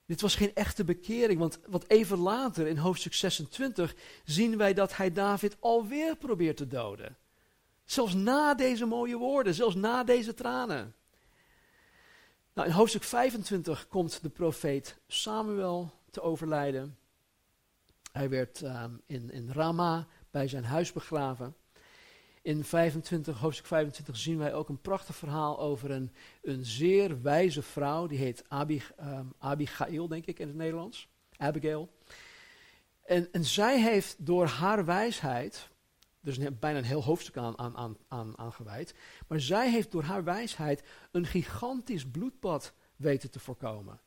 Dit 0.07 0.21
was 0.21 0.35
geen 0.35 0.55
echte 0.55 0.85
bekering, 0.85 1.39
want 1.39 1.59
wat 1.67 1.89
even 1.89 2.19
later 2.19 2.67
in 2.67 2.77
hoofdstuk 2.77 3.15
26 3.15 3.95
zien 4.25 4.57
wij 4.57 4.75
dat 4.75 4.97
hij 4.97 5.13
David 5.13 5.57
alweer 5.61 6.17
probeert 6.17 6.57
te 6.57 6.67
doden. 6.67 7.17
Zelfs 7.85 8.15
na 8.15 8.55
deze 8.55 8.87
mooie 8.87 9.17
woorden, 9.17 9.55
zelfs 9.55 9.75
na 9.75 10.05
deze 10.05 10.35
tranen. 10.35 10.95
Nou, 12.55 12.69
in 12.69 12.75
hoofdstuk 12.75 13.03
25 13.03 13.89
komt 13.89 14.23
de 14.23 14.29
profeet 14.29 14.97
Samuel 15.07 15.93
te 16.11 16.21
overlijden. 16.21 16.99
Hij 18.13 18.29
werd 18.29 18.63
um, 18.63 19.01
in, 19.07 19.31
in 19.31 19.51
Rama 19.51 20.07
bij 20.31 20.49
zijn 20.49 20.65
huis 20.65 20.93
begraven. 20.93 21.57
In 22.43 22.65
25, 22.65 23.39
hoofdstuk 23.39 23.67
25 23.67 24.17
zien 24.17 24.39
wij 24.39 24.55
ook 24.55 24.69
een 24.69 24.81
prachtig 24.81 25.17
verhaal 25.17 25.59
over 25.59 25.91
een, 25.91 26.13
een 26.43 26.65
zeer 26.65 27.23
wijze 27.23 27.63
vrouw. 27.63 28.07
Die 28.07 28.19
heet 28.19 28.45
Abig, 28.49 28.93
um, 29.01 29.33
Abigail, 29.39 30.09
denk 30.09 30.27
ik 30.27 30.39
in 30.39 30.47
het 30.47 30.57
Nederlands. 30.57 31.09
Abigail. 31.37 31.89
En, 33.03 33.33
en 33.33 33.45
zij 33.45 33.81
heeft 33.81 34.27
door 34.27 34.47
haar 34.47 34.85
wijsheid, 34.85 35.69
dus 36.25 36.37
een, 36.37 36.59
bijna 36.59 36.79
een 36.79 36.85
heel 36.85 37.05
hoofdstuk 37.05 37.37
aan, 37.37 37.59
aan, 37.59 37.97
aan, 38.09 38.39
aan 38.39 38.53
gewijd. 38.53 38.95
Maar 39.29 39.41
zij 39.41 39.71
heeft 39.71 39.91
door 39.91 40.03
haar 40.03 40.25
wijsheid 40.25 40.83
een 41.11 41.27
gigantisch 41.27 42.07
bloedbad 42.07 42.73
weten 42.97 43.31
te 43.31 43.41
voorkomen. 43.41 44.01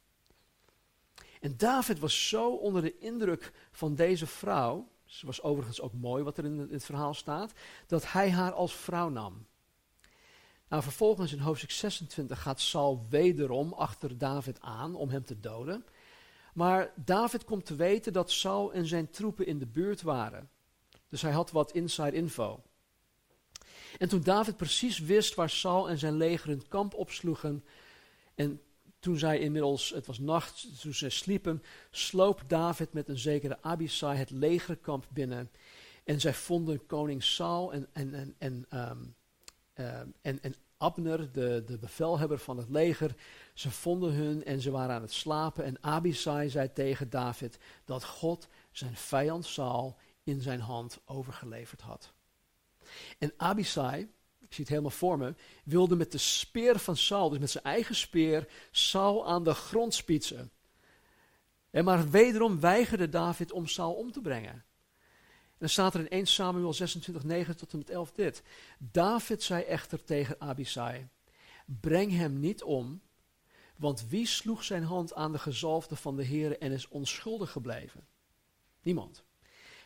En 1.40 1.58
David 1.58 2.00
was 2.00 2.30
zo 2.30 2.56
onder 2.56 2.82
de 2.82 2.98
indruk 2.98 3.52
van 3.72 3.96
deze 3.96 4.28
vrouw, 4.28 4.88
ze 5.06 5.26
was 5.26 5.42
overigens 5.42 5.82
ook 5.82 5.94
mooi 5.94 6.24
wat 6.24 6.38
er 6.38 6.46
in 6.46 6.58
het, 6.58 6.86
verhaal 6.86 7.14
staat, 7.14 7.54
dat 7.88 8.12
hij 8.12 8.32
haar 8.32 8.52
als 8.52 8.76
vrouw 8.76 9.10
nam. 9.10 9.46
Nou, 10.68 10.84
vervolgens 10.84 11.34
in 11.34 11.40
hoofdstuk 11.40 11.72
26 11.72 12.42
gaat 12.42 12.60
Saul 12.60 13.06
wederom 13.10 13.74
achter 13.74 14.18
David 14.18 14.62
aan 14.62 14.96
om 14.96 15.10
hem 15.10 15.24
te 15.24 15.40
doden. 15.40 15.86
Maar 16.54 16.94
David 16.96 17.44
komt 17.44 17.66
te 17.66 17.76
weten 17.76 18.14
dat 18.14 18.32
Saul 18.32 18.74
en 18.74 18.86
zijn 18.86 19.10
troepen 19.10 19.46
in 19.46 19.60
de 19.60 19.68
buurt 19.68 20.02
waren. 20.02 20.50
Dus 21.10 21.22
hij 21.22 21.32
had 21.32 21.52
wat 21.52 21.72
inside 21.72 22.12
info. 22.12 22.64
En 23.98 24.10
toen 24.10 24.22
David 24.22 24.58
precies 24.58 25.00
wist 25.00 25.36
waar 25.36 25.50
Saul 25.50 25.90
en 25.90 25.98
zijn 25.98 26.18
leger 26.18 26.50
hun 26.50 26.68
kamp 26.68 26.94
opsloegen, 26.94 27.64
en 28.36 28.62
toen 29.00 29.18
zij 29.18 29.40
inmiddels, 29.40 29.90
het 29.90 30.06
was 30.06 30.20
nacht, 30.20 30.82
toen 30.82 30.94
ze 30.94 31.10
sliepen, 31.10 31.64
sloop 31.92 32.44
David 32.48 32.94
met 32.94 33.08
een 33.08 33.18
zekere 33.18 33.58
Abisai 33.62 34.18
het 34.18 34.30
legerkamp 34.30 35.06
binnen. 35.10 35.52
En 36.04 36.20
zij 36.20 36.34
vonden 36.34 36.86
koning 36.86 37.24
Saul 37.24 37.74
en, 37.74 37.88
en, 37.94 38.14
en, 38.14 38.36
en, 38.38 38.66
ehm, 38.70 38.98
ehm, 39.74 40.08
en, 40.22 40.42
en 40.42 40.56
Abner, 40.78 41.32
de, 41.32 41.64
de 41.66 41.78
bevelhebber 41.78 42.40
van 42.40 42.58
het 42.58 42.70
leger, 42.70 43.16
ze 43.54 43.72
vonden 43.72 44.14
hun 44.14 44.44
en 44.44 44.62
ze 44.62 44.72
waren 44.72 44.96
aan 44.96 45.02
het 45.02 45.14
slapen. 45.14 45.64
En 45.64 45.78
Abisai 45.82 46.50
zei 46.50 46.74
tegen 46.74 47.10
David 47.10 47.58
dat 47.86 48.06
God 48.06 48.48
zijn 48.72 48.96
vijand 48.96 49.46
Saul 49.46 49.98
in 50.28 50.42
zijn 50.42 50.60
hand 50.60 51.00
overgeleverd 51.06 51.82
had. 51.82 52.14
En 53.18 53.34
Abisai, 53.38 54.02
ik 54.40 54.54
zie 54.54 54.60
het 54.60 54.70
helemaal 54.70 54.92
voor 54.92 55.18
me, 55.18 55.36
wilde 55.64 55.96
met 55.96 56.12
de 56.12 56.18
speer 56.18 56.80
van 56.80 56.98
Saul, 56.98 57.30
dus 57.30 57.40
met 57.40 57.50
zijn 57.50 57.64
eigen 57.64 57.96
speer, 57.96 58.48
Saul 58.72 59.28
aan 59.28 59.44
de 59.44 59.54
grond 59.54 59.94
spietsen. 59.94 60.52
En 61.70 61.84
maar 61.84 62.10
wederom 62.10 62.60
weigerde 62.60 63.10
David 63.10 63.52
om 63.52 63.68
Saul 63.68 63.94
om 63.94 64.12
te 64.12 64.22
brengen. 64.22 64.54
En 64.54 65.64
dan 65.64 65.70
staat 65.70 65.94
er 65.94 66.00
in 66.00 66.10
1 66.10 66.26
Samuel 66.26 66.74
26, 66.74 67.24
9 67.24 67.58
tot 67.58 67.72
en 67.72 67.78
met 67.78 67.90
11 67.90 68.12
dit. 68.12 68.44
David 68.80 69.44
zei 69.44 69.64
echter 69.64 70.04
tegen 70.04 70.42
Abisai, 70.42 71.08
breng 71.66 72.12
hem 72.12 72.40
niet 72.40 72.64
om, 72.64 73.02
want 73.76 74.08
wie 74.08 74.26
sloeg 74.26 74.64
zijn 74.64 74.84
hand 74.84 75.14
aan 75.14 75.32
de 75.32 75.40
gezalfde 75.40 75.96
van 75.96 76.16
de 76.16 76.24
Heer 76.24 76.60
en 76.60 76.72
is 76.72 76.88
onschuldig 76.88 77.52
gebleven? 77.52 78.08
Niemand. 78.82 79.26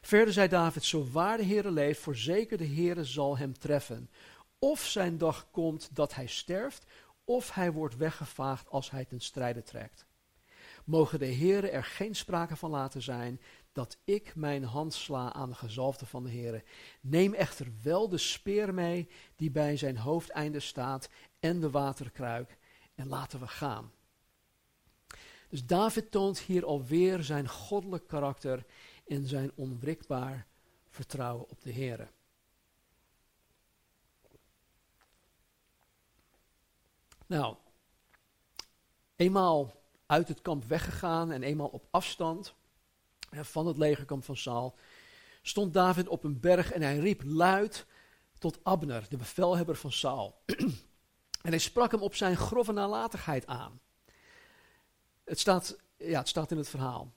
Verder 0.02 0.34
zei 0.34 0.48
David, 0.48 0.84
zo 0.84 1.12
waar 1.12 1.38
de 1.38 1.46
Heere 1.46 1.72
leeft, 1.72 2.00
voorzeker 2.00 2.58
de 2.58 2.68
Heere 2.68 3.04
zal 3.04 3.38
hem 3.38 3.58
treffen. 3.58 4.10
Of 4.60 4.86
zijn 4.86 5.18
dag 5.18 5.48
komt 5.52 5.90
dat 5.94 6.16
hij 6.16 6.28
sterft, 6.28 6.86
of 7.24 7.54
hij 7.54 7.72
wordt 7.72 7.98
weggevaagd 7.98 8.70
als 8.70 8.92
hij 8.92 9.06
ten 9.06 9.20
strijde 9.20 9.64
trekt. 9.64 10.06
Mogen 10.86 11.20
de 11.20 11.34
Heere 11.34 11.70
er 11.70 11.84
geen 11.84 12.16
sprake 12.16 12.56
van 12.56 12.70
laten 12.70 13.02
zijn 13.02 13.42
dat 13.72 13.98
ik 14.04 14.36
mijn 14.36 14.64
hand 14.64 14.94
sla 14.94 15.34
aan 15.34 15.50
de 15.50 15.56
gezalfde 15.56 16.06
van 16.06 16.24
de 16.24 16.30
Heere. 16.30 16.64
Neem 17.02 17.34
echter 17.34 17.68
wel 17.84 18.10
de 18.10 18.18
speer 18.18 18.74
mee 18.74 19.10
die 19.36 19.52
bij 19.52 19.78
zijn 19.78 19.98
hoofdeinde 19.98 20.60
staat 20.60 21.10
en 21.40 21.60
de 21.60 21.70
waterkruik 21.70 22.58
en 22.96 23.08
laten 23.08 23.40
we 23.40 23.48
gaan. 23.48 23.92
Dus 25.50 25.66
David 25.66 26.12
toont 26.12 26.40
hier 26.40 26.66
alweer 26.66 27.24
zijn 27.24 27.50
goddelijk 27.50 28.08
karakter 28.08 28.66
in 29.12 29.28
zijn 29.28 29.52
onwrikbaar 29.56 30.48
vertrouwen 30.90 31.50
op 31.50 31.62
de 31.62 31.72
Heer. 31.72 32.12
Nou, 37.26 37.56
eenmaal 39.16 39.82
uit 40.06 40.28
het 40.28 40.42
kamp 40.42 40.64
weggegaan 40.66 41.32
en 41.32 41.44
eenmaal 41.44 41.68
op 41.68 41.88
afstand 41.90 42.54
van 43.32 43.68
het 43.68 43.78
legerkamp 43.78 44.24
van 44.24 44.38
Saul, 44.38 44.76
stond 45.42 45.74
David 45.74 46.08
op 46.08 46.24
een 46.24 46.40
berg 46.40 46.72
en 46.72 46.82
hij 46.82 46.98
riep 46.98 47.22
luid 47.26 47.86
tot 48.38 48.64
Abner, 48.64 49.06
de 49.10 49.18
bevelhebber 49.18 49.76
van 49.76 49.92
Saul. 49.92 50.42
en 51.46 51.50
hij 51.50 51.58
sprak 51.58 51.92
hem 51.92 52.02
op 52.02 52.16
zijn 52.16 52.38
grove 52.38 52.72
nalatigheid 52.72 53.48
aan. 53.48 53.82
Het 55.24 55.40
staat, 55.40 55.78
ja, 55.98 56.20
het 56.20 56.30
staat 56.30 56.52
in 56.52 56.58
het 56.58 56.70
verhaal 56.70 57.14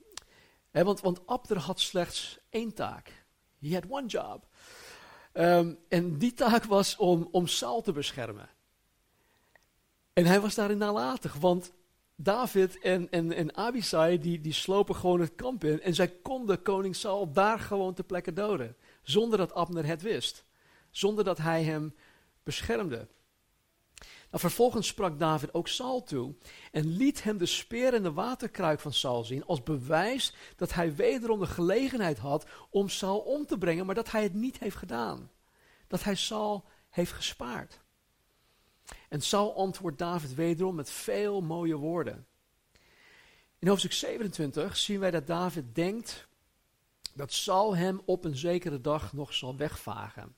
want, 0.83 1.01
want 1.01 1.27
Abder 1.27 1.59
had 1.59 1.81
slechts 1.81 2.39
één 2.51 2.75
taak. 2.75 3.25
He 3.61 3.75
had 3.75 3.85
one 3.89 4.07
job. 4.07 4.47
Um, 5.33 5.79
en 5.89 6.18
die 6.18 6.33
taak 6.33 6.64
was 6.64 6.97
om, 6.97 7.29
om 7.31 7.47
Saul 7.47 7.83
te 7.83 7.93
beschermen. 7.93 8.49
En 10.12 10.25
hij 10.25 10.41
was 10.41 10.55
daarin 10.55 10.79
nalatig, 10.79 11.35
want 11.35 11.72
David 12.16 12.81
en, 12.81 13.11
en, 13.11 13.33
en 13.33 13.57
Abisai 13.57 14.18
die, 14.18 14.41
die 14.41 14.53
slopen 14.53 14.95
gewoon 14.95 15.20
het 15.20 15.35
kamp 15.35 15.64
in. 15.64 15.81
En 15.81 15.95
zij 15.95 16.09
konden 16.09 16.62
koning 16.62 16.97
Saul 16.97 17.33
daar 17.33 17.59
gewoon 17.59 17.95
ter 17.95 18.05
plekke 18.05 18.33
doden. 18.33 18.77
Zonder 19.03 19.39
dat 19.39 19.55
Abner 19.55 19.87
het 19.87 20.03
wist. 20.03 20.45
Zonder 20.91 21.25
dat 21.25 21.39
hij 21.39 21.64
hem 21.64 21.95
beschermde. 22.43 23.09
Nou, 24.35 24.47
vervolgens 24.47 24.87
sprak 24.87 25.18
David 25.18 25.55
ook 25.55 25.68
Saul 25.68 26.03
toe 26.03 26.35
en 26.72 26.87
liet 26.87 27.22
hem 27.22 27.39
de 27.39 27.47
speer 27.47 27.95
en 27.95 28.03
de 28.03 28.12
waterkruik 28.12 28.80
van 28.80 28.93
Saul 28.93 29.24
zien 29.24 29.45
als 29.45 29.62
bewijs 29.62 30.35
dat 30.57 30.72
hij 30.72 30.95
wederom 30.95 31.41
de 31.41 31.47
gelegenheid 31.47 32.18
had 32.18 32.47
om 32.70 32.89
Saul 32.89 33.18
om 33.18 33.47
te 33.47 33.59
brengen, 33.59 33.87
maar 33.87 33.95
dat 33.95 34.11
hij 34.11 34.22
het 34.22 34.35
niet 34.35 34.59
heeft 34.59 34.76
gedaan. 34.76 35.30
Dat 35.87 36.03
hij 36.03 36.14
Saul 36.14 36.64
heeft 36.91 37.12
gespaard. 37.12 37.80
En 39.09 39.20
Saul 39.20 39.57
antwoordt 39.57 39.99
David 39.99 40.35
wederom 40.35 40.74
met 40.74 40.91
veel 40.91 41.41
mooie 41.41 41.76
woorden. 41.76 42.26
In 43.59 43.68
hoofdstuk 43.68 43.93
27 43.93 44.76
zien 44.76 45.01
wij 45.01 45.11
dat 45.11 45.26
David 45.26 45.74
denkt 45.74 46.26
dat 47.12 47.32
Saul 47.32 47.76
hem 47.76 48.01
op 48.05 48.24
een 48.24 48.37
zekere 48.37 48.80
dag 48.80 49.12
nog 49.12 49.35
zal 49.35 49.57
wegvagen. 49.57 50.37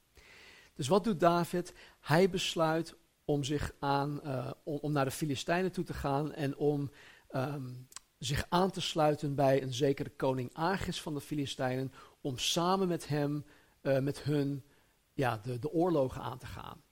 Dus 0.74 0.88
wat 0.88 1.04
doet 1.04 1.20
David? 1.20 1.74
Hij 2.00 2.30
besluit 2.30 2.96
om, 3.26 3.44
zich 3.44 3.74
aan, 3.78 4.20
uh, 4.24 4.50
om, 4.64 4.92
naar 4.92 5.04
de 5.04 5.10
Filistijnen 5.10 5.72
toe 5.72 5.84
te 5.84 5.94
gaan 5.94 6.32
en 6.32 6.56
om 6.56 6.90
um, 7.32 7.88
zich 8.18 8.46
aan 8.48 8.70
te 8.70 8.80
sluiten 8.80 9.34
bij 9.34 9.62
een 9.62 9.74
zekere 9.74 10.10
koning 10.10 10.50
Agis 10.54 11.02
van 11.02 11.14
de 11.14 11.20
Filistijnen, 11.20 11.92
om 12.20 12.38
samen 12.38 12.88
met 12.88 13.08
hem 13.08 13.44
eh, 13.80 13.98
met 13.98 14.22
hun 14.22 14.64
ja, 15.12 15.38
de, 15.42 15.58
de 15.58 15.72
oorlogen 15.72 16.22
aan 16.22 16.38
te 16.38 16.46
gaan. 16.46 16.82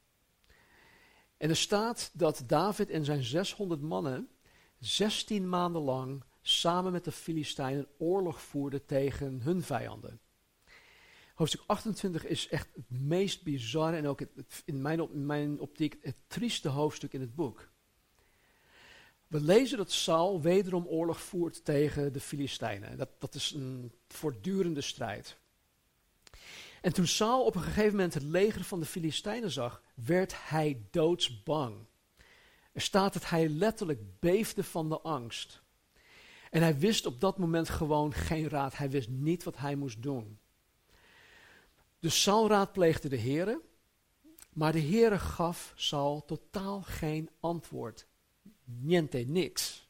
En 1.37 1.49
er 1.49 1.57
staat 1.57 2.11
dat 2.13 2.43
David 2.47 2.91
en 2.91 3.05
zijn 3.05 3.23
600 3.23 3.81
mannen 3.81 4.29
16 4.79 5.49
maanden 5.49 5.83
lang 5.83 6.25
samen 6.43 6.93
met 6.93 7.05
de 7.05 7.13
Filistijnen 7.13 7.87
oorlog 7.99 8.41
voerden 8.41 8.87
tegen 8.87 9.41
hun 9.41 9.63
vijanden. 9.63 10.21
Hoofdstuk 11.35 11.63
28 11.67 12.27
is 12.27 12.49
echt 12.49 12.69
het 12.75 12.91
meest 12.91 13.43
bizarre 13.43 13.97
en 13.97 14.07
ook 14.07 14.21
het, 14.21 14.63
in, 14.65 14.83
mijn, 14.83 15.27
mijn 15.27 15.61
optiek 15.61 15.97
het 16.03 16.17
trieste 16.27 16.69
hoofdstuk 16.69 17.13
in 17.13 17.21
het 17.21 17.35
boek. 17.35 17.69
We 19.27 19.41
lezen 19.41 19.79
dat 19.79 19.93
Saul 19.93 20.41
wederom 20.41 20.87
oorlog 20.87 21.21
voert 21.21 21.65
tegen 21.65 22.13
de 22.13 22.21
Filistijnen. 22.21 22.99
Dat, 22.99 23.09
dat 23.19 23.35
is 23.35 23.53
een 23.53 23.93
voortdurende 24.09 24.81
strijd. 24.81 25.37
En 26.81 26.93
toen 26.93 27.07
Saul 27.07 27.45
op 27.45 27.55
een 27.55 27.63
gegeven 27.63 27.91
moment 27.91 28.15
het 28.15 28.23
leger 28.23 28.65
van 28.65 28.81
de 28.81 28.87
Filistijnen 28.87 29.51
zag, 29.51 29.83
werd 29.95 30.49
hij 30.49 30.87
doodsbang. 30.91 31.77
Er 32.73 32.81
staat 32.81 33.13
dat 33.13 33.29
hij 33.29 33.49
letterlijk 33.49 34.21
beefde 34.21 34.65
van 34.65 34.89
de 34.89 35.01
angst. 35.01 35.63
En 36.51 36.63
hij 36.63 36.79
wist 36.79 37.07
op 37.07 37.21
dat 37.21 37.39
moment 37.39 37.69
gewoon 37.69 38.13
geen 38.13 38.49
raad. 38.49 38.77
Hij 38.77 38.91
wist 38.91 39.09
niet 39.09 39.45
wat 39.45 39.57
hij 39.57 39.75
moest 39.75 40.03
doen. 40.03 40.39
Dus 42.05 42.23
Saul 42.23 42.49
raadpleegde 42.49 43.09
de 43.09 43.19
Heere, 43.19 43.61
maar 44.53 44.73
de 44.73 44.81
Heere 44.81 45.19
gaf 45.19 45.73
Saul 45.77 46.25
totaal 46.25 46.83
geen 46.83 47.31
antwoord. 47.41 48.07
Niente, 48.65 49.19
niks. 49.19 49.89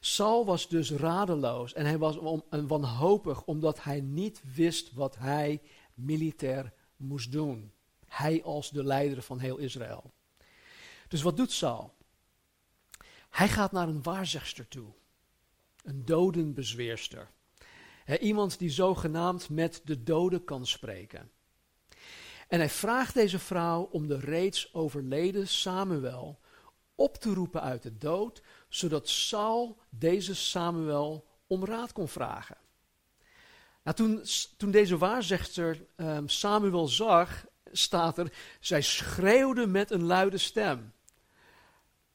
Saul 0.00 0.44
was 0.44 0.68
dus 0.68 0.90
radeloos 0.90 1.72
en 1.72 1.86
hij 1.86 1.98
was 1.98 2.18
wanhopig 2.50 3.44
omdat 3.44 3.82
hij 3.82 4.00
niet 4.00 4.42
wist 4.54 4.92
wat 4.92 5.16
hij 5.16 5.62
militair 5.94 6.72
moest 6.96 7.32
doen. 7.32 7.72
Hij 8.06 8.42
als 8.42 8.70
de 8.70 8.84
leider 8.84 9.22
van 9.22 9.38
heel 9.38 9.56
Israël. 9.56 10.12
Dus 11.08 11.22
wat 11.22 11.36
doet 11.36 11.52
Saul? 11.52 11.94
Hij 13.30 13.48
gaat 13.48 13.72
naar 13.72 13.88
een 13.88 14.02
waarzegster 14.02 14.68
toe. 14.68 14.92
Een 15.82 16.04
dodenbezweerster. 16.04 17.30
Iemand 18.20 18.58
die 18.58 18.70
zogenaamd 18.70 19.48
met 19.48 19.80
de 19.84 20.02
doden 20.02 20.44
kan 20.44 20.66
spreken. 20.66 21.30
En 22.48 22.58
hij 22.58 22.70
vraagt 22.70 23.14
deze 23.14 23.38
vrouw 23.38 23.82
om 23.82 24.06
de 24.06 24.18
reeds 24.18 24.74
overleden 24.74 25.48
Samuel 25.48 26.40
op 26.94 27.16
te 27.16 27.34
roepen 27.34 27.62
uit 27.62 27.82
de 27.82 27.96
dood, 27.96 28.42
zodat 28.68 29.08
Saul 29.08 29.78
deze 29.90 30.34
Samuel 30.34 31.26
om 31.46 31.64
raad 31.64 31.92
kon 31.92 32.08
vragen. 32.08 32.56
Nou, 33.82 33.96
toen, 33.96 34.22
toen 34.56 34.70
deze 34.70 34.98
waarzegster 34.98 35.86
um, 35.96 36.28
Samuel 36.28 36.88
zag, 36.88 37.44
staat 37.72 38.18
er, 38.18 38.32
zij 38.60 38.82
schreeuwde 38.82 39.66
met 39.66 39.90
een 39.90 40.04
luide 40.04 40.38
stem. 40.38 40.92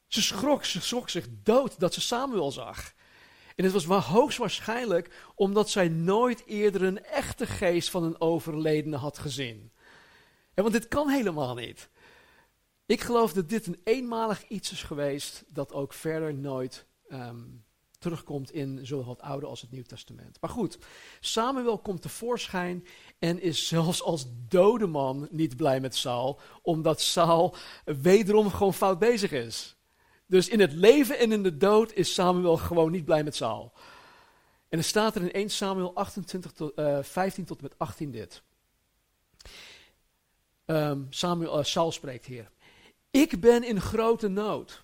Ze 0.08 0.22
schrok, 0.22 0.66
ze 0.66 0.82
schrok 0.82 1.10
zich 1.10 1.28
dood 1.44 1.80
dat 1.80 1.94
ze 1.94 2.02
Samuel 2.02 2.52
zag. 2.52 2.94
En 3.58 3.64
het 3.64 3.74
was 3.74 3.86
maar 3.86 4.02
hoogstwaarschijnlijk 4.02 5.32
omdat 5.36 5.70
zij 5.70 5.88
nooit 5.88 6.44
eerder 6.46 6.84
een 6.84 7.04
echte 7.04 7.46
geest 7.46 7.90
van 7.90 8.04
een 8.04 8.22
overledene 8.22 8.96
had 8.96 9.18
gezien. 9.18 9.72
En 10.54 10.64
want 10.64 10.74
dit 10.76 10.88
kan 10.88 11.10
helemaal 11.10 11.56
niet. 11.56 11.90
Ik 12.86 13.02
geloof 13.02 13.34
dat 13.34 13.50
dit 13.50 13.68
een 13.68 13.82
eenmalig 13.84 14.48
iets 14.48 14.72
is 14.72 14.84
geweest 14.84 15.44
dat 15.48 15.74
ook 15.74 15.94
verder 15.94 16.34
nooit 16.34 16.86
ehm, 17.08 17.44
terugkomt 18.00 18.52
in 18.52 18.86
zowel 18.86 19.10
het 19.10 19.22
Oude 19.22 19.46
als 19.46 19.62
het 19.62 19.72
Nieuw 19.72 19.84
Testament. 19.84 20.38
Maar 20.42 20.50
goed, 20.50 20.78
Samuel 21.20 21.78
komt 21.78 22.02
tevoorschijn 22.02 22.86
en 23.20 23.42
is 23.42 23.68
zelfs 23.68 24.02
als 24.02 24.26
dode 24.48 24.88
man 24.88 25.28
niet 25.32 25.56
blij 25.56 25.80
met 25.80 25.96
Saul, 25.96 26.40
omdat 26.62 27.02
Saul 27.02 27.56
wederom 27.86 28.50
gewoon 28.50 28.74
fout 28.74 29.00
bezig 29.00 29.32
is. 29.32 29.77
Dus 30.28 30.50
in 30.50 30.60
het 30.60 30.74
leven 30.74 31.20
en 31.20 31.32
in 31.32 31.44
de 31.44 31.58
dood 31.58 31.94
is 31.94 32.14
Samuel 32.14 32.58
gewoon 32.58 32.92
niet 32.92 33.06
blij 33.06 33.24
met 33.24 33.36
Saul. 33.36 33.74
En 34.70 34.78
er 34.78 34.84
staat 34.84 35.16
er 35.16 35.22
in 35.22 35.32
1 35.32 35.50
Samuel 35.50 35.96
28 35.96 36.52
tot, 36.52 36.80
uh, 36.80 37.04
15 37.04 37.46
tot 37.46 37.58
en 37.58 37.64
met 37.64 37.78
18 37.78 38.12
dit. 38.12 38.42
Um, 40.66 41.08
Samuel, 41.10 41.60
uh, 41.60 41.64
Saul 41.64 41.92
spreekt 41.92 42.26
hier. 42.26 42.50
Ik 43.12 43.40
ben 43.40 43.64
in 43.64 43.82
grote 43.82 44.28
nood, 44.28 44.84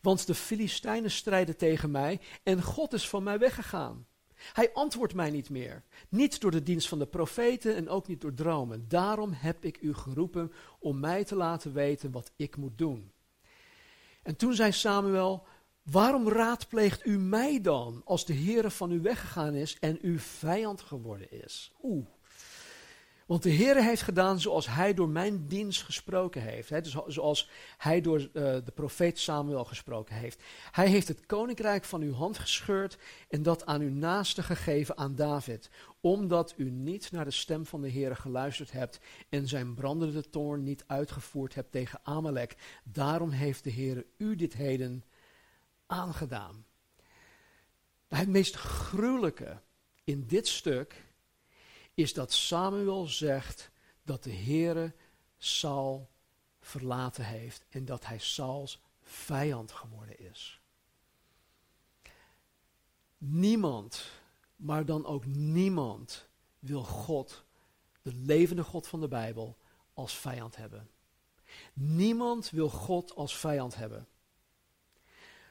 want 0.00 0.26
de 0.26 0.34
Filistijnen 0.34 1.10
strijden 1.10 1.56
tegen 1.56 1.90
mij 1.90 2.20
en 2.42 2.62
God 2.62 2.92
is 2.92 3.08
van 3.08 3.22
mij 3.22 3.38
weggegaan. 3.38 4.06
Hij 4.52 4.72
antwoordt 4.72 5.14
mij 5.14 5.30
niet 5.30 5.50
meer, 5.50 5.82
niet 6.08 6.40
door 6.40 6.50
de 6.50 6.62
dienst 6.62 6.88
van 6.88 6.98
de 6.98 7.06
profeten 7.06 7.74
en 7.76 7.88
ook 7.88 8.06
niet 8.06 8.20
door 8.20 8.34
dromen. 8.34 8.88
Daarom 8.88 9.32
heb 9.32 9.64
ik 9.64 9.80
u 9.80 9.94
geroepen 9.94 10.52
om 10.78 11.00
mij 11.00 11.24
te 11.24 11.36
laten 11.36 11.72
weten 11.72 12.10
wat 12.10 12.32
ik 12.36 12.56
moet 12.56 12.78
doen. 12.78 13.12
En 14.26 14.36
toen 14.36 14.54
zei 14.54 14.72
Samuel, 14.72 15.46
waarom 15.82 16.28
raadpleegt 16.28 17.06
u 17.06 17.18
mij 17.18 17.60
dan 17.60 18.02
als 18.04 18.24
de 18.24 18.34
Heere 18.34 18.70
van 18.70 18.92
u 18.92 19.00
weggegaan 19.00 19.54
is 19.54 19.76
en 19.80 19.98
uw 20.02 20.18
vijand 20.18 20.80
geworden 20.80 21.42
is? 21.42 21.72
Oeh. 21.82 22.06
Want 23.26 23.42
de 23.42 23.50
Heer 23.50 23.82
heeft 23.82 24.02
gedaan 24.02 24.40
zoals 24.40 24.66
hij 24.68 24.94
door 24.94 25.08
mijn 25.08 25.46
dienst 25.46 25.82
gesproken 25.82 26.42
heeft. 26.42 26.68
Dus 26.68 26.96
zoals 27.06 27.50
hij 27.78 28.00
door 28.00 28.20
uh, 28.20 28.28
de 28.32 28.72
profeet 28.74 29.18
Samuel 29.18 29.64
gesproken 29.64 30.14
heeft. 30.14 30.42
Hij 30.70 30.88
heeft 30.88 31.08
het 31.08 31.26
koninkrijk 31.26 31.84
van 31.84 32.00
uw 32.00 32.12
hand 32.12 32.38
gescheurd 32.38 32.98
en 33.28 33.42
dat 33.42 33.66
aan 33.66 33.80
uw 33.80 33.90
naaste 33.90 34.42
gegeven 34.42 34.96
aan 34.96 35.14
David. 35.14 35.70
Omdat 36.06 36.54
u 36.56 36.70
niet 36.70 37.10
naar 37.10 37.24
de 37.24 37.30
stem 37.30 37.66
van 37.66 37.80
de 37.80 37.88
Heer 37.88 38.16
geluisterd 38.16 38.72
hebt 38.72 38.98
en 39.28 39.48
zijn 39.48 39.74
brandende 39.74 40.30
toorn 40.30 40.62
niet 40.62 40.84
uitgevoerd 40.86 41.54
hebt 41.54 41.72
tegen 41.72 42.00
Amalek. 42.02 42.80
Daarom 42.84 43.30
heeft 43.30 43.64
de 43.64 43.70
Heer 43.70 44.06
u 44.16 44.36
dit 44.36 44.52
heden 44.52 45.04
aangedaan. 45.86 46.66
Het 48.08 48.28
meest 48.28 48.54
gruwelijke 48.54 49.62
in 50.04 50.26
dit 50.26 50.48
stuk 50.48 51.06
is 51.94 52.12
dat 52.12 52.32
Samuel 52.32 53.06
zegt 53.06 53.70
dat 54.02 54.24
de 54.24 54.34
Heere 54.34 54.94
Saul 55.36 56.10
verlaten 56.60 57.24
heeft 57.24 57.64
en 57.68 57.84
dat 57.84 58.06
hij 58.06 58.18
Sauls 58.18 58.82
vijand 59.02 59.72
geworden 59.72 60.18
is. 60.18 60.60
Niemand, 63.18 64.10
maar 64.56 64.84
dan 64.84 65.06
ook 65.06 65.26
niemand, 65.26 66.28
wil 66.58 66.82
God, 66.82 67.44
de 68.02 68.12
levende 68.14 68.64
God 68.64 68.86
van 68.86 69.00
de 69.00 69.08
Bijbel, 69.08 69.56
als 69.94 70.16
vijand 70.16 70.56
hebben. 70.56 70.88
Niemand 71.72 72.50
wil 72.50 72.68
God 72.68 73.14
als 73.14 73.36
vijand 73.36 73.76
hebben. 73.76 74.08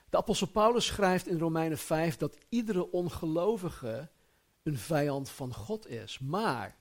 De 0.09 0.17
apostel 0.17 0.47
Paulus 0.47 0.85
schrijft 0.85 1.27
in 1.27 1.39
Romeinen 1.39 1.77
5 1.77 2.17
dat 2.17 2.37
iedere 2.49 2.91
ongelovige 2.91 4.09
een 4.63 4.77
vijand 4.77 5.29
van 5.29 5.53
God 5.53 5.87
is. 5.87 6.19
Maar 6.19 6.77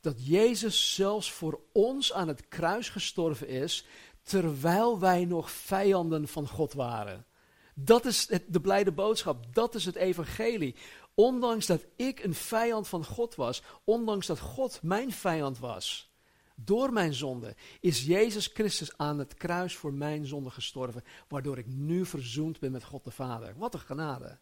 dat 0.00 0.26
Jezus 0.26 0.94
zelfs 0.94 1.32
voor 1.32 1.60
ons 1.72 2.12
aan 2.12 2.28
het 2.28 2.48
kruis 2.48 2.88
gestorven 2.88 3.48
is, 3.48 3.86
terwijl 4.22 4.98
wij 4.98 5.24
nog 5.24 5.50
vijanden 5.50 6.28
van 6.28 6.48
God 6.48 6.72
waren. 6.72 7.26
Dat 7.74 8.04
is 8.04 8.26
de 8.46 8.60
blijde 8.60 8.92
boodschap, 8.92 9.54
dat 9.54 9.74
is 9.74 9.84
het 9.84 9.94
evangelie. 9.94 10.74
Ondanks 11.14 11.66
dat 11.66 11.86
ik 11.96 12.22
een 12.24 12.34
vijand 12.34 12.88
van 12.88 13.04
God 13.04 13.34
was, 13.34 13.62
ondanks 13.84 14.26
dat 14.26 14.38
God 14.38 14.82
mijn 14.82 15.12
vijand 15.12 15.58
was, 15.58 16.12
door 16.54 16.92
mijn 16.92 17.14
zonde, 17.14 17.56
is 17.80 18.04
Jezus 18.04 18.46
Christus 18.46 18.96
aan 18.96 19.18
het 19.18 19.34
kruis 19.34 19.76
voor 19.76 19.92
mijn 19.92 20.26
zonde 20.26 20.50
gestorven, 20.50 21.04
waardoor 21.28 21.58
ik 21.58 21.66
nu 21.66 22.06
verzoend 22.06 22.58
ben 22.58 22.72
met 22.72 22.84
God 22.84 23.04
de 23.04 23.10
Vader. 23.10 23.54
Wat 23.56 23.74
een 23.74 23.80
genade. 23.80 24.38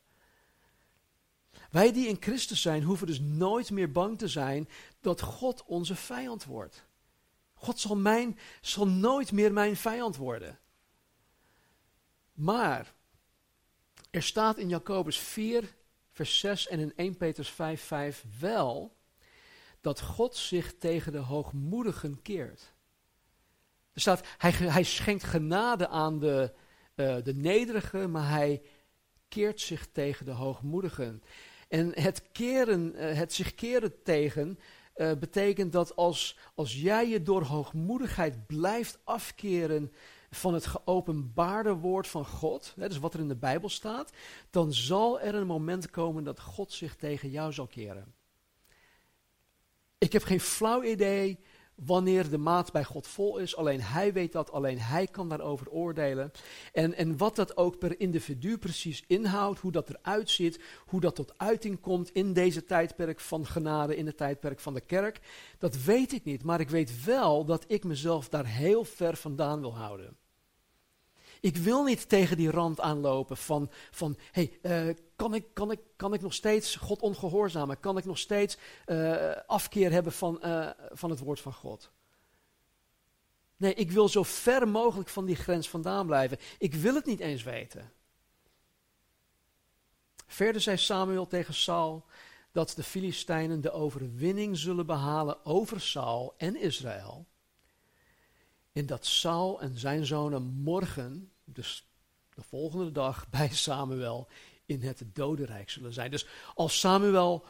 Wij 1.71 1.93
die 1.93 2.09
in 2.09 2.17
Christus 2.21 2.61
zijn, 2.63 2.83
hoeven 2.83 3.07
dus 3.07 3.21
nooit 3.21 3.71
meer 3.71 3.93
bang 3.93 4.19
te 4.19 4.29
zijn 4.29 4.69
dat 5.01 5.21
God 5.21 5.65
onze 5.67 5.97
vijand 5.97 6.45
wordt. 6.45 6.85
God 7.55 7.79
zal, 7.81 7.97
mijn, 7.97 8.39
zal 8.61 8.87
nooit 8.87 9.33
meer 9.33 9.53
mijn 9.53 9.77
vijand 9.77 10.17
worden. 10.17 10.59
Maar 12.33 12.95
er 14.11 14.23
staat 14.23 14.59
in 14.59 14.69
Jacobus 14.69 15.19
4, 15.19 15.75
vers 16.13 16.39
6 16.39 16.69
en 16.69 16.79
in 16.79 16.93
1 16.97 17.17
Petrus 17.17 17.51
5, 17.51 17.83
5 17.83 18.25
wel 18.41 18.97
dat 19.81 20.01
God 20.01 20.37
zich 20.37 20.75
tegen 20.79 21.13
de 21.13 21.19
hoogmoedigen 21.19 22.23
keert. 22.23 22.73
Er 23.93 24.01
staat, 24.01 24.27
hij, 24.39 24.51
hij 24.51 24.83
schenkt 24.83 25.25
genade 25.25 25.89
aan 25.89 26.19
de, 26.19 26.53
uh, 26.95 27.17
de 27.23 27.35
nederigen, 27.35 28.11
maar 28.11 28.29
hij 28.29 28.63
keert 29.29 29.61
zich 29.61 29.89
tegen 29.93 30.25
de 30.25 30.33
hoogmoedigen. 30.33 31.23
En 31.69 32.01
het, 32.01 32.23
keren, 32.33 32.95
eh, 32.95 33.17
het 33.17 33.33
zich 33.33 33.55
keren 33.55 34.03
tegen 34.03 34.59
uh, 34.97 35.13
betekent 35.13 35.73
dat 35.73 35.97
als, 35.97 36.39
als 36.55 36.81
jij 36.81 37.09
je 37.09 37.23
door 37.23 37.43
hoogmoedigheid 37.43 38.47
blijft 38.47 38.99
afkeren 39.05 39.93
van 40.31 40.55
het 40.55 40.67
geopenbaarde 40.67 41.73
woord 41.75 42.09
van 42.09 42.27
God, 42.27 42.75
hè, 42.77 42.89
dus 42.89 42.99
wat 42.99 43.15
er 43.15 43.21
in 43.21 43.29
de 43.29 43.37
Bijbel 43.37 43.69
staat, 43.69 44.13
dan 44.51 44.73
zal 44.73 45.21
er 45.21 45.35
een 45.35 45.47
moment 45.47 45.91
komen 45.91 46.25
dat 46.25 46.41
God 46.41 46.73
zich 46.73 46.97
tegen 46.97 47.31
jou 47.31 47.53
zal 47.53 47.67
keren. 47.67 48.15
Ik 49.99 50.13
heb 50.13 50.23
geen 50.23 50.41
flauw 50.41 50.83
idee 50.83 51.39
wanneer 51.85 52.31
de 52.31 52.39
maat 52.39 52.73
bij 52.73 52.85
God 52.85 53.07
vol 53.07 53.39
is. 53.39 53.57
Alleen 53.57 53.81
Hij 53.81 54.13
weet 54.13 54.33
dat, 54.33 54.53
alleen 54.53 54.79
Hij 54.79 55.07
kan 55.07 55.29
daarover 55.29 55.71
oordelen. 55.71 56.31
En, 56.73 56.95
en 56.95 57.17
wat 57.17 57.37
dat 57.37 57.57
ook 57.57 57.79
per 57.79 58.01
individu 58.01 58.59
precies 58.59 59.05
inhoudt, 59.07 59.61
hoe 59.61 59.73
dat 59.73 59.89
eruit 59.89 60.31
ziet, 60.31 60.61
hoe 60.87 61.01
dat 61.01 61.15
tot 61.15 61.35
uiting 61.37 61.81
komt 61.81 62.11
in 62.11 62.33
deze 62.33 62.65
tijdperk 62.65 63.21
van 63.21 63.47
genade, 63.47 63.97
in 63.97 64.07
het 64.07 64.17
tijdperk 64.17 64.61
van 64.61 64.75
de 64.75 64.81
kerk, 64.81 65.21
dat 65.59 65.83
weet 65.83 66.13
ik 66.13 66.25
niet. 66.25 66.43
Maar 66.43 66.61
ik 66.61 66.71
weet 66.71 67.05
wel 67.05 67.45
dat 67.45 67.65
ik 67.67 67.85
mezelf 67.85 68.29
daar 68.29 68.47
heel 68.47 68.85
ver 68.85 69.17
vandaan 69.17 69.61
wil 69.61 69.77
houden. 69.77 70.17
Ik 71.41 71.57
wil 71.57 71.85
niet 71.85 72.09
tegen 72.09 72.37
die 72.37 72.51
rand 72.51 72.81
aanlopen 72.81 73.37
van, 73.37 73.71
van 73.91 74.17
hey, 74.31 74.59
uh, 74.63 74.95
kan, 75.17 75.35
ik, 75.35 75.45
kan, 75.53 75.71
ik, 75.71 75.81
kan 75.97 76.15
ik 76.15 76.21
nog 76.21 76.35
steeds 76.35 76.77
God 76.77 77.01
ongehoorzamen? 77.01 77.81
Kan 77.81 77.97
ik 77.97 78.05
nog 78.05 78.19
steeds 78.19 78.57
uh, 78.87 79.31
afkeer 79.47 79.91
hebben 79.91 80.13
van, 80.13 80.41
uh, 80.45 80.71
van 80.91 81.11
het 81.11 81.19
woord 81.19 81.41
van 81.41 81.53
God? 81.53 81.91
Nee, 83.57 83.75
ik 83.75 83.91
wil 83.91 84.09
zo 84.09 84.23
ver 84.23 84.69
mogelijk 84.69 85.09
van 85.09 85.25
die 85.25 85.37
grens 85.37 85.69
vandaan 85.69 86.07
blijven. 86.07 86.39
Ik 86.59 86.75
wil 86.75 86.95
het 86.95 87.07
niet 87.07 87.21
eens 87.21 87.43
weten. 87.43 87.93
Verder 90.27 90.61
zei 90.61 90.77
Samuel 90.77 91.27
tegen 91.27 91.55
Saul 91.55 92.05
dat 92.53 92.73
de 92.77 92.83
Filistijnen 92.83 93.61
de 93.61 93.71
overwinning 93.71 94.57
zullen 94.57 94.87
behalen 94.87 95.45
over 95.45 95.81
Saul 95.81 96.35
en 96.37 96.57
Israël. 96.57 97.27
En 98.73 98.87
dat 98.87 99.07
Saul 99.07 99.61
en 99.61 99.79
zijn 99.79 100.07
zonen 100.07 100.43
morgen, 100.43 101.33
dus 101.45 101.89
de 102.35 102.43
volgende 102.43 102.93
dag, 102.93 103.29
bij 103.31 103.49
Samuel 103.49 104.29
in 104.67 104.83
het 104.83 105.03
dodenrijk 105.13 105.71
zullen 105.71 105.93
zijn. 105.93 106.11
Dus 106.11 106.27
als 106.55 106.81
Samuel 106.81 107.45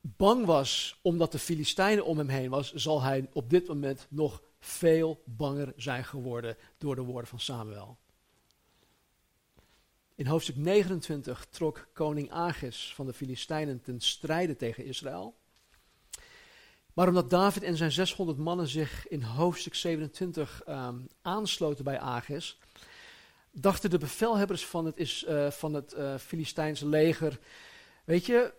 bang 0.00 0.44
was 0.44 0.98
omdat 1.02 1.32
de 1.32 1.38
Filistijnen 1.38 2.04
om 2.04 2.18
hem 2.18 2.28
heen 2.28 2.50
was, 2.50 2.72
zal 2.72 3.02
hij 3.02 3.28
op 3.32 3.50
dit 3.50 3.68
moment 3.68 4.06
nog 4.10 4.42
veel 4.58 5.22
banger 5.24 5.72
zijn 5.76 6.04
geworden 6.04 6.56
door 6.78 6.94
de 6.94 7.02
woorden 7.02 7.28
van 7.28 7.40
Samuel. 7.40 7.98
In 10.14 10.26
hoofdstuk 10.26 10.56
29 10.56 11.46
trok 11.50 11.88
koning 11.92 12.30
Agis 12.30 12.94
van 12.94 13.06
de 13.06 13.12
Filistijnen 13.12 13.80
ten 13.80 14.00
strijde 14.00 14.56
tegen 14.56 14.84
Israël. 14.84 15.34
Maar 16.92 17.08
omdat 17.08 17.30
David 17.30 17.62
en 17.62 17.76
zijn 17.76 17.92
600 17.92 18.38
mannen 18.38 18.68
zich 18.68 19.08
in 19.08 19.22
hoofdstuk 19.22 19.74
27 19.74 20.62
um, 20.68 20.74
ehm, 20.74 20.96
aansloten 21.22 21.84
bij 21.84 21.98
Agis, 21.98 22.58
dachten 23.50 23.90
de 23.90 23.98
bevelhebbers 23.98 24.66
van 24.66 24.84
het, 24.84 24.96
is, 24.96 25.24
uh, 25.28 25.50
van 25.50 25.74
het 25.74 25.94
uh, 25.98 26.16
Filistijnse 26.16 26.86
leger, 26.86 27.38
weet 28.04 28.26
je, 28.26 28.52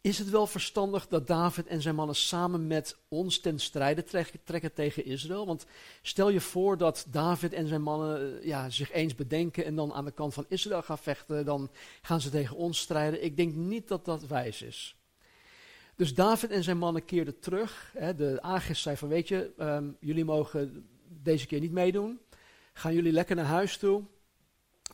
is 0.00 0.18
het 0.18 0.30
wel 0.30 0.46
verstandig 0.46 1.06
dat 1.06 1.26
David 1.26 1.66
en 1.66 1.82
zijn 1.82 1.94
mannen 1.94 2.16
samen 2.16 2.66
met 2.66 2.96
ons 3.08 3.40
ten 3.40 3.58
strijde 3.58 4.04
trekken, 4.44 4.72
tegen 4.72 5.04
Israël? 5.04 5.46
Want 5.46 5.66
stel 6.02 6.28
je 6.28 6.40
voor 6.40 6.76
dat 6.76 7.06
David 7.10 7.52
en 7.52 7.66
zijn 7.66 7.82
mannen 7.82 8.20
uh, 8.22 8.44
ja, 8.44 8.70
zich 8.70 8.92
eens 8.92 9.14
bedenken 9.14 9.64
en 9.64 9.76
dan 9.76 9.92
aan 9.92 10.04
de 10.04 10.10
kant 10.10 10.34
van 10.34 10.44
Israël 10.48 10.82
gaan 10.82 10.98
vechten, 10.98 11.44
dan 11.44 11.70
gaan 12.02 12.20
ze 12.20 12.30
tegen 12.30 12.56
ons 12.56 12.78
strijden. 12.78 13.24
Ik 13.24 13.36
denk 13.36 13.54
niet 13.54 13.88
dat 13.88 14.04
dat 14.04 14.26
wijs 14.26 14.62
is. 14.62 14.97
Dus 15.98 16.14
David 16.14 16.50
en 16.50 16.62
zijn 16.62 16.78
mannen 16.78 17.04
keerden 17.04 17.38
terug. 17.38 17.90
Hè, 17.96 18.14
de 18.14 18.42
Agis 18.42 18.82
zei 18.82 18.96
van, 18.96 19.08
weet 19.08 19.28
je, 19.28 19.52
um, 19.58 19.96
jullie 20.00 20.24
mogen 20.24 20.88
deze 21.08 21.46
keer 21.46 21.60
niet 21.60 21.72
meedoen. 21.72 22.20
Gaan 22.72 22.94
jullie 22.94 23.12
lekker 23.12 23.36
naar 23.36 23.44
huis 23.44 23.76
toe. 23.76 24.04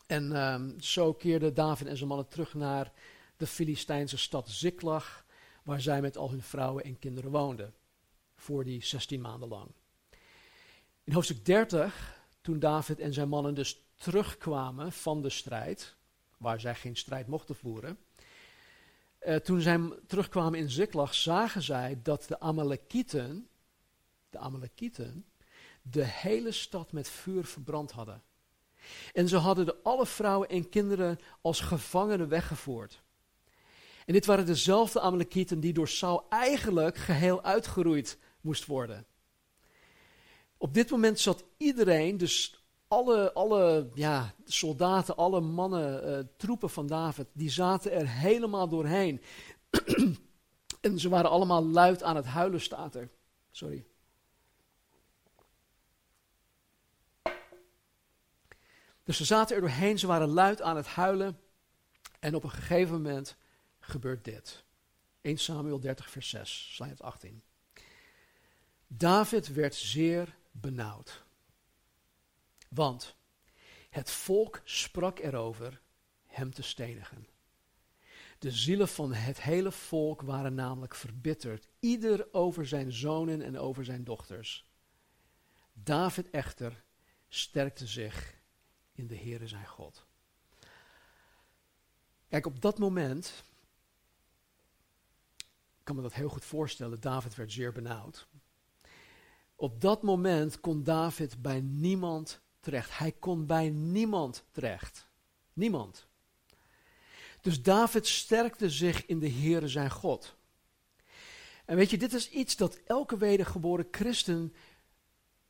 En 0.07 0.36
um, 0.36 0.80
zo 0.80 1.12
keerden 1.12 1.55
David 1.55 1.86
en 1.86 1.96
zijn 1.96 2.09
mannen 2.09 2.28
terug 2.28 2.55
naar 2.55 2.92
de 3.36 3.46
Filistijnse 3.46 4.18
stad 4.18 4.48
Ziklag, 4.48 5.24
waar 5.64 5.80
zij 5.80 6.00
met 6.00 6.16
al 6.16 6.30
hun 6.30 6.42
vrouwen 6.42 6.84
en 6.84 6.98
kinderen 6.98 7.30
woonden. 7.30 7.74
Voor 8.36 8.64
die 8.64 8.84
16 8.84 9.20
maanden 9.20 9.48
lang. 9.48 9.70
In 11.05 11.12
hoofdstuk 11.12 11.44
30, 11.44 12.22
toen 12.40 12.59
David 12.59 12.98
en 12.98 13.12
zijn 13.12 13.28
mannen 13.28 13.55
dus 13.55 13.84
terugkwamen 13.94 14.92
van 14.92 15.22
de 15.22 15.30
strijd, 15.30 15.96
waar 16.38 16.61
zij 16.61 16.74
geen 16.74 16.96
strijd 16.96 17.26
mochten 17.26 17.55
voeren, 17.55 17.98
uh, 19.27 19.37
toen 19.37 19.61
zij 19.61 19.81
terugkwamen 20.07 20.59
in 20.59 20.70
Ziklag, 20.70 21.14
zagen 21.14 21.62
zij 21.62 21.99
dat 22.03 22.25
de 22.29 22.41
Amalekieten, 22.41 23.49
de 24.31 24.39
Amalekieten, 24.39 25.27
de 25.83 26.05
hele 26.05 26.53
stad 26.53 26.93
met 26.93 27.09
vuur 27.09 27.45
verbrand 27.45 27.91
hadden. 27.91 28.22
En 29.12 29.29
ze 29.29 29.37
hadden 29.37 29.66
de 29.66 29.77
alle 29.83 30.07
vrouwen 30.07 30.49
en 30.49 30.68
kinderen 30.68 31.18
als 31.41 31.61
gevangenen 31.61 32.29
weggevoerd. 32.29 33.03
En 34.07 34.12
dit 34.12 34.27
waren 34.27 34.47
dezelfde 34.47 35.01
Amalekieten 35.01 35.61
die 35.61 35.72
door 35.72 35.89
Saul 35.89 36.27
eigenlijk 36.29 36.97
geheel 36.97 37.43
uitgeroeid 37.43 38.18
moest 38.41 38.66
worden. 38.66 39.07
Op 40.57 40.75
dit 40.75 40.91
moment 40.91 41.20
zat 41.20 41.45
iedereen, 41.57 42.16
dus 42.16 42.64
alle, 42.95 43.32
alle 43.32 43.88
ja, 43.95 44.34
soldaten, 44.45 45.16
alle 45.16 45.40
mannen, 45.40 46.09
uh, 46.09 46.18
troepen 46.36 46.70
van 46.70 46.86
David, 46.86 47.26
die 47.32 47.51
zaten 47.51 47.92
er 47.92 48.09
helemaal 48.09 48.68
doorheen. 48.68 49.22
en 50.80 50.99
ze 50.99 51.09
waren 51.09 51.30
allemaal 51.30 51.64
luid 51.64 52.03
aan 52.03 52.16
het 52.16 52.26
huilen, 52.26 52.61
staat 52.61 52.95
er. 52.95 53.11
Sorry. 53.51 53.86
Dus 59.05 59.16
ze 59.16 59.24
zaten 59.24 59.57
er 59.57 59.62
doorheen, 59.62 59.99
ze 59.99 60.07
waren 60.07 60.28
luid 60.28 60.62
aan 60.62 60.76
het 60.76 60.86
huilen. 60.86 61.38
En 62.20 62.34
op 62.34 62.45
een 62.45 62.51
gegeven 62.51 62.95
moment 62.95 63.36
gebeurt 63.80 64.24
dit. 64.24 64.64
1 65.20 65.38
Samuel 65.38 65.80
30, 65.80 66.11
vers 66.11 66.28
6, 66.28 66.74
slide 66.74 67.03
18. 67.03 67.42
David 68.86 69.53
werd 69.53 69.74
zeer 69.74 70.36
benauwd. 70.51 71.24
Want 72.75 73.16
het 73.91 74.11
volk 74.11 74.61
sprak 74.64 75.18
erover 75.18 75.81
hem 76.27 76.55
te 76.55 76.62
stenigen. 76.62 77.27
De 78.39 78.51
zielen 78.51 78.89
van 78.89 79.12
het 79.12 79.43
hele 79.43 79.72
volk 79.72 80.22
waren 80.22 80.55
namelijk 80.55 80.95
verbitterd, 80.95 81.68
ieder 81.79 82.33
over 82.33 82.66
zijn 82.66 82.93
zonen 82.93 83.43
en 83.43 83.59
over 83.59 83.85
zijn 83.85 84.05
dochters. 84.05 84.70
David 85.72 86.31
echter 86.31 86.85
sterkte 87.29 87.87
zich 87.87 88.35
in 88.93 89.07
de 89.07 89.16
Heere 89.16 89.49
zijn 89.49 89.66
God. 89.66 90.07
Kijk, 92.29 92.47
op 92.47 92.61
dat 92.61 92.79
moment, 92.79 93.45
ik 95.79 95.85
kan 95.85 95.97
me 95.97 96.03
dat 96.03 96.14
heel 96.14 96.29
goed 96.29 96.45
voorstellen, 96.45 97.01
David 97.01 97.35
werd 97.35 97.53
zeer 97.53 97.72
benauwd. 97.72 98.29
Op 99.55 99.81
dat 99.81 100.03
moment 100.03 100.61
kon 100.61 100.83
David 100.83 101.43
bij 101.43 101.61
niemand 101.61 102.43
terecht. 102.65 102.99
Hij 102.99 103.12
kon 103.12 103.47
bij 103.47 103.71
niemand 103.71 104.45
terecht. 104.51 105.09
Niemand. 105.53 106.07
Dus 107.41 107.62
David 107.62 108.07
sterkte 108.07 108.71
zich 108.71 109.07
in 109.07 109.19
de 109.19 109.31
Heere 109.31 109.69
zijn 109.69 109.91
God. 109.91 110.35
En 111.65 111.77
weet 111.77 111.91
je, 111.91 111.99
dit 111.99 112.12
is 112.12 112.31
iets 112.31 112.57
dat 112.57 112.81
elke 112.87 113.17
wedergeboren 113.17 113.89
christen 113.91 114.55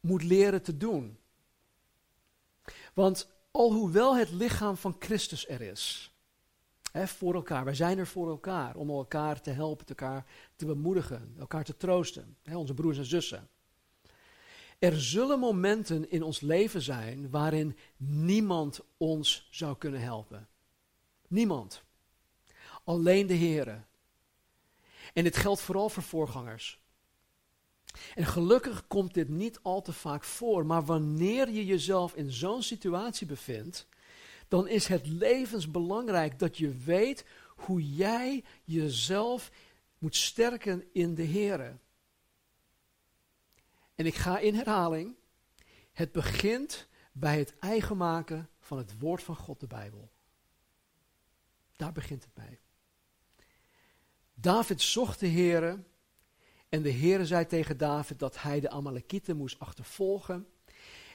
moet 0.01 0.23
leren 0.23 0.62
te 0.62 0.77
doen. 0.77 1.19
Want 2.95 3.29
alhoewel 3.51 4.17
het 4.17 4.31
lichaam 4.31 4.77
van 4.77 4.97
Christus 4.99 5.49
er 5.49 5.61
is, 5.61 6.12
hè, 6.93 7.07
voor 7.07 7.35
elkaar, 7.35 7.65
wij 7.65 7.75
zijn 7.75 7.99
er 7.99 8.07
voor 8.07 8.29
elkaar, 8.29 8.77
om 8.77 8.91
elkaar 8.91 9.41
te 9.41 9.51
helpen, 9.51 9.87
elkaar 9.87 10.27
te 10.57 10.67
bemoedigen, 10.67 11.35
elkaar 11.39 11.65
te 11.65 11.77
troosten, 11.77 12.37
hè, 12.43 12.57
onze 12.57 12.75
broers 12.75 12.99
en 12.99 13.05
zussen. 13.05 13.49
Er 14.85 15.01
zullen 15.01 15.39
momenten 15.39 16.11
in 16.11 16.22
ons 16.22 16.41
leven 16.41 16.82
zijn 16.82 17.30
waarin 17.30 17.76
niemand 17.97 18.80
ons 18.97 19.49
zou 19.51 19.76
kunnen 19.76 20.01
helpen. 20.01 20.49
Niemand. 21.28 21.82
Alleen 22.85 23.26
de 23.26 23.37
Heere. 23.37 23.80
En 25.12 25.24
dit 25.24 25.37
geldt 25.37 25.61
vooral 25.61 25.89
voor 25.89 26.03
voorgangers. 26.03 26.80
En 28.14 28.26
gelukkig 28.26 28.87
komt 28.87 29.14
dit 29.14 29.28
niet 29.28 29.59
al 29.62 29.82
te 29.82 29.93
vaak 29.93 30.24
voor, 30.24 30.66
maar 30.66 30.85
wanneer 30.85 31.51
je 31.51 31.64
jezelf 31.64 32.14
in 32.14 32.32
zo'n 32.32 32.62
situatie 32.62 33.26
bevindt, 33.26 33.87
dan 34.49 34.68
is 34.68 34.87
het 34.87 35.07
levensbelangrijk 35.07 36.39
dat 36.39 36.59
je 36.59 36.74
weet 36.74 37.24
hoe 37.47 37.95
jij 37.95 38.45
jezelf 38.64 39.51
moet 39.99 40.16
sterken 40.16 40.85
in 40.93 41.14
de 41.14 41.26
Heere. 41.26 41.76
En 43.95 44.07
ik 44.07 44.14
ga 44.14 44.38
in 44.38 44.55
herhaling. 44.55 45.14
Het 45.92 46.12
begint 46.12 46.88
bij 47.12 47.38
het 47.38 47.59
eigen 47.59 47.97
maken 47.97 48.49
van 48.61 48.78
het 48.78 48.99
woord 48.99 49.22
van 49.22 49.36
God, 49.36 49.61
de 49.61 49.66
Bijbel. 49.66 50.11
Daar 51.76 51.92
begint 51.92 52.24
het 52.24 52.34
bij. 52.34 52.59
David 54.34 54.80
zocht 54.80 55.20
de 55.20 55.28
Heere 55.28 55.82
en 56.68 56.82
de 56.82 56.92
Heere 56.92 57.26
zei 57.26 57.47
tegen 57.47 57.76
David 57.76 58.18
dat 58.18 58.42
hij 58.42 58.61
de 58.61 58.70
Amalekieten 58.70 59.36
moest 59.36 59.59
achtervolgen 59.59 60.49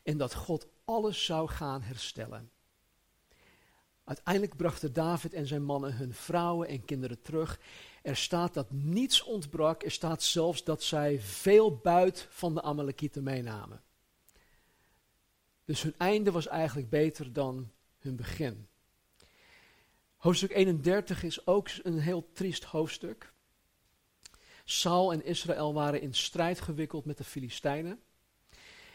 en 0.03 0.17
dat 0.17 0.33
God 0.33 0.67
alles 0.85 1.25
zou 1.25 1.47
gaan 1.49 1.81
herstellen. 1.81 2.51
Uiteindelijk 4.03 4.55
brachten 4.55 4.93
David 4.93 5.33
en 5.33 5.47
zijn 5.47 5.63
mannen 5.63 5.95
hun 5.95 6.13
vrouwen 6.13 6.67
en 6.67 6.85
kinderen 6.85 7.21
terug. 7.21 7.59
Er 8.09 8.17
staat 8.17 8.53
dat 8.53 8.71
niets 8.71 9.23
ontbrak. 9.23 9.83
Er 9.83 9.91
staat 9.91 10.23
zelfs 10.23 10.63
dat 10.63 10.83
zij 10.83 11.19
veel 11.19 11.77
buit 11.77 12.27
van 12.29 12.53
de 12.53 12.61
Amalekieten 12.61 13.23
meenamen. 13.23 13.81
Dus 15.65 15.81
hun 15.81 15.93
einde 15.97 16.31
was 16.31 16.47
eigenlijk 16.47 16.89
beter 16.89 17.33
dan 17.33 17.71
hun 17.99 18.15
begin. 18.15 18.67
Hoofdstuk 20.17 20.51
31 20.51 21.23
is 21.23 21.47
ook 21.47 21.69
een 21.83 21.99
heel 21.99 22.29
triest 22.33 22.63
hoofdstuk. 22.63 23.33
Saul 24.63 25.13
en 25.13 25.25
Israël 25.25 25.73
waren 25.73 26.01
in 26.01 26.13
strijd 26.13 26.61
gewikkeld 26.61 27.05
met 27.05 27.17
de 27.17 27.23
Filistijnen. 27.23 28.01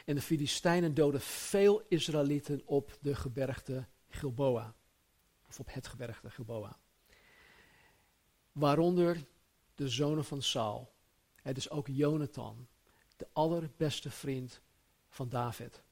En 0.05 0.15
de 0.15 0.23
Filistijnen 0.23 0.95
doden 0.95 1.21
veel 1.21 1.83
Israëlieten 1.89 2.62
op 2.65 2.99
de 3.01 3.15
gebergte 3.15 3.87
Gilboa. 4.09 4.75
Of 5.49 5.59
op 5.61 5.73
het 5.73 5.87
gebergte 5.87 6.31
Gilboa. 6.31 6.79
Waaronder 8.55 9.25
de 9.75 9.89
zonen 9.89 10.25
van 10.25 10.43
Saul. 10.43 10.93
Het 11.43 11.57
is 11.57 11.71
ook 11.71 11.87
Jonathan, 11.89 12.67
de 13.17 13.27
allerbeste 13.33 14.11
vriend 14.11 14.61
van 15.09 15.29
David. 15.29 15.83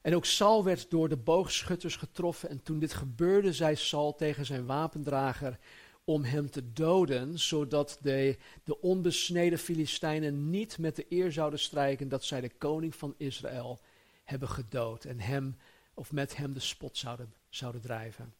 En 0.00 0.14
ook 0.14 0.24
Saul 0.24 0.64
werd 0.64 0.90
door 0.90 1.08
de 1.08 1.16
boogschutters 1.16 1.96
getroffen. 1.96 2.48
En 2.48 2.62
toen 2.62 2.78
dit 2.78 2.92
gebeurde, 2.92 3.52
zei 3.52 3.76
Saul 3.76 4.14
tegen 4.14 4.46
zijn 4.46 4.66
wapendrager 4.66 5.58
om 6.04 6.24
hem 6.24 6.50
te 6.50 6.72
doden, 6.72 7.38
zodat 7.38 7.98
de, 8.00 8.38
de 8.64 8.80
onbesneden 8.80 9.58
Filistijnen 9.58 10.50
niet 10.50 10.78
met 10.78 10.96
de 10.96 11.06
eer 11.08 11.32
zouden 11.32 11.58
strijken 11.58 12.08
dat 12.08 12.24
zij 12.24 12.40
de 12.40 12.50
koning 12.58 12.94
van 12.94 13.14
Israël 13.16 13.80
hebben 14.24 14.48
gedood 14.48 15.04
en 15.04 15.20
hem 15.20 15.56
of 15.94 16.12
met 16.12 16.36
hem 16.36 16.52
de 16.52 16.60
spot 16.60 16.96
zouden, 16.96 17.34
zouden 17.48 17.80
drijven. 17.80 18.34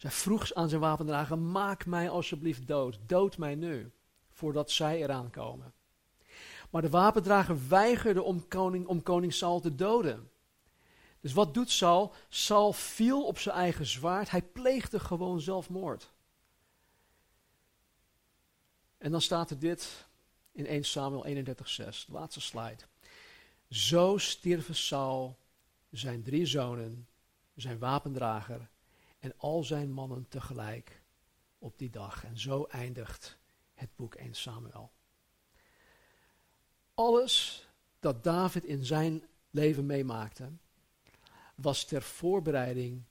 Zij 0.00 0.10
vroeg 0.10 0.54
aan 0.54 0.68
zijn 0.68 0.80
wapendrager, 0.80 1.38
maak 1.38 1.86
mij 1.86 2.10
alsjeblieft 2.10 2.66
dood, 2.66 2.98
dood 3.06 3.38
mij 3.38 3.54
nu, 3.54 3.92
voordat 4.30 4.70
zij 4.70 5.02
eraan 5.02 5.30
komen. 5.30 5.72
Maar 6.70 6.82
de 6.82 6.90
wapendrager 6.90 7.68
weigerde 7.68 8.22
om 8.22 8.48
koning, 8.48 8.86
om 8.86 9.30
Saul 9.30 9.60
te 9.60 9.74
doden. 9.74 10.30
Dus 11.20 11.32
wat 11.32 11.54
doet 11.54 11.70
Saul? 11.70 12.14
Saul 12.28 12.72
viel 12.72 13.26
op 13.26 13.38
zijn 13.38 13.54
eigen 13.54 13.86
zwaard. 13.86 14.30
Hij 14.30 14.42
pleegde 14.42 15.00
gewoon 15.00 15.40
zelfmoord. 15.40 16.12
En 18.98 19.10
dan 19.10 19.20
staat 19.20 19.50
er 19.50 19.58
dit 19.58 20.06
in 20.52 20.66
1 20.66 20.84
Samuel 20.84 21.26
31:6, 21.26 22.06
de 22.06 22.12
laatste 22.12 22.40
slide. 22.40 22.82
Zo 23.68 24.16
stierven 24.18 24.74
Saul, 24.74 25.38
zijn 25.90 26.22
drie 26.22 26.46
zonen, 26.46 27.08
zijn 27.54 27.78
wapendrager 27.78 28.68
en 29.20 29.34
al 29.36 29.64
zijn 29.64 29.92
mannen 29.92 30.28
tegelijk 30.28 31.02
op 31.58 31.78
die 31.78 31.90
dag. 31.90 32.24
En 32.24 32.38
zo 32.38 32.64
eindigt 32.64 33.38
het 33.74 33.96
boek 33.96 34.14
1 34.14 34.34
Samuel. 34.34 34.90
Alles 36.94 37.68
dat 38.00 38.24
David 38.24 38.64
in 38.64 38.84
zijn 38.84 39.22
leven 39.50 39.86
meemaakte, 39.86 40.50
was 41.54 41.84
ter 41.84 42.02
voorbereiding 42.02 43.02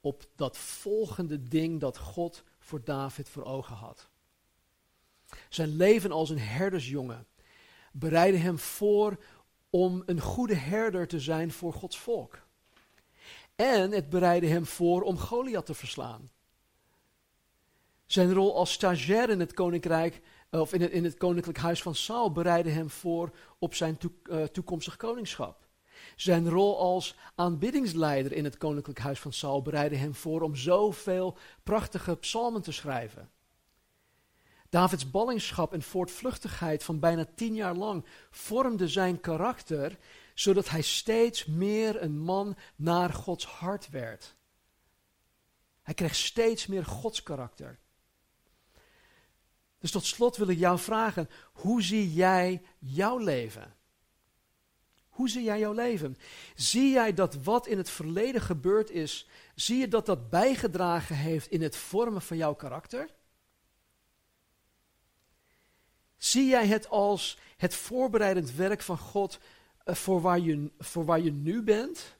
op 0.00 0.26
dat 0.36 0.56
volgende 0.56 1.42
ding 1.42 1.80
dat 1.80 1.98
God 1.98 2.44
voor 2.58 2.84
David 2.84 3.28
voor 3.28 3.44
ogen 3.44 3.76
had. 3.76 4.08
Zijn 5.48 5.76
leven 5.76 6.12
als 6.12 6.30
een 6.30 6.38
herdersjongen 6.38 7.26
bereidde 7.92 8.38
hem 8.38 8.58
voor 8.58 9.18
om 9.70 10.02
een 10.06 10.20
goede 10.20 10.54
herder 10.54 11.08
te 11.08 11.20
zijn 11.20 11.52
voor 11.52 11.72
Gods 11.72 11.98
volk. 11.98 12.43
En 13.56 13.92
het 13.92 14.08
bereidde 14.08 14.46
hem 14.46 14.66
voor 14.66 15.02
om 15.02 15.18
Goliath 15.18 15.66
te 15.66 15.74
verslaan. 15.74 16.30
Zijn 18.06 18.32
rol 18.32 18.56
als 18.56 18.72
stagiair 18.72 19.30
in 19.30 19.40
het 19.40 19.54
koninkrijk, 19.54 20.20
of 20.50 20.72
in 20.72 20.80
het, 20.80 20.90
in 20.90 21.04
het 21.04 21.16
koninklijk 21.16 21.58
huis 21.58 21.82
van 21.82 21.94
Saul, 21.94 22.32
bereidde 22.32 22.70
hem 22.70 22.90
voor 22.90 23.30
op 23.58 23.74
zijn 23.74 23.98
eh, 24.22 24.42
toekomstig 24.42 24.96
koningschap. 24.96 25.66
Zijn 26.16 26.48
rol 26.48 26.78
als 26.78 27.16
aanbiddingsleider 27.34 28.32
in 28.32 28.44
het 28.44 28.56
koninklijk 28.56 28.98
huis 28.98 29.20
van 29.20 29.32
Saul 29.32 29.62
bereidde 29.62 29.96
hem 29.96 30.14
voor 30.14 30.42
om 30.42 30.56
zoveel 30.56 31.36
prachtige 31.62 32.16
psalmen 32.16 32.62
te 32.62 32.72
schrijven. 32.72 33.30
Davids 34.68 35.10
ballingschap 35.10 35.72
en 35.72 35.82
voortvluchtigheid 35.82 36.84
van 36.84 36.98
bijna 36.98 37.26
tien 37.34 37.54
jaar 37.54 37.74
lang 37.74 38.04
vormde 38.30 38.88
zijn 38.88 39.20
karakter, 39.20 39.98
zodat 40.34 40.68
hij 40.68 40.82
steeds 40.82 41.44
meer 41.44 42.02
een 42.02 42.18
man 42.18 42.56
naar 42.76 43.12
Gods 43.12 43.46
hart 43.46 43.90
werd. 43.90 44.34
Hij 45.82 45.94
kreeg 45.94 46.14
steeds 46.14 46.66
meer 46.66 46.84
Gods 46.84 47.22
karakter. 47.22 47.78
Dus 49.78 49.90
tot 49.90 50.04
slot 50.04 50.36
wil 50.36 50.48
ik 50.48 50.58
jou 50.58 50.78
vragen, 50.78 51.30
hoe 51.52 51.82
zie 51.82 52.12
jij 52.12 52.62
jouw 52.78 53.18
leven? 53.18 53.74
Hoe 55.08 55.28
zie 55.28 55.42
jij 55.42 55.58
jouw 55.58 55.72
leven? 55.72 56.16
Zie 56.54 56.90
jij 56.90 57.14
dat 57.14 57.34
wat 57.34 57.66
in 57.66 57.78
het 57.78 57.90
verleden 57.90 58.40
gebeurd 58.40 58.90
is, 58.90 59.28
zie 59.54 59.78
je 59.78 59.88
dat 59.88 60.06
dat 60.06 60.30
bijgedragen 60.30 61.16
heeft 61.16 61.50
in 61.50 61.62
het 61.62 61.76
vormen 61.76 62.22
van 62.22 62.36
jouw 62.36 62.54
karakter? 62.54 63.08
Zie 66.16 66.46
jij 66.46 66.66
het 66.66 66.88
als 66.88 67.38
het 67.56 67.74
voorbereidend 67.74 68.52
werk 68.52 68.82
van 68.82 68.98
God 68.98 69.38
voor 69.84 70.20
waar 70.20 70.38
je, 70.38 70.70
voor 70.78 71.04
waar 71.04 71.20
je 71.20 71.32
nu 71.32 71.62
bent? 71.62 72.16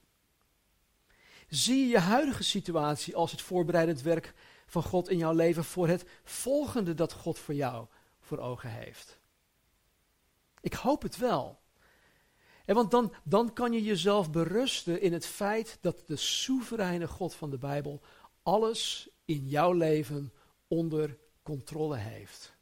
Zie 1.48 1.78
je 1.78 1.86
je 1.86 1.98
huidige 1.98 2.42
situatie 2.42 3.16
als 3.16 3.30
het 3.30 3.42
voorbereidend 3.42 4.02
werk 4.02 4.34
van 4.66 4.82
God 4.82 5.08
in 5.08 5.18
jouw 5.18 5.32
leven 5.32 5.64
voor 5.64 5.88
het 5.88 6.04
volgende 6.24 6.94
dat 6.94 7.12
God 7.12 7.38
voor 7.38 7.54
jou 7.54 7.86
voor 8.20 8.38
ogen 8.38 8.70
heeft? 8.70 9.18
Ik 10.60 10.74
hoop 10.74 11.02
het 11.02 11.16
wel. 11.16 11.62
En 12.64 12.74
want 12.74 12.90
dan, 12.90 13.14
dan 13.22 13.52
kan 13.52 13.72
je 13.72 13.82
jezelf 13.82 14.30
berusten 14.30 15.00
in 15.00 15.12
het 15.12 15.26
feit 15.26 15.78
dat 15.80 16.06
de 16.06 16.16
soevereine 16.16 17.08
God 17.08 17.34
van 17.34 17.50
de 17.50 17.58
Bijbel 17.58 18.00
alles 18.42 19.08
in 19.24 19.48
jouw 19.48 19.72
leven 19.72 20.32
onder 20.68 21.18
controle 21.42 21.96
heeft. 21.96 22.54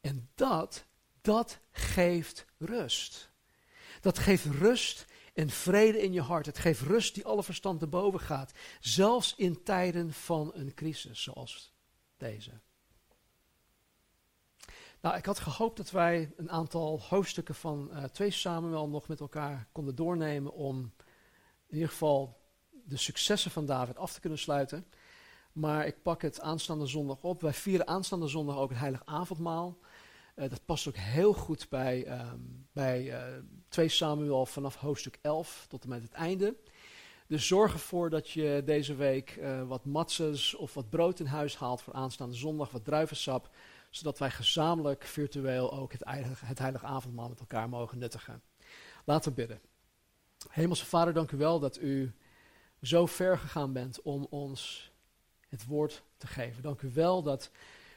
En 0.00 0.28
dat, 0.34 0.84
dat 1.20 1.58
geeft 1.70 2.46
rust. 2.58 3.32
Dat 4.04 4.18
geeft 4.18 4.44
rust 4.44 5.06
en 5.34 5.50
vrede 5.50 6.02
in 6.02 6.12
je 6.12 6.20
hart. 6.20 6.46
Het 6.46 6.58
geeft 6.58 6.80
rust 6.80 7.14
die 7.14 7.24
alle 7.24 7.42
verstand 7.42 7.80
te 7.80 7.86
boven 7.86 8.20
gaat. 8.20 8.52
Zelfs 8.80 9.34
in 9.36 9.62
tijden 9.62 10.12
van 10.12 10.50
een 10.54 10.74
crisis 10.74 11.22
zoals 11.22 11.72
deze. 12.16 12.50
Nou, 15.00 15.16
ik 15.16 15.24
had 15.24 15.38
gehoopt 15.38 15.76
dat 15.76 15.90
wij 15.90 16.32
een 16.36 16.50
aantal 16.50 17.00
hoofdstukken 17.00 17.54
van 17.54 17.90
uh, 17.92 18.04
2 18.04 18.30
Samuel 18.30 18.88
nog 18.88 19.08
met 19.08 19.20
elkaar 19.20 19.68
konden 19.72 19.94
doornemen 19.94 20.52
om 20.52 20.92
in 21.66 21.74
ieder 21.74 21.88
geval 21.88 22.40
de 22.70 22.96
successen 22.96 23.50
van 23.50 23.66
David 23.66 23.96
af 23.96 24.12
te 24.12 24.20
kunnen 24.20 24.38
sluiten. 24.38 24.86
Maar 25.52 25.86
ik 25.86 26.02
pak 26.02 26.22
het 26.22 26.40
aanstaande 26.40 26.86
zondag 26.86 27.22
op. 27.22 27.40
Wij 27.40 27.52
vieren 27.52 27.86
aanstaande 27.86 28.28
zondag 28.28 28.56
ook 28.56 28.68
het 28.68 28.78
heilig 28.78 29.02
avondmaal. 29.04 29.78
Uh, 30.36 30.48
dat 30.48 30.64
past 30.64 30.88
ook 30.88 30.96
heel 30.96 31.32
goed 31.32 31.68
bij, 31.68 32.20
um, 32.20 32.66
bij 32.72 33.04
uh, 33.04 33.22
2 33.68 33.88
Samuel 33.88 34.46
vanaf 34.46 34.76
hoofdstuk 34.76 35.18
11 35.22 35.66
tot 35.68 35.82
en 35.82 35.88
met 35.88 36.02
het 36.02 36.12
einde. 36.12 36.56
Dus 37.26 37.46
zorg 37.46 37.72
ervoor 37.72 38.10
dat 38.10 38.30
je 38.30 38.62
deze 38.64 38.94
week 38.94 39.36
uh, 39.36 39.62
wat 39.62 39.84
matzes 39.84 40.54
of 40.54 40.74
wat 40.74 40.90
brood 40.90 41.20
in 41.20 41.26
huis 41.26 41.56
haalt 41.56 41.82
voor 41.82 41.92
aanstaande 41.94 42.34
zondag, 42.34 42.70
wat 42.70 42.84
druivensap 42.84 43.50
zodat 43.90 44.18
wij 44.18 44.30
gezamenlijk 44.30 45.04
virtueel 45.04 45.72
ook 45.72 45.92
het 45.92 46.04
heilige, 46.04 46.44
het 46.44 46.58
heilige 46.58 46.86
avondmaal 46.86 47.28
met 47.28 47.40
elkaar 47.40 47.68
mogen 47.68 47.98
nuttigen. 47.98 48.42
Laten 49.04 49.30
we 49.30 49.36
bidden. 49.36 49.60
Hemelse 50.48 50.86
Vader, 50.86 51.12
dank 51.12 51.30
u 51.30 51.36
wel 51.36 51.60
dat 51.60 51.80
u 51.80 52.14
zo 52.82 53.06
ver 53.06 53.38
gegaan 53.38 53.72
bent 53.72 54.02
om 54.02 54.26
ons 54.30 54.92
het 55.48 55.66
woord 55.66 56.02
te 56.16 56.26
geven. 56.26 56.62
Dank 56.62 56.80
u 56.80 56.90
wel 56.92 57.22
dat 57.22 57.50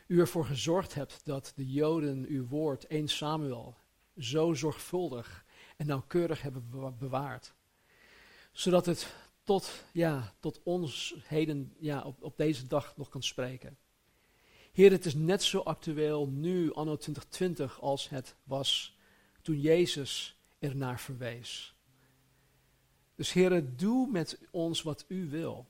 u 0.08 0.20
ervoor 0.20 0.46
gezorgd 0.46 0.94
hebt 0.94 1.22
dat 1.24 1.54
de 1.56 1.72
Joden 1.72 2.26
uw 2.28 2.48
woord, 2.48 2.88
1 2.88 3.08
Samuel, 3.08 3.76
zo 4.18 4.54
zorgvuldig 4.54 5.46
en 5.78 5.88
nauwkeurig 5.88 6.42
hebben 6.42 6.96
bewaard. 7.00 7.54
Zodat 8.52 8.86
het 8.86 9.16
tot, 9.44 9.84
ja, 9.92 10.34
tot 10.40 10.60
ons 10.64 11.16
heden, 11.24 11.74
ja, 11.80 12.02
op, 12.02 12.24
op 12.24 12.38
deze 12.38 12.68
dag 12.68 12.98
nog 12.98 13.10
kan 13.10 13.24
spreken. 13.24 13.78
Heer, 14.72 14.92
het 14.92 15.06
is 15.06 15.16
net 15.16 15.44
zo 15.44 15.60
actueel 15.60 16.28
nu, 16.28 16.74
anno 16.74 16.96
2020, 16.96 17.82
als 17.82 18.10
het 18.10 18.36
was 18.44 18.98
toen 19.42 19.60
Jezus 19.60 20.38
ernaar 20.60 21.00
verwees. 21.00 21.76
Dus 23.16 23.34
Heer, 23.34 23.76
doe 23.76 24.12
met 24.12 24.40
ons 24.52 24.82
wat 24.82 25.06
U 25.08 25.30
wil. 25.30 25.68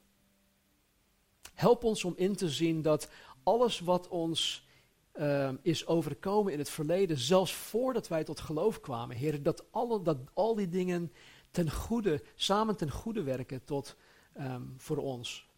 Help 1.54 1.84
ons 1.84 2.04
om 2.04 2.14
in 2.18 2.36
te 2.36 2.50
zien 2.50 2.82
dat 2.82 3.10
alles 3.48 3.80
wat 3.80 4.08
ons 4.08 4.68
uh, 5.14 5.50
is 5.62 5.86
overkomen 5.86 6.54
in 6.54 6.60
het 6.60 6.70
verleden, 6.70 7.18
zelfs 7.18 7.54
voordat 7.54 8.08
wij 8.08 8.24
tot 8.24 8.39
geloof 8.39 8.80
kwamen, 8.80 9.16
Heer, 9.16 9.43
dat, 9.43 9.66
dat 10.04 10.18
al 10.34 10.56
die 10.56 10.68
dingen 10.68 11.12
ten 11.52 11.72
goede, 11.72 12.24
samen 12.36 12.78
ten 12.78 12.91
goede 12.91 13.24
werken 13.24 13.64
tot 13.64 13.95
ehm, 14.34 14.62
voor 14.78 14.98
ons. 14.98 15.50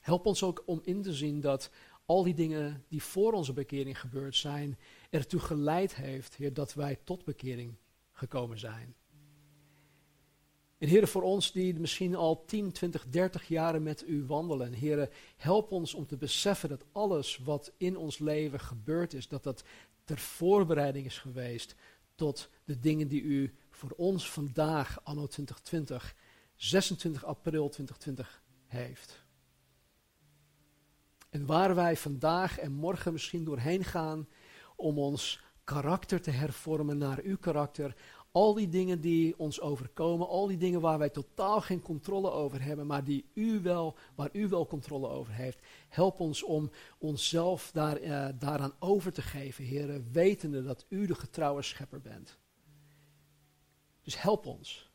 Help 0.00 0.26
ons 0.26 0.42
ook 0.42 0.62
om 0.66 0.80
in 0.82 1.02
te 1.02 1.12
zien 1.12 1.40
dat 1.40 1.70
al 2.06 2.22
die 2.22 2.34
dingen 2.34 2.84
die 2.88 3.02
voor 3.02 3.32
onze 3.32 3.52
bekering 3.52 4.00
gebeurd 4.00 4.36
zijn, 4.36 4.78
ertoe 5.10 5.40
geleid 5.40 5.94
heeft, 5.94 6.36
Heer, 6.36 6.54
dat 6.54 6.74
wij 6.74 6.98
tot 7.04 7.24
bekering 7.24 7.74
gekomen 8.12 8.58
zijn. 8.58 8.94
En 10.84 10.90
Heer, 10.90 11.08
voor 11.08 11.22
ons 11.22 11.52
die 11.52 11.80
misschien 11.80 12.14
al 12.14 12.44
10, 12.44 12.72
20, 12.72 13.06
30 13.08 13.48
jaren 13.48 13.82
met 13.82 14.08
u 14.08 14.24
wandelen, 14.26 14.72
Heer, 14.72 15.10
help 15.36 15.70
ons 15.72 15.94
om 15.94 16.06
te 16.06 16.16
beseffen 16.16 16.68
dat 16.68 16.84
alles 16.92 17.38
wat 17.38 17.72
in 17.76 17.96
ons 17.96 18.18
leven 18.18 18.60
gebeurd 18.60 19.14
is, 19.14 19.28
dat 19.28 19.42
dat 19.42 19.64
ter 20.04 20.18
voorbereiding 20.18 21.06
is 21.06 21.18
geweest 21.18 21.74
tot 22.14 22.50
de 22.64 22.78
dingen 22.78 23.08
die 23.08 23.22
u 23.22 23.54
voor 23.70 23.92
ons 23.96 24.30
vandaag, 24.30 25.04
anno 25.04 25.26
2020, 25.26 26.16
26 26.54 27.24
april 27.24 27.68
2020, 27.68 28.42
heeft. 28.66 29.24
En 31.30 31.46
waar 31.46 31.74
wij 31.74 31.96
vandaag 31.96 32.58
en 32.58 32.72
morgen 32.72 33.12
misschien 33.12 33.44
doorheen 33.44 33.84
gaan 33.84 34.28
om 34.76 34.98
ons 34.98 35.42
karakter 35.64 36.20
te 36.20 36.30
hervormen 36.30 36.98
naar 36.98 37.20
uw 37.22 37.36
karakter. 37.36 37.96
Al 38.34 38.54
die 38.54 38.68
dingen 38.68 39.00
die 39.00 39.38
ons 39.38 39.60
overkomen, 39.60 40.28
al 40.28 40.46
die 40.46 40.56
dingen 40.56 40.80
waar 40.80 40.98
wij 40.98 41.10
totaal 41.10 41.60
geen 41.60 41.80
controle 41.80 42.30
over 42.30 42.62
hebben, 42.62 42.86
maar 42.86 43.04
die 43.04 43.24
u 43.34 43.60
wel, 43.60 43.96
waar 44.14 44.28
u 44.32 44.48
wel 44.48 44.66
controle 44.66 45.08
over 45.08 45.32
heeft. 45.32 45.58
Help 45.88 46.20
ons 46.20 46.42
om 46.42 46.70
onszelf 46.98 47.70
daar, 47.72 48.00
uh, 48.00 48.28
daaraan 48.38 48.72
over 48.78 49.12
te 49.12 49.22
geven, 49.22 49.64
heren, 49.64 50.12
wetende 50.12 50.62
dat 50.62 50.84
u 50.88 51.06
de 51.06 51.14
getrouwe 51.14 51.62
schepper 51.62 52.00
bent. 52.00 52.38
Dus 54.02 54.22
help 54.22 54.46
ons. 54.46 54.90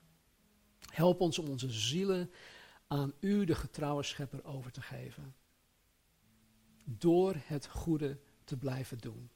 Help 0.80 1.22
ons 1.22 1.40
om 1.40 1.48
onze 1.48 1.72
zielen 1.72 2.32
aan 2.88 3.14
u, 3.20 3.46
de 3.46 3.56
getrouwe 3.56 4.04
schepper, 4.04 4.46
over 4.46 4.72
te 4.72 4.82
geven 4.82 5.36
door 6.84 7.36
het 7.38 7.68
goede 7.68 8.20
te 8.44 8.58
blijven 8.58 8.98
doen. 8.98 9.30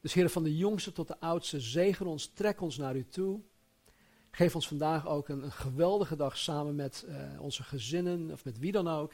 Dus 0.00 0.12
Heer, 0.12 0.30
van 0.30 0.42
de 0.42 0.56
jongste 0.56 0.92
tot 0.92 1.08
de 1.08 1.20
oudste, 1.20 1.60
zegen 1.60 2.06
ons, 2.06 2.26
trek 2.26 2.60
ons 2.60 2.76
naar 2.76 2.96
u 2.96 3.04
toe. 3.08 3.40
Geef 4.30 4.54
ons 4.54 4.68
vandaag 4.68 5.06
ook 5.06 5.28
een, 5.28 5.42
een 5.42 5.52
geweldige 5.52 6.16
dag 6.16 6.36
samen 6.36 6.74
met 6.74 7.04
uh, 7.08 7.40
onze 7.40 7.62
gezinnen 7.62 8.30
of 8.30 8.44
met 8.44 8.58
wie 8.58 8.72
dan 8.72 8.88
ook. 8.88 9.12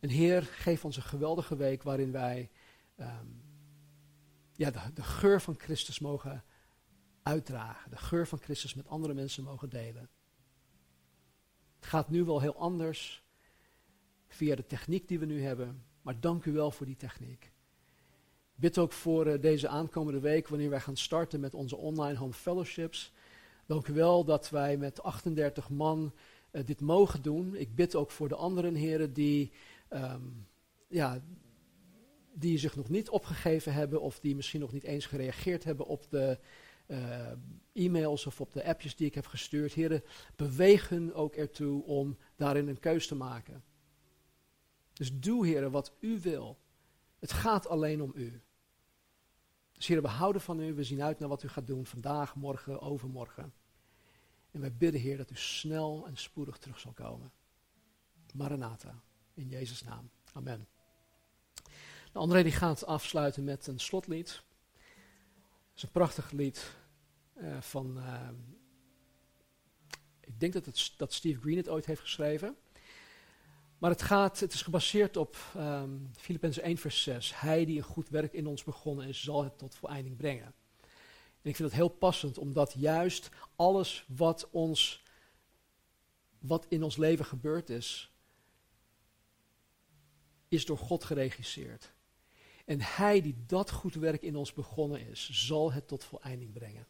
En 0.00 0.08
Heer, 0.08 0.42
geef 0.42 0.84
ons 0.84 0.96
een 0.96 1.02
geweldige 1.02 1.56
week 1.56 1.82
waarin 1.82 2.12
wij 2.12 2.50
um, 3.00 3.42
ja, 4.52 4.70
de, 4.70 4.80
de 4.94 5.02
geur 5.02 5.40
van 5.40 5.58
Christus 5.58 5.98
mogen 5.98 6.44
uitdragen. 7.22 7.90
De 7.90 7.96
geur 7.96 8.26
van 8.26 8.38
Christus 8.38 8.74
met 8.74 8.88
andere 8.88 9.14
mensen 9.14 9.44
mogen 9.44 9.68
delen. 9.68 10.10
Het 11.76 11.86
gaat 11.86 12.10
nu 12.10 12.24
wel 12.24 12.40
heel 12.40 12.56
anders 12.56 13.24
via 14.28 14.54
de 14.54 14.66
techniek 14.66 15.08
die 15.08 15.18
we 15.18 15.26
nu 15.26 15.42
hebben. 15.42 15.84
Maar 16.02 16.20
dank 16.20 16.44
u 16.44 16.52
wel 16.52 16.70
voor 16.70 16.86
die 16.86 16.96
techniek. 16.96 17.51
Bid 18.54 18.78
ook 18.78 18.92
voor 18.92 19.26
uh, 19.26 19.40
deze 19.40 19.68
aankomende 19.68 20.20
week, 20.20 20.48
wanneer 20.48 20.70
wij 20.70 20.80
gaan 20.80 20.96
starten 20.96 21.40
met 21.40 21.54
onze 21.54 21.76
online 21.76 22.18
home 22.18 22.32
fellowships. 22.32 23.12
Dank 23.66 23.88
u 23.88 23.92
wel 23.92 24.24
dat 24.24 24.50
wij 24.50 24.76
met 24.76 25.02
38 25.02 25.70
man 25.70 26.12
uh, 26.52 26.64
dit 26.64 26.80
mogen 26.80 27.22
doen. 27.22 27.54
Ik 27.54 27.74
bid 27.74 27.94
ook 27.94 28.10
voor 28.10 28.28
de 28.28 28.34
anderen 28.34 28.74
heren 28.74 29.12
die, 29.12 29.52
um, 29.90 30.46
ja, 30.88 31.22
die 32.32 32.58
zich 32.58 32.76
nog 32.76 32.88
niet 32.88 33.10
opgegeven 33.10 33.72
hebben 33.72 34.00
of 34.00 34.20
die 34.20 34.36
misschien 34.36 34.60
nog 34.60 34.72
niet 34.72 34.84
eens 34.84 35.06
gereageerd 35.06 35.64
hebben 35.64 35.86
op 35.86 36.10
de 36.10 36.38
uh, 36.86 37.26
e-mails 37.72 38.26
of 38.26 38.40
op 38.40 38.52
de 38.52 38.64
appjes 38.64 38.96
die 38.96 39.06
ik 39.06 39.14
heb 39.14 39.26
gestuurd. 39.26 39.72
Heren, 39.72 40.02
beweeg 40.36 40.92
ook 41.12 41.34
ertoe 41.34 41.84
om 41.84 42.16
daarin 42.36 42.68
een 42.68 42.80
keus 42.80 43.06
te 43.06 43.14
maken. 43.14 43.64
Dus 44.92 45.10
doe, 45.14 45.46
heren, 45.46 45.70
wat 45.70 45.92
u 46.00 46.20
wil. 46.20 46.58
Het 47.22 47.32
gaat 47.32 47.66
alleen 47.66 48.02
om 48.02 48.12
u. 48.14 48.42
Dus 49.72 49.86
heren, 49.86 50.02
we 50.02 50.08
houden 50.08 50.42
van 50.42 50.60
u. 50.60 50.74
We 50.74 50.84
zien 50.84 51.02
uit 51.02 51.18
naar 51.18 51.28
wat 51.28 51.42
u 51.42 51.48
gaat 51.48 51.66
doen 51.66 51.86
vandaag, 51.86 52.34
morgen, 52.34 52.80
overmorgen. 52.80 53.52
En 54.50 54.60
wij 54.60 54.72
bidden, 54.72 55.00
Heer, 55.00 55.16
dat 55.16 55.30
u 55.30 55.36
snel 55.36 56.06
en 56.06 56.16
spoedig 56.16 56.58
terug 56.58 56.80
zal 56.80 56.92
komen. 56.92 57.32
Maranatha, 58.34 59.02
in 59.34 59.48
Jezus' 59.48 59.82
naam. 59.82 60.10
Amen. 60.32 60.68
De 62.12 62.18
André 62.18 62.42
die 62.42 62.52
gaat 62.52 62.86
afsluiten 62.86 63.44
met 63.44 63.66
een 63.66 63.80
slotlied. 63.80 64.28
Het 64.28 65.76
is 65.76 65.82
een 65.82 65.90
prachtig 65.90 66.30
lied 66.30 66.76
uh, 67.36 67.60
van, 67.60 67.98
uh, 67.98 68.28
ik 70.20 70.40
denk 70.40 70.52
dat, 70.52 70.66
het, 70.66 70.94
dat 70.96 71.12
Steve 71.12 71.40
Green 71.40 71.56
het 71.56 71.68
ooit 71.68 71.86
heeft 71.86 72.00
geschreven. 72.00 72.56
Maar 73.82 73.90
het, 73.90 74.02
gaat, 74.02 74.40
het 74.40 74.52
is 74.52 74.62
gebaseerd 74.62 75.16
op 75.16 75.36
um, 75.56 76.10
Filippenzen 76.16 76.62
1 76.62 76.76
vers 76.76 77.02
6. 77.02 77.40
Hij 77.40 77.64
die 77.64 77.76
een 77.76 77.82
goed 77.82 78.08
werk 78.08 78.32
in 78.32 78.46
ons 78.46 78.64
begonnen 78.64 79.08
is, 79.08 79.22
zal 79.22 79.44
het 79.44 79.58
tot 79.58 79.74
voleinding 79.74 80.16
brengen. 80.16 80.54
En 81.42 81.50
ik 81.50 81.56
vind 81.56 81.68
het 81.68 81.72
heel 81.72 81.88
passend, 81.88 82.38
omdat 82.38 82.74
juist 82.76 83.28
alles 83.56 84.04
wat, 84.08 84.48
ons, 84.50 85.02
wat 86.38 86.66
in 86.68 86.82
ons 86.82 86.96
leven 86.96 87.24
gebeurd 87.24 87.70
is, 87.70 88.12
is 90.48 90.64
door 90.64 90.78
God 90.78 91.04
geregisseerd. 91.04 91.92
En 92.64 92.80
hij 92.80 93.20
die 93.20 93.44
dat 93.46 93.70
goed 93.70 93.94
werk 93.94 94.22
in 94.22 94.36
ons 94.36 94.52
begonnen 94.52 95.08
is, 95.08 95.30
zal 95.30 95.72
het 95.72 95.88
tot 95.88 96.04
voleinding 96.04 96.52
brengen. 96.52 96.86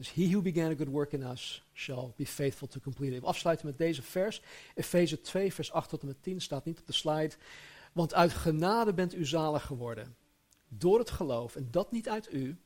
Dus 0.00 0.12
he 0.12 0.30
who 0.30 0.40
began 0.40 0.70
a 0.70 0.74
good 0.74 0.88
work 0.88 1.12
in 1.12 1.22
us 1.22 1.62
shall 1.72 2.12
be 2.16 2.26
faithful 2.26 2.68
to 2.68 2.80
complete 2.80 3.14
it. 3.14 3.20
We 3.20 3.26
afsluiten 3.26 3.66
met 3.66 3.78
deze 3.78 4.02
vers. 4.02 4.42
Efeze 4.74 5.20
2, 5.20 5.52
vers 5.54 5.72
8 5.72 5.88
tot 5.88 6.00
en 6.00 6.06
met 6.06 6.22
10 6.22 6.40
staat 6.40 6.64
niet 6.64 6.80
op 6.80 6.86
de 6.86 6.92
slide. 6.92 7.34
Want 7.92 8.14
uit 8.14 8.32
genade 8.32 8.94
bent 8.94 9.14
u 9.14 9.26
zalig 9.26 9.66
geworden. 9.66 10.16
Door 10.68 10.98
het 10.98 11.10
geloof. 11.10 11.56
En 11.56 11.68
dat 11.70 11.92
niet 11.92 12.08
uit 12.08 12.32
u. 12.32 12.56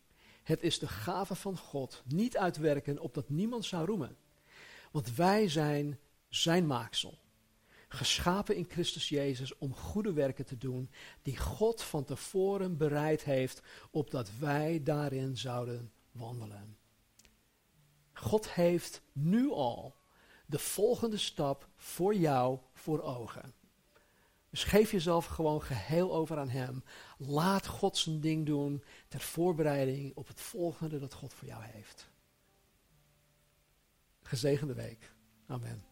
Het 0.42 0.62
is 0.62 0.78
de 0.78 0.88
gave 0.88 1.34
van 1.34 1.58
God. 1.58 2.02
Niet 2.06 2.36
uitwerken 2.36 2.98
opdat 2.98 3.28
niemand 3.28 3.64
zou 3.64 3.86
roemen. 3.86 4.16
Want 4.90 5.14
wij 5.14 5.48
zijn 5.48 5.98
zijn 6.28 6.66
maaksel. 6.66 7.18
Geschapen 7.88 8.56
in 8.56 8.66
Christus 8.68 9.08
Jezus 9.08 9.58
om 9.58 9.74
goede 9.74 10.12
werken 10.12 10.46
te 10.46 10.58
doen. 10.58 10.90
Die 11.22 11.36
God 11.36 11.82
van 11.82 12.04
tevoren 12.04 12.76
bereid 12.76 13.24
heeft. 13.24 13.62
Opdat 13.90 14.30
wij 14.38 14.82
daarin 14.82 15.36
zouden 15.36 15.92
wandelen. 16.12 16.82
God 18.24 18.50
heeft 18.52 19.02
nu 19.12 19.50
al 19.50 19.96
de 20.46 20.58
volgende 20.58 21.16
stap 21.16 21.68
voor 21.76 22.14
jou 22.14 22.58
voor 22.72 23.02
ogen. 23.02 23.54
Dus 24.50 24.64
geef 24.64 24.90
jezelf 24.90 25.26
gewoon 25.26 25.62
geheel 25.62 26.14
over 26.14 26.38
aan 26.38 26.48
Hem. 26.48 26.84
Laat 27.18 27.66
God 27.66 27.96
zijn 27.96 28.20
ding 28.20 28.46
doen 28.46 28.84
ter 29.08 29.20
voorbereiding 29.20 30.16
op 30.16 30.28
het 30.28 30.40
volgende 30.40 30.98
dat 30.98 31.14
God 31.14 31.34
voor 31.34 31.48
jou 31.48 31.62
heeft. 31.64 32.10
Gezegende 34.22 34.74
week. 34.74 35.12
Amen. 35.46 35.84